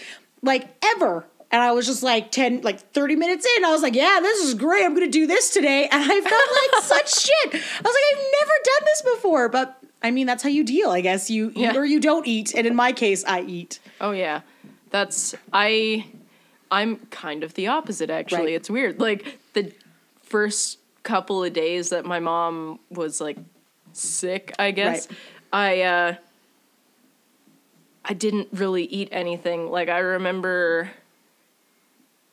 [0.43, 1.25] Like ever.
[1.53, 3.65] And I was just like 10, like 30 minutes in.
[3.65, 4.85] I was like, yeah, this is great.
[4.85, 5.87] I'm going to do this today.
[5.93, 7.55] And I felt like such shit.
[7.55, 9.49] I was like, I've never done this before.
[9.51, 11.29] But I mean, that's how you deal, I guess.
[11.31, 11.77] You eat Yeah.
[11.77, 13.79] or you don't eat, and in my case, I eat.
[14.01, 14.41] Oh yeah.
[14.91, 16.07] That's I
[16.71, 18.47] I'm kind of the opposite actually.
[18.47, 18.55] Right.
[18.55, 18.99] It's weird.
[18.99, 19.73] Like the
[20.23, 23.37] first couple of days that my mom was like
[23.93, 25.07] sick, I guess.
[25.11, 25.19] Right.
[25.53, 26.15] I uh
[28.05, 29.71] I didn't really eat anything.
[29.71, 30.91] Like I remember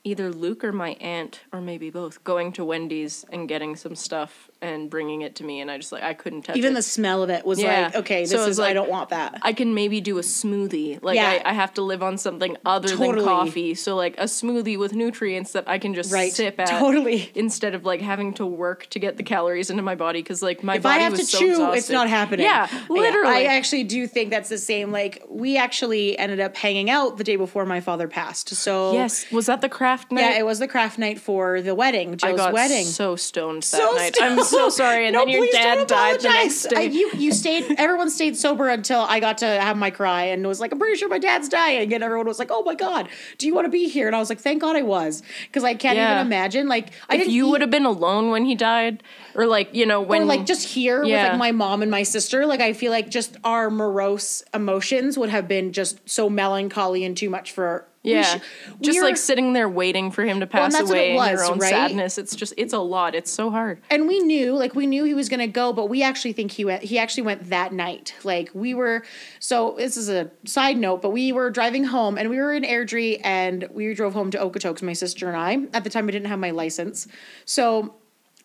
[0.03, 4.48] either Luke or my aunt or maybe both going to Wendy's and getting some stuff
[4.61, 6.59] and bringing it to me and I just like I couldn't touch it.
[6.59, 6.75] Even it.
[6.75, 7.85] the smell of it was Yeah.
[7.85, 9.39] like, okay, this So is I don't want that.
[9.41, 11.01] I can maybe do a smoothie.
[11.01, 11.39] Like Yeah.
[11.45, 13.15] I, I have to live on something other Totally.
[13.15, 13.73] than coffee.
[13.75, 16.33] So like a smoothie with nutrients that I can just Right.
[16.33, 16.67] sip at.
[16.67, 17.31] Totally.
[17.35, 20.61] Instead of like having to work to get the calories into my body because like
[20.63, 21.77] my if body I have to so chew, exhausted.
[21.77, 22.45] it's not happening.
[22.45, 23.29] Yeah, literally.
[23.47, 24.91] I actually do think that's the same.
[24.91, 28.49] Like we actually ended up hanging out the day before my father passed.
[28.55, 29.31] So yes.
[29.31, 30.21] Was that the craft night?
[30.21, 32.85] yeah, it was the craft night for the wedding, I got wedding.
[32.85, 34.15] so stoned that So night.
[34.15, 35.05] still- I'm so sorry.
[35.07, 36.75] And No, then your dad died the next day.
[36.77, 37.75] I- you you stayed.
[37.77, 40.97] Everyone stayed sober until I got to have my cry and was like, "I'm pretty
[40.97, 43.69] sure my dad's dying." And everyone was like, "Oh my god, do you want to
[43.71, 46.13] be here?" And I was like, "Thank God I was," because I can't Yeah.
[46.15, 46.67] even imagine.
[46.67, 49.03] Like, I if you would have been alone when he died,
[49.35, 52.03] or like you know when or like just here with like my mom and my
[52.03, 57.03] sister like i feel like just our morose emotions would have been just so melancholy
[57.05, 58.41] and too much for yeah, sh-
[58.81, 61.59] just like sitting there waiting for him to pass what away it in your own
[61.59, 61.69] right?
[61.69, 62.17] sadness.
[62.17, 63.13] It's just it's a lot.
[63.13, 63.81] It's so hard.
[63.89, 66.51] and we knew like we knew he was going to go but we actually think
[66.51, 69.03] he went he actually went that night like we were
[69.39, 72.63] so this is a side note but we were driving home and we were in
[72.63, 76.11] airdrie and we drove home to okotoks my sister and i at the time i
[76.11, 77.07] didn't have my license
[77.45, 77.95] so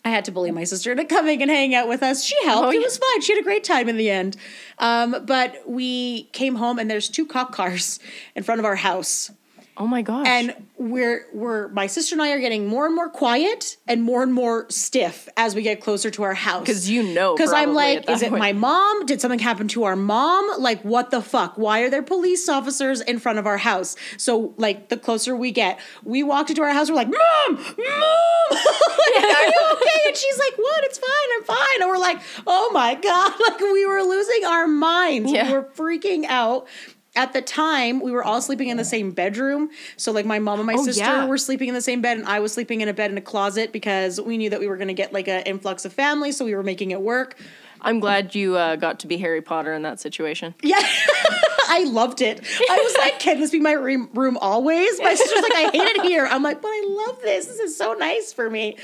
[0.06, 2.22] I had to bully my sister into coming and hanging out with us.
[2.22, 2.66] She helped.
[2.68, 3.22] Oh, it was fine.
[3.22, 4.36] She had a great time in the end.
[4.78, 8.00] Um, but we came home and there's two cop cars
[8.36, 9.30] in front of our house.
[9.76, 10.26] Oh my gosh.
[10.26, 14.22] And we're we're my sister and I are getting more and more quiet and more
[14.22, 16.66] and more stiff as we get closer to our house.
[16.66, 19.06] Cuz you know Because I'm like, is it my mom?
[19.06, 20.60] Did something happen to our mom?
[20.60, 21.58] Like, what the fuck?
[21.58, 23.96] Why are there police officers in front of our house?
[24.16, 26.88] So, like, the closer we get, we walked into our house.
[26.88, 27.64] We're like, mom, mom,
[28.50, 30.00] like, are you okay?
[30.06, 30.84] And she's like, what?
[30.84, 31.28] It's fine.
[31.38, 31.80] I'm fine.
[31.82, 35.32] And we're like, oh my god, like we were losing our minds.
[35.32, 35.48] Yeah.
[35.48, 36.68] We were freaking out.
[37.16, 39.70] At the time, we were all sleeping in the same bedroom.
[39.96, 41.26] So, like, my mom and my Oh, sister yeah.
[41.26, 43.20] were sleeping in the same bed, and I was sleeping in a bed in a
[43.20, 46.32] closet because we knew that we were going to get like an influx of family.
[46.32, 47.36] So, we were making it work.
[47.80, 50.54] I'm glad you uh, got to be Harry Potter in that situation.
[50.62, 50.80] Yeah.
[51.66, 52.40] I loved it.
[52.70, 55.00] I was like, can this be my room, room always?
[55.00, 56.26] My sister's like, I hate it here.
[56.26, 57.46] I'm like, but I love this.
[57.46, 58.76] This is so nice for me.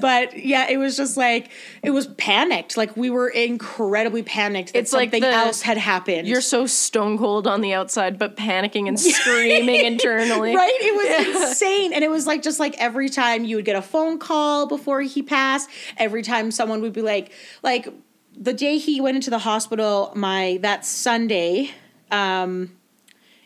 [0.00, 1.50] But yeah, it was just like,
[1.82, 2.76] it was panicked.
[2.76, 6.28] Like we were incredibly panicked that It's like something the- else had happened.
[6.28, 10.54] You're so stone cold on the outside, but panicking and screaming internally.
[10.54, 10.70] Right?
[10.80, 10.94] It
[11.34, 11.92] was insane.
[11.92, 15.00] And it was like just like every time you would get a phone call before
[15.02, 17.32] he passed, every time someone would be like,
[17.62, 17.88] like
[18.40, 21.70] the day he went into the hospital, my that Sunday,
[22.10, 22.72] um,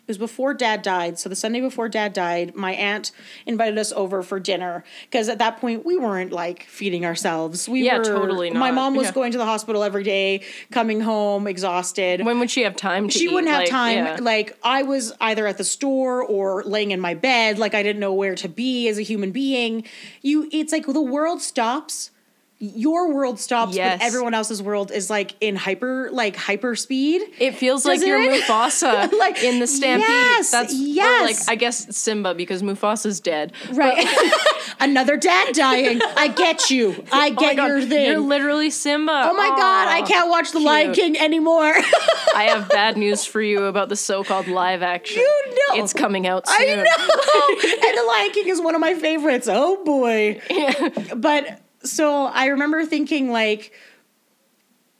[0.05, 1.17] it was before dad died.
[1.17, 3.13] So the Sunday before dad died, my aunt
[3.45, 7.69] invited us over for dinner because at that point we weren't like feeding ourselves.
[7.69, 9.11] We Yeah, were totally My mom was Yeah.
[9.13, 10.41] going to the hospital every day,
[10.71, 13.33] coming home exhausted When would she have time to she eat?
[13.33, 13.95] wouldn't have Like, time.
[14.05, 14.17] yeah.
[14.19, 17.57] Like I was either at the store or laying in my bed.
[17.57, 19.85] Like I didn't know where to be as a human being.
[20.21, 22.11] You, it's like the world stops.
[22.65, 23.99] Your world stops, Yes.
[23.99, 27.21] but everyone else's world is like in hyper, like hyper speed.
[27.37, 28.43] It feels like you're it?
[28.43, 30.07] Mufasa Like, in the Stampede.
[30.07, 31.47] yes, That's yes.
[31.47, 33.51] like I guess Simba because Mufasa's dead.
[33.73, 34.07] Right.
[34.79, 35.99] Another dad dying.
[36.15, 36.95] I get you.
[36.97, 38.05] Oh I Oh my get God, your thing.
[38.11, 39.27] You're literally Simba.
[39.29, 40.93] oh my god, I can't watch The Lion.
[40.93, 41.73] King anymore.
[42.35, 45.17] I have bad news for you about the so-called live action.
[45.21, 45.43] You
[45.75, 45.83] know.
[45.83, 46.57] it's coming out soon.
[46.59, 47.87] I know.
[47.89, 49.47] and The Lion King is one of my favorites.
[49.51, 50.39] Oh boy.
[51.15, 53.73] But so I remember thinking like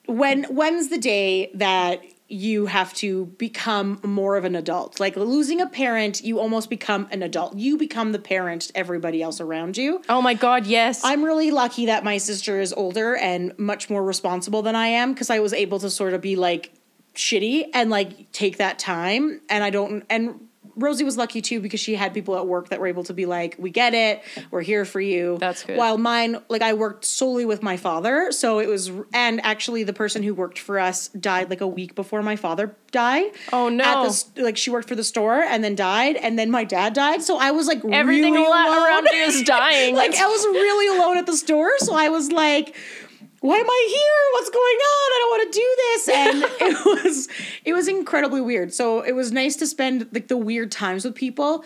[0.05, 4.99] when when's the day that you have to become more of an adult?
[4.99, 7.55] Like losing a parent, you almost become an adult.
[7.55, 10.01] You become the parent to everybody else around you.
[10.10, 11.01] Oh my god, yes.
[11.03, 15.14] I'm really lucky that my sister is older and much more responsible than I am
[15.14, 16.73] because I was able to sort of be like
[17.14, 19.41] shitty and like take that time.
[19.49, 22.80] And I don't, and Rosie was lucky too because she had people at work that
[22.80, 24.22] were able to be like, we get it,
[24.52, 25.38] we're here for you.
[25.40, 25.78] That's good.
[25.78, 28.32] While mine, like I worked solely with my father.
[28.32, 31.95] So it was, and actually the person who worked for us died like a week
[31.95, 33.32] before my father died.
[33.52, 33.84] Oh, no.
[33.84, 36.16] At the, like she worked for the store and then died.
[36.16, 37.22] And then my dad died.
[37.24, 38.84] So I was like, Everything really alone.
[38.86, 39.95] around you is dying.
[39.95, 42.76] like I was really alone at the store, so I was like,
[43.44, 44.24] why am I here?
[44.36, 45.07] What's going on?
[45.11, 46.10] I don't want to do this.
[46.14, 47.28] And it was
[47.65, 48.74] it was incredibly weird.
[48.74, 51.65] So it was nice to spend like the weird times with people.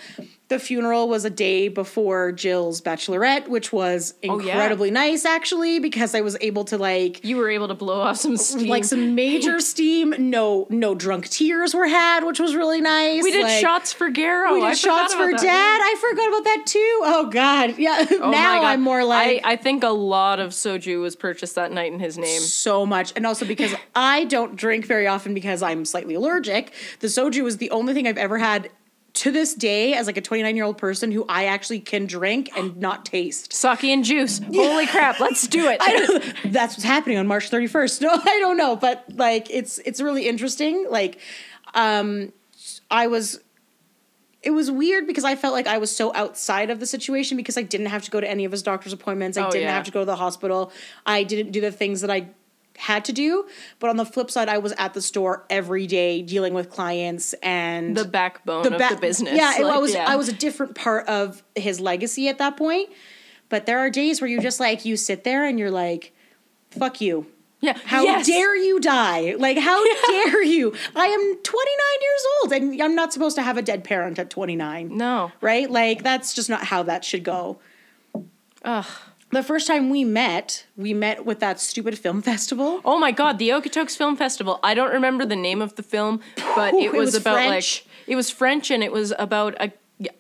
[0.50, 4.54] The funeral was a day before Jill's bachelorette, which was Oh, yeah.
[4.54, 8.16] incredibly nice actually because I was able to like You were able to blow off
[8.18, 8.70] some steam.
[8.70, 10.14] like some major steam.
[10.18, 13.24] No no drunk tears were had, which was really nice.
[13.24, 14.54] we did Like, shots for Garo.
[14.54, 15.42] We did I shots for that.
[15.42, 15.80] dad.
[15.84, 17.00] I forgot about that too.
[17.04, 17.78] Oh god.
[17.78, 18.06] Yeah.
[18.12, 18.66] Oh now God.
[18.68, 22.00] I'm more like I, I think a lot of soju was purchased that night in
[22.00, 22.40] his name.
[22.42, 23.12] so much.
[23.18, 26.72] And also because I don't drink very often because I'm slightly allergic.
[27.02, 28.70] The soju was the only thing I've ever had
[29.18, 32.50] to this day as like a 29 year old person who I actually can drink
[32.58, 33.54] and not taste.
[33.54, 34.40] Sake and juice.
[34.54, 35.80] Holy crap, let's do it.
[36.52, 38.02] That's what's happening on March 31st.
[38.08, 40.86] No, I don't know, but like it's it's really interesting.
[40.90, 41.20] Like
[41.74, 42.32] um
[42.92, 43.40] I was
[44.44, 47.58] it was weird because I felt like I was so outside of the situation because
[47.58, 49.38] I didn't have to go to any of his doctor's appointments.
[49.38, 49.74] I Oh, didn't yeah.
[49.76, 50.72] have to go to the hospital.
[51.06, 52.28] I didn't do the things that I
[52.78, 53.46] had to do.
[53.80, 57.34] But on the flip side, I was at the store every day dealing with clients
[57.44, 59.36] and the backbone of ba- the business.
[59.36, 60.06] Yeah, it, I was yeah.
[60.08, 62.90] I was a different part of his legacy at that point.
[63.50, 66.14] But there are days where you just like you sit there and you're like,
[66.70, 67.28] "Fuck you."
[67.60, 67.78] Yeah.
[67.86, 68.28] How yes.
[68.28, 69.36] dare you die?
[69.38, 70.76] Like, how dare you?
[70.96, 71.44] I am 29
[72.02, 74.96] years old and I'm not supposed to have a dead parent at 29.
[74.96, 75.32] No.
[75.42, 75.70] Right?
[75.70, 77.60] Like, that's just not how that should go.
[78.64, 78.86] Ugh.
[79.32, 82.80] The first time we met, we met with that stupid film festival.
[82.86, 84.60] Oh my god, the Okotoks Film Festival.
[84.64, 86.22] I don't remember the name of the film,
[86.56, 87.84] but it It was, was about French.
[87.86, 89.72] like it was French and it was about a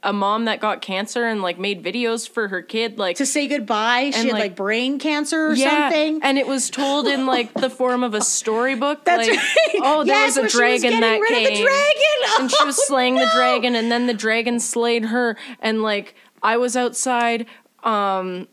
[0.01, 3.47] a mom that got cancer and like made videos for her kid like To say
[3.47, 6.19] goodbye, she had like- like, brain cancer or yeah, something.
[6.23, 9.05] and it was told in like the form of a storybook.
[9.05, 9.75] That's like, right.
[9.83, 12.39] Oh, there Yes, was a she was dragon that came, dragon.
[12.39, 16.15] and she was Oh, slaying the dragon, and then the dragon slayed her, and like
[16.41, 17.45] I was outside.
[17.83, 18.47] Um,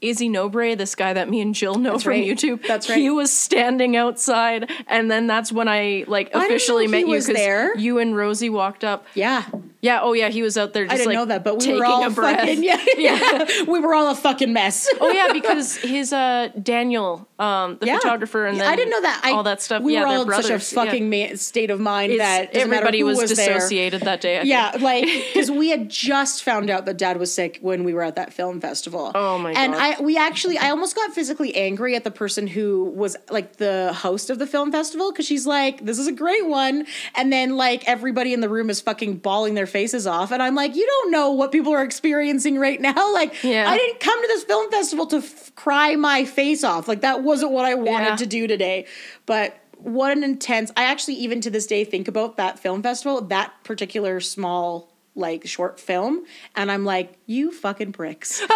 [0.00, 2.24] Izzy Nobre, this guy that me and Jill know That's from right.
[2.26, 2.98] YouTube, That's right.
[2.98, 7.82] He was standing outside, and then that's when I like officially know met you because
[7.82, 9.06] you and Rosie walked up.
[9.14, 9.44] yeah.
[9.82, 10.84] Yeah, oh yeah, he was out there.
[10.84, 12.40] Just I didn't like, know that, but we taking were all a breath.
[12.40, 13.46] fucking yeah, yeah.
[13.66, 14.86] we were all a fucking mess.
[15.00, 17.96] Oh yeah, because his uh Daniel, um, the Yeah.
[17.98, 19.22] photographer, and Yeah, then I didn't know that.
[19.24, 19.82] I, all that stuff.
[19.82, 20.66] We yeah, were all in brothers.
[20.66, 22.18] such a fucking ma- state of mind yeah.
[22.18, 24.36] that It's- matter everybody was, was dissociated that day.
[24.36, 24.50] I think.
[24.50, 28.02] Yeah, like because we had just found out that Dad was sick when we were
[28.02, 29.12] at that film festival.
[29.14, 29.80] Oh my And God.
[29.98, 33.92] I we actually I almost got physically angry at the person who was like the
[33.92, 37.56] host of the film festival because she's like, "This is a great one," and then
[37.56, 40.86] like everybody in the room is fucking bawling their faces off, and I'm like, "You
[40.86, 42.94] don't know what people are experiencing right now.
[43.12, 43.68] Like, Yeah.
[43.68, 46.86] I didn't come to this film festival to f- cry my face off.
[46.88, 48.16] Like that wasn't what I wanted Yeah.
[48.16, 48.86] to do today."
[49.26, 50.70] But what an intense!
[50.76, 54.89] I actually even to this day think about that film festival, that particular small
[55.20, 56.24] like short film,
[56.56, 58.42] and I'm like, "You fucking pricks."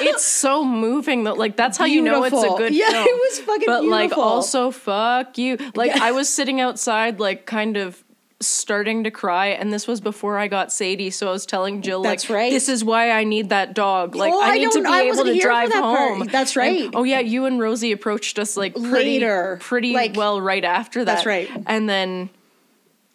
[0.00, 2.58] it's so moving that like that's how you know it's a Beautiful.
[2.58, 3.06] good Yeah, film.
[3.06, 5.58] it was fucking But like also fuck you.
[5.74, 8.02] Like I was sitting outside like kind of
[8.40, 12.02] starting to cry and this was before I got Sadie so I was telling Jill
[12.02, 12.52] That's like right.
[12.52, 15.00] this is why I need that dog like Oh, I I need to be I
[15.02, 15.98] able to drive that part.
[16.18, 16.90] home That's And- right.
[16.94, 19.58] oh yeah you and Rosie approached us like pretty Later.
[19.60, 21.50] pretty Like- well right after that That's right.
[21.66, 22.30] and then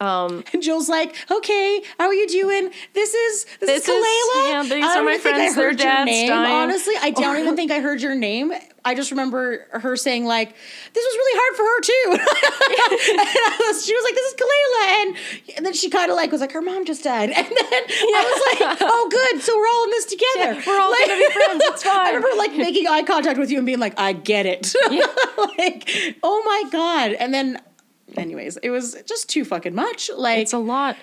[0.00, 2.70] Um, and Jill's like, "Okay, how are you doing?
[2.94, 4.50] This is this, This is is- Kalela.
[4.50, 6.28] yeah, these I are don't my even think I friends, their heard your dad's name.
[6.28, 6.52] dying.
[6.52, 8.52] Honestly, I don't even think I heard your name.
[8.86, 10.50] I just remember her saying like,
[10.92, 14.34] "This was really hard for her too." and I was, she was like, "This is
[14.34, 17.46] Kalela," and, and then she kind of like was like, "Her mom just died," and
[17.46, 20.60] then I was like, "Oh, good, so we're all in this together.
[20.60, 23.38] Yeah, we're all Like- gonna be friends, it's fine." I remember like making eye contact
[23.38, 24.74] with you and being like, "I get it."
[25.58, 27.60] like, oh my god, and then.
[28.16, 30.10] Anyways, it was just too fucking much.
[30.14, 30.96] Like it's a lot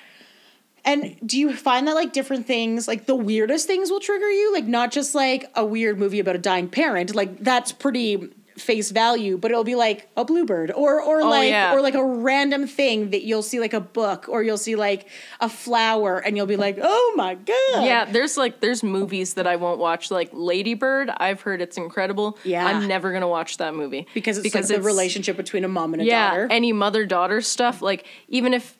[0.83, 4.53] and do you find that like different things, like the weirdest things will trigger you?
[4.53, 8.29] Like not just like a weird movie about a dying parent, like that's pretty
[8.61, 11.73] face value, but it'll be like a bluebird or or oh, like Oh, yeah.
[11.73, 15.07] or like a random thing that you'll see like a book or you'll see like
[15.39, 19.47] a flower and you'll be like, "Oh my god." Yeah, there's like there's movies that
[19.47, 20.11] I won't watch.
[20.11, 22.37] Like Ladybird, I've heard it's incredible.
[22.43, 22.65] Yeah.
[22.65, 26.01] I'm never gonna watch that movie Because it's like the relationship between a mom and
[26.01, 26.47] a Yeah, daughter.
[26.51, 27.81] any mother daughter stuff.
[27.81, 28.77] Like even if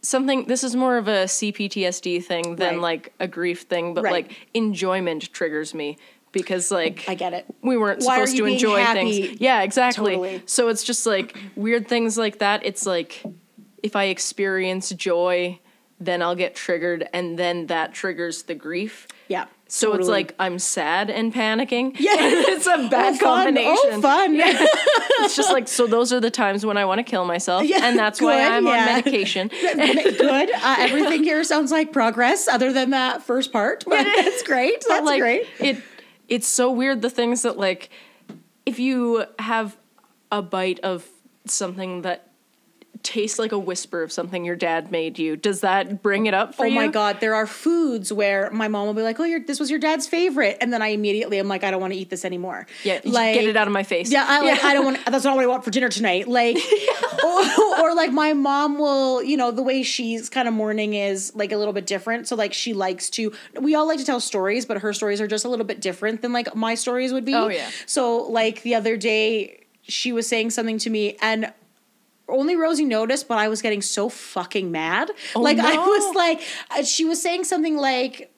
[0.00, 2.80] something, this is more of a CPTSD thing than Right.
[2.80, 4.12] like a grief thing, but Right.
[4.12, 5.98] like enjoyment triggers me
[6.32, 7.46] because like I get it.
[7.62, 9.22] we weren't Why supposed to enjoy happy?
[9.22, 9.40] things.
[9.40, 10.12] Yeah, exactly.
[10.12, 10.42] Totally.
[10.46, 12.64] So it's just like weird things like that.
[12.64, 13.22] It's like
[13.82, 15.60] if I experience joy,
[16.00, 19.08] then I'll get triggered, and then that triggers the grief.
[19.28, 19.46] Yeah.
[19.70, 21.94] So it's like I'm sad and panicking.
[22.00, 22.14] Yeah.
[22.18, 23.44] it's a bad oh, fun.
[23.44, 23.90] combination.
[23.92, 24.36] Oh, fun.
[25.20, 25.86] It's just like so.
[25.86, 28.66] Those are the times when I want to kill myself, Yeah, and that's why I'm
[28.66, 28.72] yeah.
[28.72, 29.48] on medication.
[29.60, 30.50] Good.
[30.54, 33.84] Uh, everything here sounds like progress, other than that first part.
[33.86, 34.84] But that's great.
[34.88, 35.46] That's like great.
[35.58, 35.82] it.
[36.28, 37.90] It's so weird the things that like
[38.66, 39.76] if you have
[40.30, 41.06] a bite of
[41.46, 42.27] something that
[43.02, 46.54] tastes like a whisper of something your dad made you, does that bring it up
[46.54, 46.78] for Oh you?
[46.78, 49.60] Oh my god, there are foods where my mom will be like, "Oh, your this
[49.60, 52.10] was your dad's favorite," and then I immediately am like, "I don't want to eat
[52.10, 54.10] this anymore." Yeah, like get it out of my face.
[54.10, 54.64] Yeah, I like.
[54.64, 55.04] I don't want.
[55.06, 56.28] That's not what I want for dinner tonight.
[56.28, 56.56] Like,
[57.24, 61.34] or, or like my mom will, you know, the way she's kind of mourning is
[61.34, 62.28] like a little bit different.
[62.28, 63.32] So like she likes to.
[63.60, 66.22] We all like to tell stories, but her stories are just a little bit different
[66.22, 67.34] than like my stories would be.
[67.34, 67.70] Oh, yeah.
[67.86, 71.52] So like the other day, she was saying something to me and.
[72.28, 75.10] Only Rosie noticed, but I was getting so fucking mad.
[75.34, 76.40] like I was like,
[76.70, 78.30] uh, she was saying something like,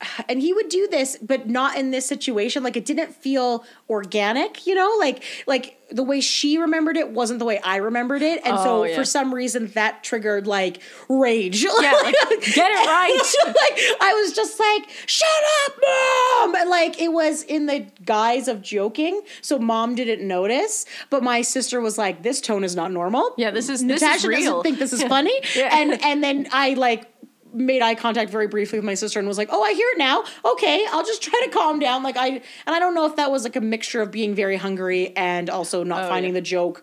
[0.28, 4.66] and he would do this but not in this situation like it didn't feel organic
[4.66, 8.40] you know like like the way she remembered it wasn't the way i remembered it
[8.44, 8.96] and Oh, so yeah.
[8.96, 11.70] for some reason that triggered like rage Yeah,
[12.02, 13.32] like, get it right.
[13.46, 15.28] like i was just like shut
[15.66, 20.84] up mom and like it was in the guise of joking so mom didn't notice
[21.08, 24.02] but my sister was like this tone is not normal Yeah, this is- this is
[24.02, 25.68] natasha real." doesn't think this is funny Yeah.
[25.78, 27.06] and and then i like
[27.56, 29.98] made eye contact very briefly with my sister and was like, "Oh, I hear it
[29.98, 30.24] now.
[30.44, 33.30] Okay, I'll just try to calm down." Like I and I don't know if that
[33.30, 36.40] was like a mixture of being very hungry and also not Oh, finding yeah.
[36.40, 36.82] the joke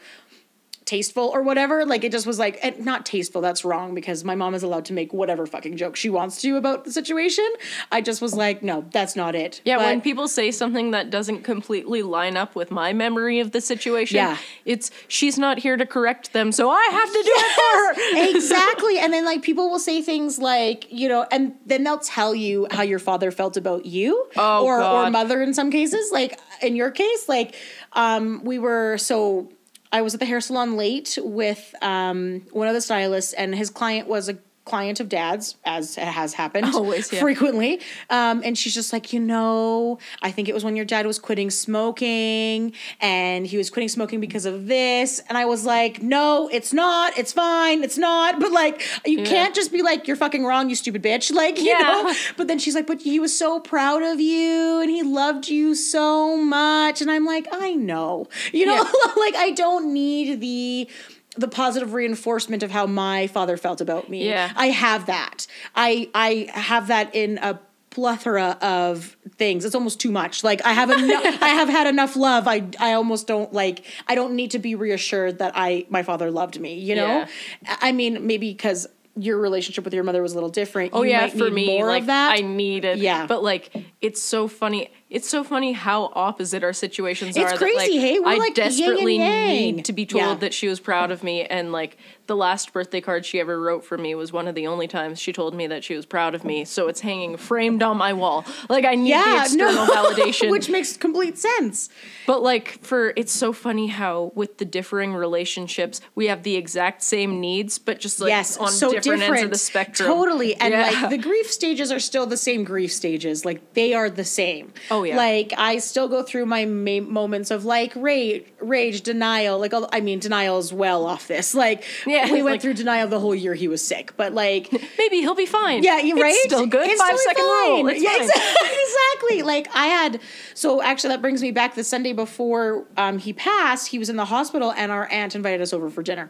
[0.86, 1.86] tasteful or whatever.
[1.86, 3.42] Like it just was like and not tasteful.
[3.42, 6.58] That's wrong because my mom is allowed to make whatever fucking joke she wants to
[6.58, 7.48] about the situation.
[7.92, 11.10] I just was like, "No, that's not it." Yeah, But- when people say something that
[11.10, 14.38] doesn't completely line up with my memory of the situation, Yeah.
[14.66, 17.78] it's she's not here to correct them, so I have to do it for
[18.22, 18.30] her.
[18.36, 19.00] exactly.
[19.00, 22.68] And then like people will say things like, you know, and then they'll tell you
[22.72, 26.12] how your father felt about you Oh, or or mother in some cases.
[26.12, 27.56] Like in your case, like
[27.94, 29.50] um we were so
[29.94, 33.70] I was at the hair salon late with um one of the stylists and his
[33.70, 37.20] client was a client of dad's as it has happened Always, yeah.
[37.20, 37.82] frequently.
[38.10, 41.20] Um and she's just like you know i think it was when your dad was
[41.20, 41.50] quitting
[41.98, 45.22] smoking and he was quitting smoking because of this.
[45.28, 47.18] And i was like no it's not.
[47.18, 47.84] It's fine.
[47.84, 48.40] It's not.
[48.40, 51.32] But like you can't just be like you're fucking wrong you stupid bitch.
[51.44, 51.80] Like you Yeah.
[51.80, 52.14] know?
[52.38, 55.76] But then she's like but he was so proud of you and he loved you
[55.76, 57.02] so much.
[57.02, 58.28] And i'm like i know.
[58.54, 58.84] You know?
[59.18, 60.90] Like i don't need the
[61.36, 64.52] the positive reinforcement of how my father felt about me Yeah.
[64.56, 65.48] I have that.
[65.76, 69.66] I I have that in a plethora of things.
[69.66, 70.44] It's almost too much.
[70.44, 72.48] Like I have enough I have had enough love.
[72.48, 76.32] I I almost don't like I don't need to be reassured that I my father
[76.32, 77.08] loved me, you know?
[77.08, 77.78] Yeah.
[77.82, 80.92] I mean maybe because your relationship with your mother was a little different.
[80.94, 82.32] Oh you yeah, for me, more like of that.
[82.34, 82.98] I need it.
[82.98, 83.28] Yeah.
[83.28, 84.90] but like it's so funny.
[85.14, 87.56] It's so funny how opposite our situations It's are.
[87.58, 88.20] crazy, that, like, hey?
[88.20, 90.34] We're I like desperately need to be told Yeah.
[90.36, 93.86] that she was proud of me, and like the last birthday card she ever wrote
[93.86, 96.34] for me was one of the only times she told me that she was proud
[96.34, 96.66] of me.
[96.66, 98.46] So it's hanging framed on my wall.
[98.70, 99.94] Like I need the external no.
[99.94, 100.50] validation.
[100.50, 101.90] Which makes complete sense.
[102.26, 107.04] But like for it's so funny how with the differing relationships we have the exact
[107.04, 110.08] same needs, but just like yes, on so different, different ends of the spectrum.
[110.10, 110.90] Totally, and Yeah.
[111.02, 113.44] like the grief stages are still the same grief stages.
[113.46, 114.74] Like they are the same.
[114.90, 115.18] Oh, yeah.
[115.18, 119.60] Like I still go through my ma- moments of like rage, rage, denial.
[119.60, 121.54] Like I mean, denial is well off this.
[121.54, 124.72] Like Yeah, we went like- through denial the whole year he was sick, but like.
[124.98, 125.84] maybe he'll be fine.
[125.84, 126.44] Yeah, you're It's.
[126.44, 126.88] Still good.
[126.90, 127.84] It's Five second rule.
[127.84, 127.96] fine.
[127.96, 128.18] It's yeah,
[128.84, 129.42] exactly.
[129.44, 130.22] Like I had.
[130.54, 133.88] So actually, that brings me back the Sunday before um, he passed.
[133.88, 136.30] He was in the hospital, and our aunt invited us over for dinner.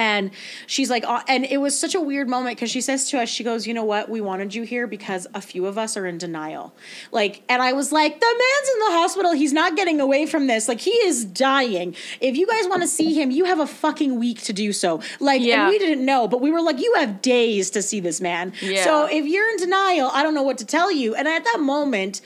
[0.00, 0.30] And
[0.66, 3.28] she's like, uh, and it was such a weird moment because she says to us,
[3.28, 4.08] she goes, you know what?
[4.08, 6.72] We wanted you here because a few of us are in denial.
[7.12, 9.32] Like, and I was like, the man's in the hospital.
[9.32, 10.68] He's not getting away from this.
[10.68, 11.94] Like, he is dying.
[12.18, 15.02] If you guys want to see him, you have a fucking week to do so.
[15.20, 15.64] Like, Yeah.
[15.64, 18.54] and we didn't know, but we were like, you have days to see this man.
[18.62, 18.84] Yeah.
[18.84, 21.14] So if you're in denial, I don't know what to tell you.
[21.14, 22.22] And at that moment,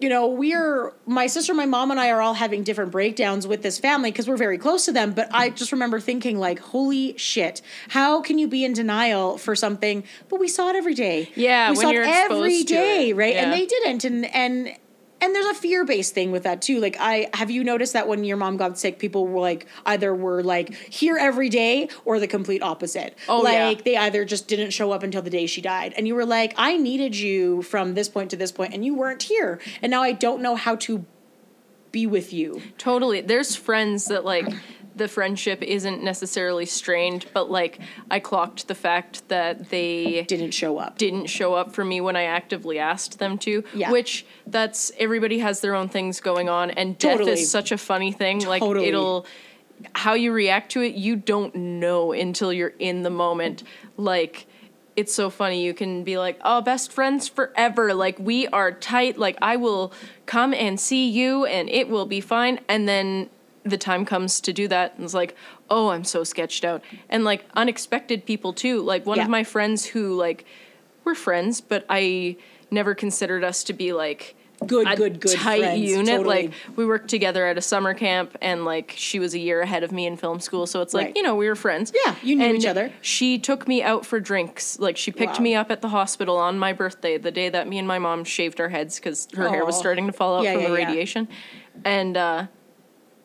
[0.00, 3.62] you know, we're my sister, my mom, and I are all having different breakdowns with
[3.62, 5.12] this family because we're very close to them.
[5.12, 9.54] But I just remember thinking, like, holy shit, how can you be in denial for
[9.54, 10.04] something?
[10.28, 11.30] But we saw it every day.
[11.36, 13.16] Yeah, we saw it every day, it.
[13.16, 13.36] right?
[13.36, 14.76] And they didn't, and and.
[15.24, 16.80] And there's a fear based thing with that too.
[16.80, 20.14] Like, I have you noticed that when your mom got sick, people were like either
[20.14, 23.16] were like here every day or the complete opposite.
[23.26, 23.68] Oh, yeah.
[23.68, 26.26] like they either just didn't show up until the day she died, and you were
[26.26, 29.90] like, I needed you from this point to this point, and you weren't here, and
[29.90, 31.06] now I don't know how to
[31.90, 32.60] be with you.
[32.76, 33.22] Totally.
[33.22, 34.52] There's friends that like
[34.96, 37.78] the friendship isn't necessarily strained, but like
[38.10, 40.98] I clocked the fact that they Didn't show up.
[40.98, 43.64] didn't show up for me when I actively asked them to.
[43.74, 43.90] Yeah.
[43.90, 47.32] Which that's everybody has their own things going on, and death Totally.
[47.32, 48.44] is such a funny thing.
[48.44, 49.26] Like it'll
[49.94, 53.64] how you react to it, you don't know until you're in the moment.
[53.96, 54.46] Like
[54.96, 55.64] it's so funny.
[55.64, 57.94] You can be like, oh, best friends forever.
[57.94, 59.18] Like, we are tight.
[59.18, 59.92] Like, I will
[60.24, 62.60] come and see you and it will be fine.
[62.68, 63.28] And then
[63.64, 65.34] the time comes to do that and it's like,
[65.70, 66.82] oh, I'm so sketched out.
[67.08, 68.82] And like unexpected people too.
[68.82, 69.24] Like, one Yeah.
[69.24, 70.44] of my friends who, like,
[71.04, 72.36] we're friends, but I
[72.70, 74.34] never considered us to be like,
[74.66, 76.06] Good, a good, good tight friends, unit.
[76.06, 76.42] totally.
[76.46, 79.82] Like we worked together at a summer camp, and like she was a year ahead
[79.82, 81.16] of me in film school, so it's like Right.
[81.16, 81.92] you know we were friends.
[82.06, 82.90] Yeah, you knew And each other.
[83.02, 84.78] She took me out for drinks.
[84.78, 85.42] Like she picked Wow.
[85.42, 88.24] me up at the hospital on my birthday, the day that me and my mom
[88.24, 90.78] shaved our heads because her hair was starting to fall out Yeah, from the yeah,
[90.78, 90.86] yeah.
[90.86, 91.28] radiation,
[91.84, 92.46] and uh,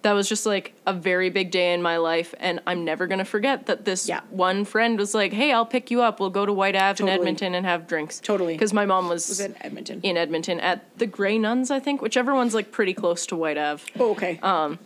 [0.01, 3.25] that was just like a very big day in my life, and I'm never gonna
[3.25, 4.21] forget that this Yeah.
[4.29, 6.19] one friend was like, "Hey, I'll pick you up.
[6.19, 8.53] We'll go to Whyte Ave in Edmonton and have drinks." Totally.
[8.53, 9.99] because my mom was, was in Edmonton.
[10.03, 13.57] in Edmonton at the Grey Nuns, I think, whichever one's like pretty close to Whyte
[13.57, 13.83] Ave.
[13.99, 14.39] oh, okay.
[14.41, 14.79] Um,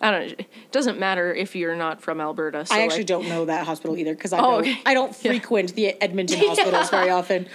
[0.00, 0.22] I don't.
[0.38, 2.64] It doesn't matter if you're not from Alberta.
[2.66, 4.60] So I actually like, don't know that hospital either because I Oh, don't.
[4.60, 4.78] okay.
[4.86, 5.30] I don't Yeah.
[5.32, 7.46] frequent the Edmonton hospitals very often.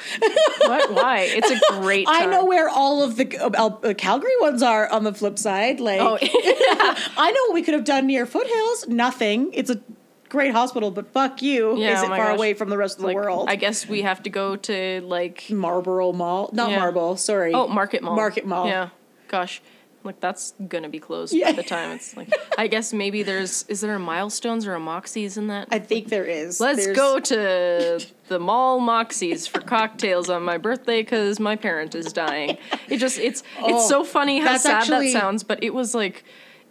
[0.59, 0.91] What?
[0.93, 1.19] Why?
[1.29, 2.05] It's a great.
[2.09, 4.89] I know where all of the uh, uh, Calgary ones are.
[4.89, 8.87] On the flip side, like Oh, I know what we could have done near Foothills.
[8.87, 9.51] Nothing.
[9.53, 9.81] It's a
[10.29, 11.77] great hospital, but fuck you.
[11.77, 12.37] Yeah, Is oh it my far gosh.
[12.37, 13.49] away from the rest of the world?
[13.49, 16.79] I guess we have to go to like Marlborough Mall, not Yeah.
[16.79, 17.15] Marble.
[17.17, 17.53] Sorry.
[17.53, 18.15] oh Market Mall.
[18.15, 18.67] Market Mall.
[18.67, 18.89] Yeah.
[19.29, 19.61] Gosh,
[20.03, 21.47] like that's gonna be closed Yeah.
[21.51, 22.29] by the time it's like.
[22.57, 25.67] I guess maybe there's is there a Milestones or a Moxie's in that?
[25.71, 26.59] I think there is.
[26.59, 31.95] Let's There's- go to the mall Moxie's for cocktails on my birthday because my parent
[31.95, 32.57] is dying.
[32.89, 35.73] It just it's Oh, it's so oh, funny how sad actually- that sounds, but it
[35.73, 36.23] was like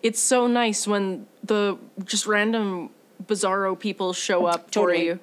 [0.02, 2.90] it's so nice when the just random
[3.24, 4.98] bizarro people show up Totally.
[4.98, 5.20] for you.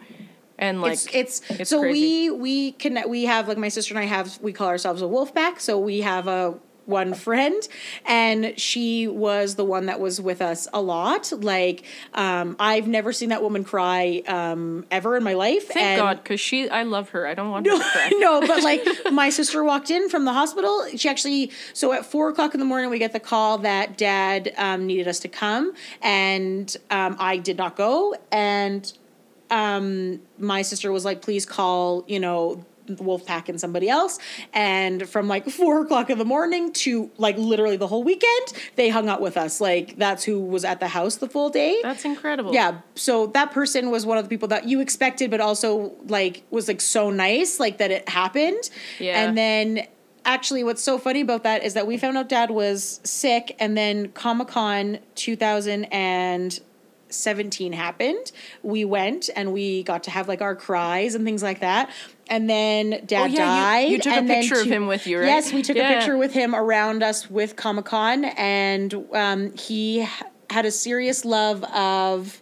[0.57, 2.29] And like it's it's, it's so crazy.
[2.29, 5.07] we we connect we have like my sister and I have we call ourselves a
[5.07, 6.55] wolf pack so we have a
[6.89, 7.67] one friend
[8.05, 11.83] and she was the one that was with us a lot like
[12.13, 16.23] um I've never seen that woman cry um ever in my life Thank and God,
[16.23, 17.27] because she I love her.
[17.27, 18.11] I don't want her to cry.
[18.17, 20.85] no, but like my sister walked in from the hospital.
[20.95, 24.53] She actually, so at four o'clock in the morning, we get the call that dad
[24.57, 28.15] um, needed us to come, and um, I did not go.
[28.31, 28.91] And
[29.49, 32.65] um, my sister was like, please call, you know,
[32.97, 34.19] Wolfpack and somebody else.
[34.53, 38.89] And from like four o'clock in the morning to like literally the whole weekend, they
[38.89, 39.61] hung out with us.
[39.61, 41.79] Like that's who was at the house the full day.
[41.81, 42.53] That's incredible.
[42.53, 42.81] Yeah.
[42.95, 46.67] So that person was one of the people that you expected, but also like was
[46.67, 48.69] like so nice, like that it happened.
[48.99, 49.21] Yeah.
[49.21, 49.87] And then
[50.25, 53.77] actually, what's so funny about that is that we found out dad was sick, and
[53.77, 58.31] then Comic Con 2017 happened.
[58.61, 61.89] We went and we got to have like our cries and things like that.
[62.29, 63.91] And then dad Oh, yeah, you- died.
[63.91, 65.25] you took a picture of him with you, right?
[65.25, 65.89] Yes, we took Yeah.
[65.89, 70.07] a picture with him around us with Comic Con, and um, he
[70.51, 72.39] had a serious love of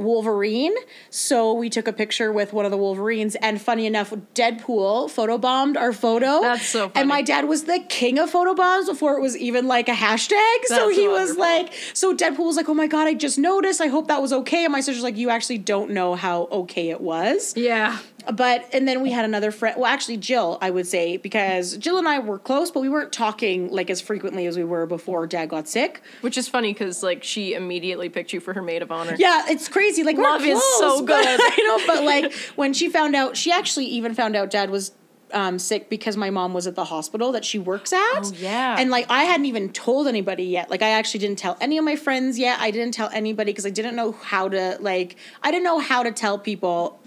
[0.00, 0.74] Wolverine.
[1.10, 5.76] So we took a picture with one of the Wolverines, and funny enough, Deadpool photobombed
[5.76, 6.40] our photo.
[6.40, 7.00] That's so funny.
[7.00, 10.64] And my dad was the king of photobombs before it was even like a hashtag.
[10.64, 13.80] so That's he was like, so Deadpool was like, "Oh my god, I just noticed.
[13.80, 16.90] I hope that was okay." And my sister's like, "You actually don't know how okay
[16.90, 17.98] it was." Yeah.
[18.34, 19.76] But and then we had another friend.
[19.78, 23.12] Well, actually, Jill, I would say, because Jill and I were close, but we weren't
[23.12, 26.02] talking like as frequently as we were before Dad got sick.
[26.20, 29.16] Which is funny because like she immediately picked you for her maid of honor.
[29.18, 29.89] Yeah, it's crazy.
[29.98, 31.24] Like Love we're is close, so good.
[31.26, 34.92] I know, but like when she found out, she actually even found out Dad was
[35.32, 37.98] um, sick because my mom was at the hospital that she works at.
[37.98, 38.76] Oh, yeah.
[38.78, 40.70] and like I hadn't even told anybody yet.
[40.70, 42.58] Like I actually didn't tell any of my friends yet.
[42.60, 45.16] I didn't tell anybody because I didn't know how to like.
[45.42, 46.99] I didn't know how to tell people.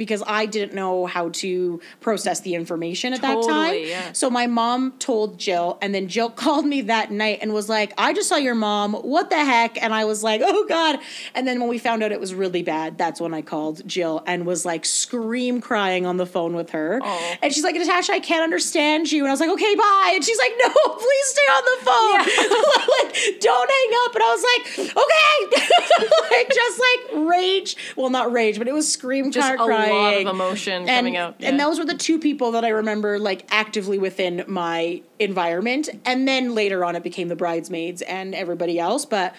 [0.00, 3.74] Because I didn't know how to process the information at that time.
[3.84, 4.12] Yeah.
[4.12, 7.92] So my mom told Jill, and then Jill called me that night and was like,
[7.98, 8.94] I just saw your mom.
[8.94, 9.80] What the heck?
[9.82, 10.98] And I was like, oh God.
[11.34, 14.22] And then when we found out it was really bad, that's when I called Jill
[14.26, 17.00] and was like scream crying on the phone with her.
[17.42, 19.22] And she's like, Natasha, I can't understand you.
[19.22, 20.12] And I was like, okay, bye.
[20.14, 22.18] And she's like, no, please stay on the phone.
[23.04, 24.14] like, don't hang up.
[24.14, 24.64] And I was like,
[24.96, 26.36] okay.
[26.36, 27.76] like, just like rage.
[27.96, 31.16] Well, not rage, but it was scream Just cry- a lot of emotion and, coming
[31.16, 31.36] out.
[31.40, 31.64] And yeah.
[31.64, 35.88] those were the two people that I remember like actively within my environment.
[36.04, 39.04] And then later on it became the bridesmaids and everybody else.
[39.04, 39.34] But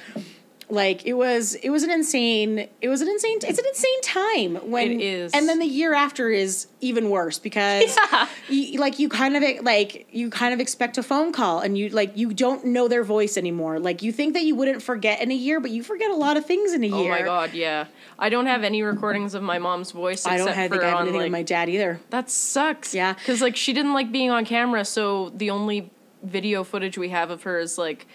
[0.72, 4.56] like it was it was an insane it was an insane it's an insane time
[4.72, 5.34] when It is.
[5.34, 8.28] and then the year after is even worse because Yeah.
[8.50, 11.90] you, like you kind of like you kind of expect a phone call and you
[11.90, 15.30] like you don't know their voice anymore like you think that you wouldn't forget in
[15.32, 16.96] a year but you forget a lot of things in a year.
[17.16, 17.86] Oh my god, yeah.
[18.18, 20.26] I don't have any recordings of my mom's voice.
[20.26, 22.94] I don't have, for I have on, anything like, with my dad either That sucks.
[22.94, 23.14] Yeah.
[23.14, 25.92] Because, like, she didn't like being on camera, so the only
[26.24, 28.06] video footage we have of her is, like,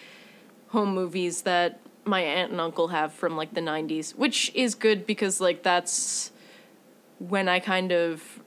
[0.69, 5.07] home movies that my aunt and uncle have from, like, the 90s, which is good
[5.07, 6.31] because, like, that's
[7.19, 8.41] when I kind of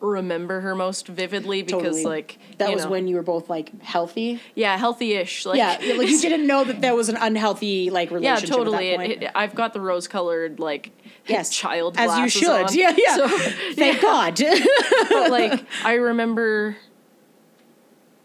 [0.00, 2.04] remember her most vividly because Totally.
[2.04, 4.40] like that was know, when you were both like healthy.
[4.54, 8.14] yeah healthy-ish like Yeah, like you didn't know that there was an unhealthy like yeah
[8.14, 8.48] relationship.
[8.56, 10.92] totally At that it, it, I've got the rose-colored like
[11.26, 12.48] yes, child as you should.
[12.48, 12.68] on.
[12.74, 13.16] Yeah, yeah.
[13.16, 13.28] So,
[13.74, 14.40] Thank God.
[15.10, 16.76] but like I remember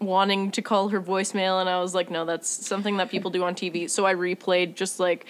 [0.00, 3.44] wanting to call her voicemail and I was like no that's something that people do
[3.44, 5.26] on TV so I replayed just like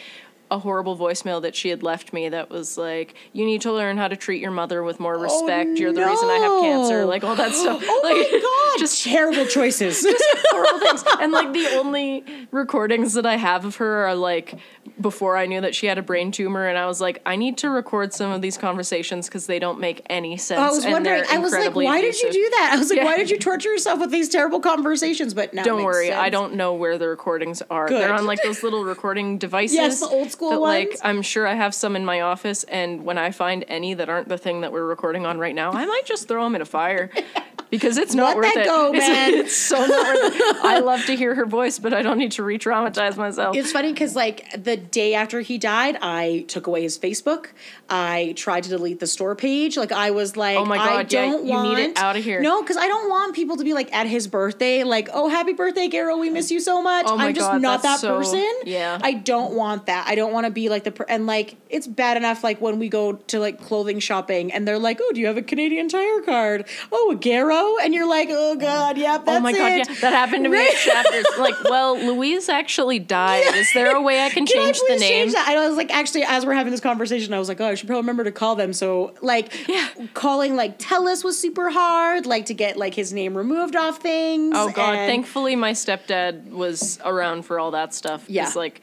[0.51, 3.97] a horrible voicemail that she had left me that was like you need to learn
[3.97, 5.79] how to treat your mother with more oh, respect.
[5.79, 7.83] You're the reason I have cancer like all that stuff.
[7.87, 8.79] Oh like my God!
[8.79, 10.03] just terrible choices.
[10.03, 11.05] Just horrible things.
[11.21, 14.59] And like the only recordings that I have of her are like
[15.01, 17.59] before I knew that she had a brain tumor and I was like I need
[17.59, 20.93] to record some of these conversations because they don't make any sense I was and
[20.93, 21.25] wondering.
[21.31, 22.71] I was like, why did you do that?
[22.75, 23.05] I was like, Yeah.
[23.05, 25.35] why did you torture yourself with these terrible conversations?
[25.35, 27.89] But now Don't worry, I don't know where the recordings are.
[27.89, 28.03] Good.
[28.03, 29.75] They're on like those little recording devices.
[29.77, 30.97] Yes, the old school that, Like.
[31.03, 34.29] I'm sure I have some in my office, and when I find any that aren't
[34.29, 36.67] the thing that we're recording on right now, I might just throw them in a
[36.67, 37.11] fire.
[37.71, 38.67] Because it's not Let worth that it.
[38.69, 39.35] go, It's- man.
[39.35, 40.57] It's, so not worth it.
[40.65, 43.57] I love to hear her voice, but I don't need to re-traumatize myself.
[43.57, 47.47] It's funny because like the day after he died, I took away his Facebook.
[47.89, 49.77] I tried to delete the store page.
[49.77, 52.19] Like I was like, Oh my I God, yeah, don't you want need it outta
[52.21, 52.41] here.
[52.41, 55.53] No, because I don't want people to be like at his birthday, like, oh, happy
[55.53, 57.07] birthday, Garo, we miss you so much.
[57.09, 58.51] Oh I'm just God, not that so- person.
[58.65, 58.99] yeah.
[59.03, 60.07] I don't want that.
[60.09, 62.79] I don't want to be like the per- and like it's bad enough like when
[62.79, 65.89] we go to like clothing shopping and they're like, oh, do you have a Canadian
[65.89, 66.67] Tire card?
[66.93, 69.89] Oh, a Garo, and you're like, oh god, yep, that's Oh my god, it.
[69.89, 71.27] yeah, that happened to me Chapters.
[71.39, 73.55] Like, well, Louise actually died.
[73.55, 75.29] Is there a way I can I change the name?
[75.29, 75.35] change?
[75.37, 77.87] I was like, actually, as we're having this conversation, I was like, oh, I should
[77.87, 78.73] probably remember to call them.
[78.73, 79.89] So, like, Yeah.
[80.15, 84.55] calling like Telus was super hard, like to get like his name removed off things.
[84.57, 88.25] Oh god, and- thankfully my stepdad was around for all that stuff.
[88.29, 88.45] Yeah.
[88.47, 88.81] It's like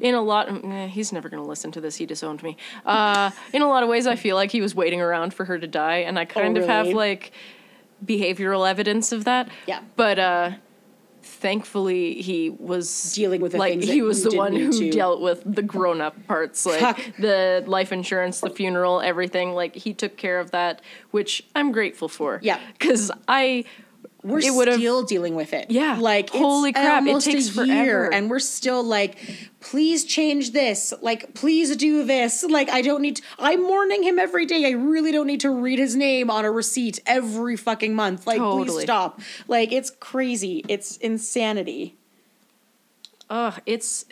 [0.00, 1.96] in a lot eh, he's never going to listen to this.
[1.96, 2.56] He disowned me.
[2.86, 5.58] Uh in a lot of ways I feel like he was waiting around for her
[5.58, 7.32] to die and I kind of have Oh, like
[8.04, 9.48] behavioral evidence of that.
[9.66, 9.80] Yeah.
[9.96, 10.50] But uh
[11.22, 14.90] thankfully he was Dealing with the like he was the one who to.
[14.90, 17.00] dealt with the grown up parts like Fuck.
[17.18, 20.80] the life insurance the funeral everything like he took care of that
[21.10, 22.58] which i'm grateful for Yeah.
[22.72, 23.64] because i
[24.22, 25.70] we're still dealing with it.
[25.70, 25.96] Yeah.
[25.98, 28.12] like Holy it's crap, it takes forever.
[28.12, 29.16] and we're still like,
[29.60, 30.92] please change this.
[31.00, 32.44] Like, please do this.
[32.44, 33.16] Like, I don't need.
[33.16, 34.66] To, I'm mourning him every day.
[34.66, 38.26] I really don't need to read his name on a receipt every fucking month.
[38.26, 39.20] Like, please stop.
[39.48, 40.64] Like, it's crazy.
[40.68, 41.96] It's insanity.
[43.30, 44.04] Ugh, it's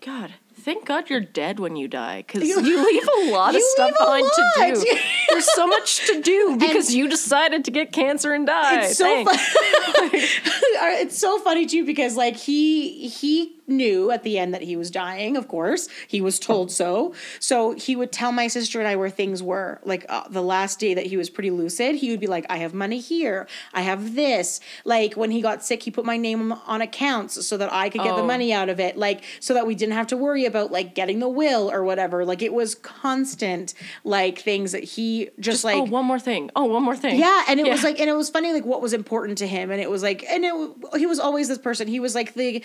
[0.00, 0.34] God.
[0.60, 4.28] Thank God you're dead when you die, because you, leave a lot of stuff behind
[4.34, 4.74] to lot.
[4.74, 4.98] do.
[5.28, 8.84] There's so much to do because you decided to get cancer and die.
[8.84, 9.36] it's so fun.
[9.38, 14.90] it's so funny too because like he he knew at the end that he was
[14.90, 15.88] dying of course.
[16.06, 17.14] He was told so.
[17.40, 19.80] So he would tell my sister and i where things were.
[19.84, 22.56] Like uh, the last day that he was pretty lucid he would be like i
[22.58, 23.46] have money here.
[23.74, 24.60] I have this.
[24.84, 28.02] Like when he got sick he put my name on accounts so that i could
[28.02, 28.26] get the Oh.
[28.26, 28.96] money out of it.
[28.96, 32.24] Like so that we didn't have to worry about like getting the will or whatever.
[32.24, 33.74] Like it was constant
[34.04, 36.50] like things that he just, like oh, one more thing.
[36.56, 37.18] Oh, one more thing.
[37.18, 39.70] yeah, and it was like, and it was funny, like what was important to him,
[39.70, 41.88] and it was like, and it he was always this person.
[41.88, 42.62] He was like the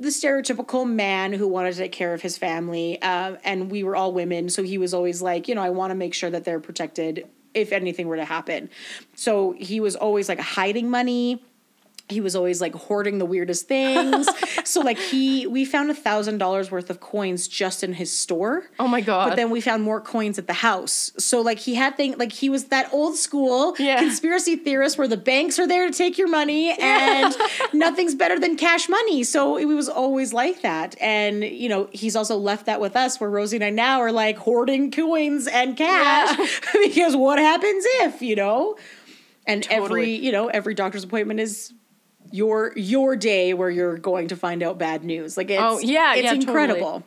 [0.00, 3.94] the stereotypical man who wanted to take care of his family, uh, and we were
[3.94, 6.44] all women, so he was always like, you know, I want to make sure that
[6.44, 8.68] they're protected if anything were to happen.
[9.14, 11.42] So he was always like hiding money.
[12.10, 14.28] He was always like hoarding the weirdest things.
[14.64, 18.64] so like he, we found a thousand dollars worth of coins just in his store.
[18.78, 19.30] Oh my God.
[19.30, 21.12] But then we found more coins at the house.
[21.16, 23.98] So like he had thing like he was that old school Yeah.
[24.00, 27.34] conspiracy theorist where the banks are there to take your money and
[27.72, 29.24] nothing's better than cash money.
[29.24, 30.94] So it was always like that.
[31.00, 34.12] And you know, he's also left that with us where Rosie and I now are
[34.12, 36.36] like hoarding coins and cash
[36.84, 38.76] because what happens if, you know?
[39.46, 41.72] And every, you know, every doctor's appointment is
[42.30, 45.36] your your day where you're going to find out bad news.
[45.36, 46.46] Like it's Oh, yeah, it's yeah, totally.
[46.46, 47.04] incredible.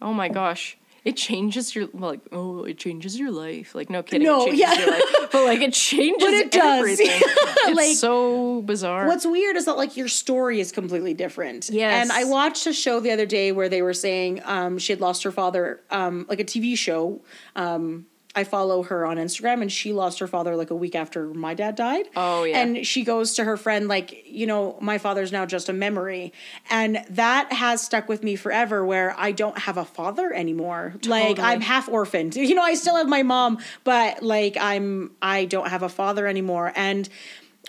[0.00, 0.76] Oh my gosh.
[1.04, 4.60] It changes your like oh it changes your life like no kidding No, it changes
[4.60, 4.78] yeah.
[4.78, 5.02] your life
[5.32, 6.78] but like it changes But it does.
[6.78, 7.08] everything.
[7.20, 9.08] it's Like- so bizarre.
[9.08, 11.70] What's weird is that like your story is completely different.
[11.70, 12.02] Yes.
[12.02, 15.00] And I watched a show the other day where they were saying um, she had
[15.00, 17.20] lost her father, um, like a TV show.
[17.56, 21.26] Um, I follow her on Instagram, and she lost her father like a week after
[21.26, 22.06] my dad died.
[22.16, 22.60] Oh, yeah.
[22.60, 26.32] And she goes to her friend like, you know, my father's now just a memory,
[26.70, 28.84] and that has stuck with me forever.
[28.84, 30.94] Where I don't have a father anymore.
[31.04, 32.36] Like I'm half orphaned.
[32.52, 36.26] You know, I still have my mom, but like I'm I don't have a father
[36.26, 37.08] anymore, and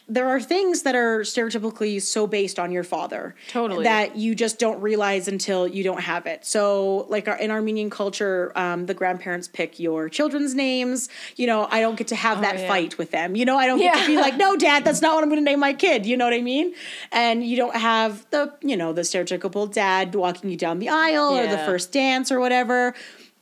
[0.08, 3.86] there are things that are stereotypically so based on your father Totally.
[3.86, 6.46] that you just don't realize until you don't have it.
[6.46, 11.10] So like our, in armenian culture um, the grandparents pick your children's names.
[11.36, 12.68] You know i don't get to have that yeah.
[12.68, 13.36] fight with them.
[13.36, 14.02] You know i don't get Yeah.
[14.02, 16.06] to be like no dad that's not what i'm going to name my kid.
[16.06, 16.74] You know what i mean?
[17.12, 21.38] And you don't have the you know the stereotypical dad walking you down the aisle
[21.38, 22.94] or the first dance or whatever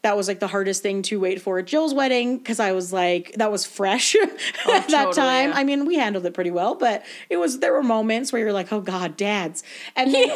[0.04, 2.92] that was like the hardest thing to wait for at Jill's wedding because I was
[2.92, 4.16] like that was fresh
[4.66, 5.50] oh, at that totally, time.
[5.50, 5.56] yeah.
[5.56, 8.54] I mean, we handled it pretty well, but it was there were moments where you're
[8.54, 9.64] like, oh god, dads,
[9.96, 10.30] and then,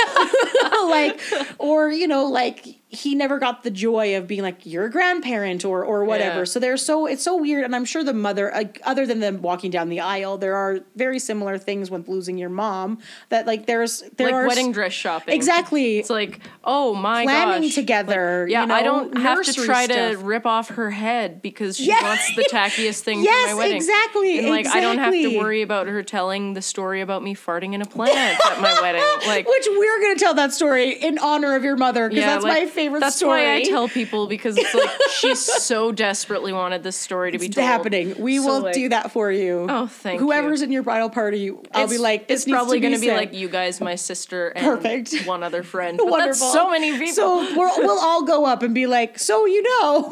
[0.89, 1.19] like,
[1.57, 2.65] or you know, like
[2.95, 6.39] he never got the joy of being like you're a grandparent or or whatever.
[6.39, 6.43] Yeah.
[6.45, 9.41] So they're so it's so weird, and I'm sure the mother, like, other than them
[9.41, 12.99] walking down the aisle, there are very similar things with losing your mom.
[13.29, 15.33] That like there's there like are wedding dress shopping.
[15.35, 15.99] exactly.
[15.99, 17.75] It's like, oh my Planning gosh.
[17.75, 21.41] together, Like, yeah, you know, I don't have to try to rip off her head
[21.41, 22.01] because she Yeah.
[22.03, 23.75] wants the tackiest thing Yes, for my wedding.
[23.77, 27.35] exactly, And like I don't have to worry about her telling the story about me
[27.35, 29.01] farting in a plant at my wedding.
[29.27, 32.63] Like Which we're gonna tell that story in honor of your mother because that's like,
[32.63, 33.43] my favorite that's story.
[33.43, 37.47] why I tell people because it's like she so desperately wanted this story to be
[37.47, 37.67] it's told.
[37.67, 38.15] happening.
[38.21, 39.67] We So, will like, do that for you.
[39.69, 40.25] Oh, thank you.
[40.27, 40.65] Whoever's you.
[40.65, 43.49] in your bridal party, I'll be like, it's probably to be gonna be like you
[43.49, 45.25] guys, my sister, and Perfect.
[45.27, 45.97] one other friend.
[46.05, 46.39] But Wonderful.
[46.47, 47.13] that's so many people.
[47.13, 50.11] So we're, we'll all go up and be like, so you know.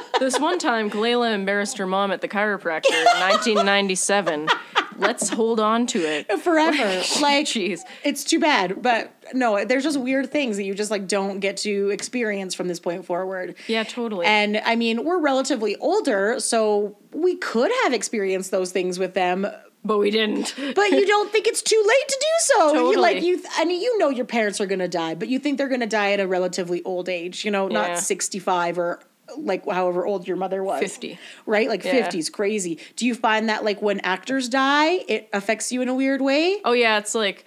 [0.20, 4.48] this one time, Kalila embarrassed her mom at the chiropractor in 1997.
[4.98, 6.30] Let's hold on to it.
[6.40, 7.02] Forever.
[7.20, 7.80] Like, Jeez.
[8.04, 8.82] it's too bad.
[8.82, 12.68] But no, there's just weird things that you just like don't get to experience from
[12.68, 13.54] this point forward.
[13.66, 14.26] Yeah, totally.
[14.26, 19.46] And I mean, we're relatively older, so we could have experienced those things with them,
[19.84, 20.54] but we didn't.
[20.74, 22.72] but you don't think it's too late to do so.
[22.74, 22.94] Totally.
[22.96, 25.38] You like you I mean you know your parents are going to die, but you
[25.38, 27.88] think they're going to die at a relatively old age, you know, Yeah.
[27.88, 29.00] not 65 or
[29.36, 30.80] like however old your mother was.
[30.80, 31.18] 50.
[31.46, 31.68] Right?
[31.68, 32.04] Like Yeah.
[32.04, 32.78] 50 is crazy.
[32.96, 36.60] Do you find that like when actors die, it affects you in a weird way?
[36.64, 37.44] Oh yeah, it's like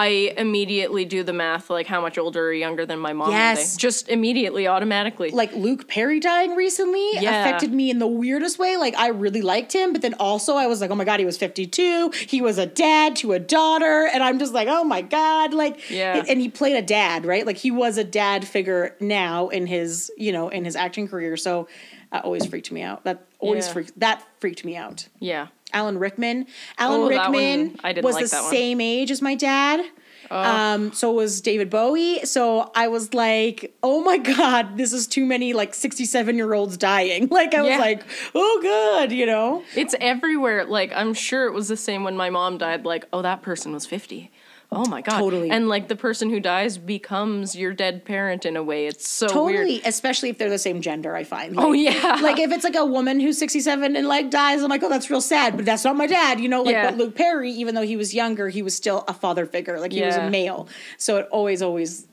[0.00, 3.32] I immediately do the math, like how much older or younger than my mom.
[3.32, 3.76] Yes.
[3.76, 5.30] Just immediately, automatically.
[5.32, 7.40] like Luke Perry dying recently Yeah.
[7.44, 8.76] affected me in the weirdest way.
[8.76, 11.26] Like I really liked him, but then also I was like, oh my god, he
[11.26, 12.12] was 52.
[12.28, 15.90] He was a dad to a daughter, and I'm just like, oh my god, like
[15.90, 16.24] Yeah.
[16.28, 17.44] and he played a dad, right?
[17.44, 21.36] Like he was a dad figure now in his, you know, in his acting career.
[21.36, 21.66] So
[22.12, 23.02] that always freaked me out.
[23.04, 23.72] That always Yeah.
[23.72, 25.08] freaked that freaked me out.
[25.18, 25.48] yeah.
[25.72, 26.46] Alan Rickman.
[26.78, 29.84] Alan Oh, Rickman one- I didn't was like the same age as my dad.
[30.30, 32.24] Um, so was David Bowie.
[32.26, 36.76] So I was like, oh my God, this is too many like 67 year olds
[36.76, 37.28] dying.
[37.38, 38.02] Like, I was like,
[38.34, 39.62] oh, good, you know?
[39.76, 40.64] It's everywhere.
[40.66, 42.84] Like I'm sure it was the same when my mom died.
[42.84, 44.30] Like, oh, that person was fifty.
[44.70, 45.18] Oh my god.
[45.18, 45.50] Totally.
[45.50, 48.86] And like the person who dies becomes your dead parent in a way.
[48.86, 49.86] It's so Totally, weird.
[49.86, 51.58] especially if they're the same gender, I find.
[51.58, 52.18] Oh Like- yeah.
[52.22, 55.08] Like if it's like a woman who's 67 and like dies, I'm like, oh, that's
[55.08, 56.62] real sad, but that's not my dad, you know.
[56.62, 56.90] Like, Yeah.
[56.90, 59.80] but Luke Perry, even though he was younger, he was still a father figure.
[59.80, 60.68] Like he was a male,
[60.98, 62.06] so it always, always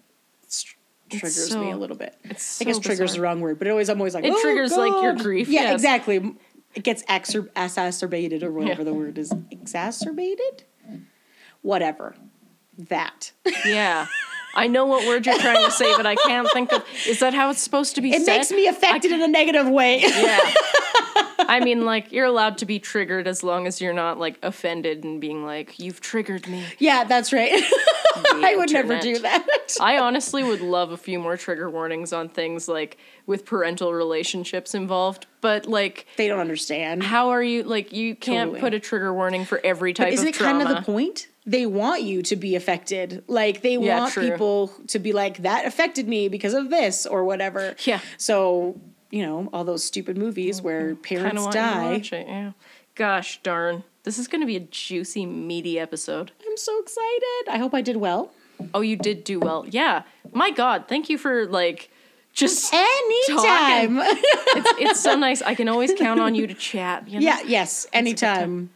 [0.47, 0.77] str-
[1.09, 2.15] triggers so- me a little bit.
[2.23, 4.23] it's I guess so triggers is the wrong word, but it always, I'm always like,
[4.23, 5.73] It oh, triggers, like, your grief, Yeah, yes.
[5.73, 6.35] exactly.
[6.73, 8.85] It gets exacerbated or whatever Yeah.
[8.85, 9.33] the word is.
[9.51, 10.63] Exacerbated.
[11.61, 12.15] Whatever.
[12.77, 13.31] That.
[13.65, 14.07] yeah.
[14.57, 16.81] I know what word you're trying to say, but I can't think of.
[17.05, 18.37] Is that how it's supposed to be It said?
[18.37, 19.99] makes me affected in a negative way.
[20.05, 20.39] Yeah.
[21.47, 25.03] I mean, like, you're allowed to be triggered as long as you're not, like, offended
[25.03, 26.63] and being like, you've triggered me.
[26.79, 27.61] yeah, that's right.
[28.33, 29.45] I would never do that.
[29.79, 32.97] I honestly would love a few more trigger warnings on things like
[33.27, 37.03] with parental relationships involved, but like, They don't understand.
[37.03, 38.61] how are you, like, you can't Totally.
[38.61, 40.63] put a trigger warning for every type Isn't of it trauma.
[40.63, 41.27] kind of the point?
[41.47, 43.23] They want you to be affected.
[43.27, 44.29] Like they Yeah, want true.
[44.31, 47.75] people to be like that affected me because of this or whatever.
[47.83, 47.99] Yeah.
[48.17, 48.79] So
[49.11, 51.91] you know all those stupid movies where parents of want you to die.
[51.93, 52.51] watch it, yeah.
[52.95, 53.83] Gosh darn.
[54.03, 56.31] This is going to be a juicy, meaty episode.
[56.47, 57.49] I'm so excited.
[57.49, 58.31] I hope I did well.
[58.73, 59.65] Oh, you did do well.
[59.67, 60.03] Yeah.
[60.31, 61.89] My God, thank you for, like,
[62.31, 62.71] just.
[62.71, 63.97] Anytime.
[63.99, 65.41] it's, it's so nice.
[65.41, 67.07] I can always count on you to chat.
[67.09, 67.25] You know?
[67.25, 67.39] yeah.
[67.45, 67.87] Yes.
[67.93, 68.69] Anytime.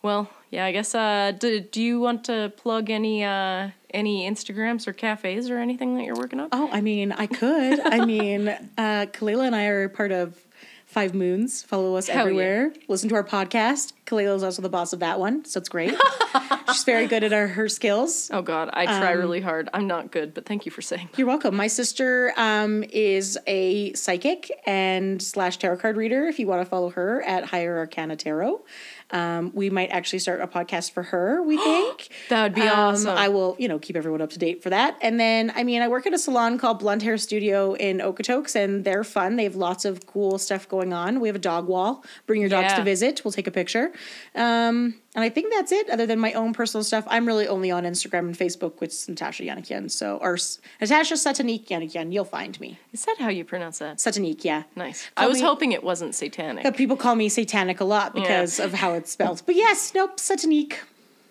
[0.00, 0.94] Well, yeah, I guess.
[0.94, 5.96] Uh, do, do you want to plug any uh, any Instagrams or cafes or anything
[5.96, 6.48] that you're working on?
[6.52, 7.80] Oh, I mean, I could.
[7.80, 10.38] I mean, uh, Kalila and I are part of
[10.86, 11.62] Five Moons.
[11.62, 12.20] Follow us Hell yeah.
[12.20, 12.72] everywhere.
[12.86, 13.94] Listen to our podcast.
[14.06, 15.94] Kalila is also the boss of that one, so it's great.
[16.68, 18.30] She's very good at her, her skills.
[18.32, 19.70] Oh God, I try Um, really hard.
[19.72, 21.08] I'm not good, but thank you for saying.
[21.16, 21.56] You're welcome.
[21.56, 26.26] My sister um, is a psychic and slash tarot card reader.
[26.26, 28.62] If you want to follow her at Higher Arcana Tarot,
[29.12, 31.42] um, we might actually start a podcast for her.
[31.42, 33.16] We think That would be Um, awesome.
[33.16, 34.96] I will, you know, keep everyone up to date for that.
[35.02, 38.56] And then, I mean, I work at a salon called Blonde Hair Studio in Okotoks,
[38.56, 39.36] and they're fun.
[39.36, 41.20] They have lots of cool stuff going on.
[41.20, 42.04] We have a dog wall.
[42.26, 42.76] Bring your dogs Yeah.
[42.76, 43.22] to visit.
[43.24, 43.92] We'll take a picture.
[44.34, 47.04] Um, And I think that's it, other than my own personal stuff.
[47.06, 49.90] I'm really only on Instagram and Facebook with Natasha Yanikian.
[49.90, 52.14] So, or S- Natasha Satanik Yanikian.
[52.14, 52.78] You'll find me.
[52.94, 53.98] Is that how you pronounce that?
[53.98, 54.62] Satanik, yeah.
[54.74, 55.10] Nice.
[55.14, 56.64] Call I was me- hoping it wasn't satanic.
[56.64, 59.42] But people call me satanic a lot because of how it's spelled.
[59.44, 60.76] But yes, nope, Satanik.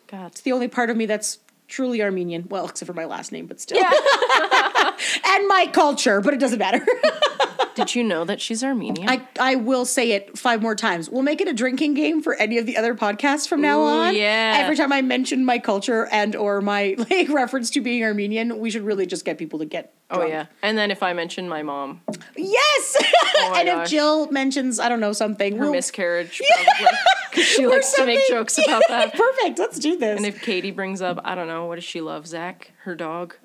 [0.05, 0.27] God.
[0.27, 2.45] It's the only part of me that's truly Armenian.
[2.49, 3.77] Well, except for my last name, but still.
[3.83, 6.85] and my culture, but it doesn't matter.
[7.75, 9.07] Did you know that she's Armenian?
[9.09, 11.09] I, I will say it five more times.
[11.09, 13.87] We'll make it a drinking game for any of the other podcasts from now Ooh,
[14.07, 14.15] on.
[14.15, 14.57] yeah.
[14.59, 18.69] Every time I mention my culture and or my like reference to being Armenian, we
[18.69, 19.93] should really just get people to get.
[20.09, 20.47] oh yeah.
[20.61, 22.01] And then if I mention my mom,
[22.35, 22.97] Yes.
[23.43, 23.89] Oh my and if.
[23.89, 26.97] Jill mentions, I don't know something, her we'll- miscarriage, probably,
[27.31, 29.13] because she likes to make jokes about that.
[29.15, 29.57] Perfect.
[29.57, 30.17] Let's do this.
[30.17, 32.27] And if Katie brings up, I don't know, what does she love?
[32.27, 33.35] Zach, her dog.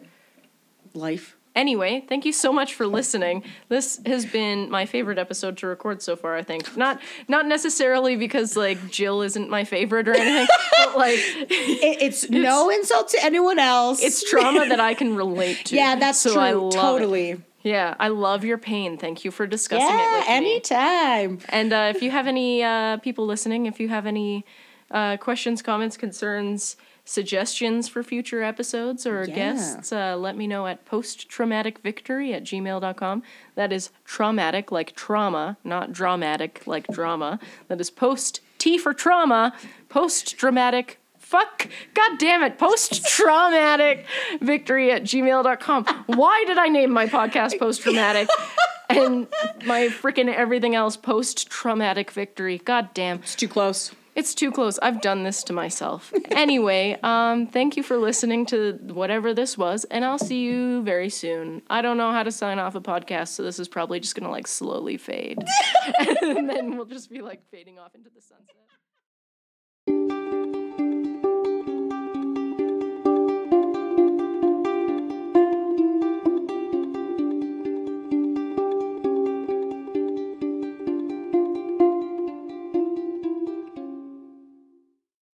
[0.93, 1.36] life.
[1.57, 3.43] Anyway, thank you so much for listening.
[3.71, 6.77] This has been my favorite episode to record so far, I think.
[6.77, 10.47] Not not necessarily because like Jill isn't my favorite or anything,
[10.77, 14.03] but like It, it's, no insult to anyone else.
[14.03, 15.77] it's trauma that I can relate to.
[15.77, 16.43] yeah, that's so true.
[16.43, 16.77] I love it.
[16.77, 17.41] totally.
[17.63, 18.97] Yeah, I love your pain.
[18.97, 20.35] Thank you for discussing it Yeah, with me.
[20.35, 21.39] anytime.
[21.49, 24.45] And uh, if you have any uh, people listening, if you have any
[24.93, 26.77] uh, questions, comments, concerns,
[27.07, 29.35] suggestions for future episodes or Yeah.
[29.35, 33.23] guests, uh, let me know at posttraumaticvictory at gmail.com.
[33.55, 37.39] That is traumatic like trauma, not dramatic like drama.
[37.69, 39.55] That is post T for trauma,
[39.89, 40.99] post dramatic.
[41.19, 44.07] Fuck, god damn it, post traumatic
[44.41, 45.85] victory at gmail.com.
[46.07, 48.29] Why did I name my podcast post traumatic?
[48.89, 49.27] and
[49.65, 52.59] my freaking everything else post traumatic victory.
[52.65, 53.17] God damn.
[53.19, 53.93] It's too close.
[54.17, 54.79] It's too close.
[54.79, 56.11] I've done this to myself.
[56.31, 61.11] anyway, um, thank you for listening to whatever this was, and I'll see you very
[61.11, 61.61] soon.
[61.69, 64.31] I don't know how to sign off a podcast, so this is probably just gonna
[64.31, 65.45] like slowly fade.
[66.23, 68.57] and then we'll just be like fading off into the sunset.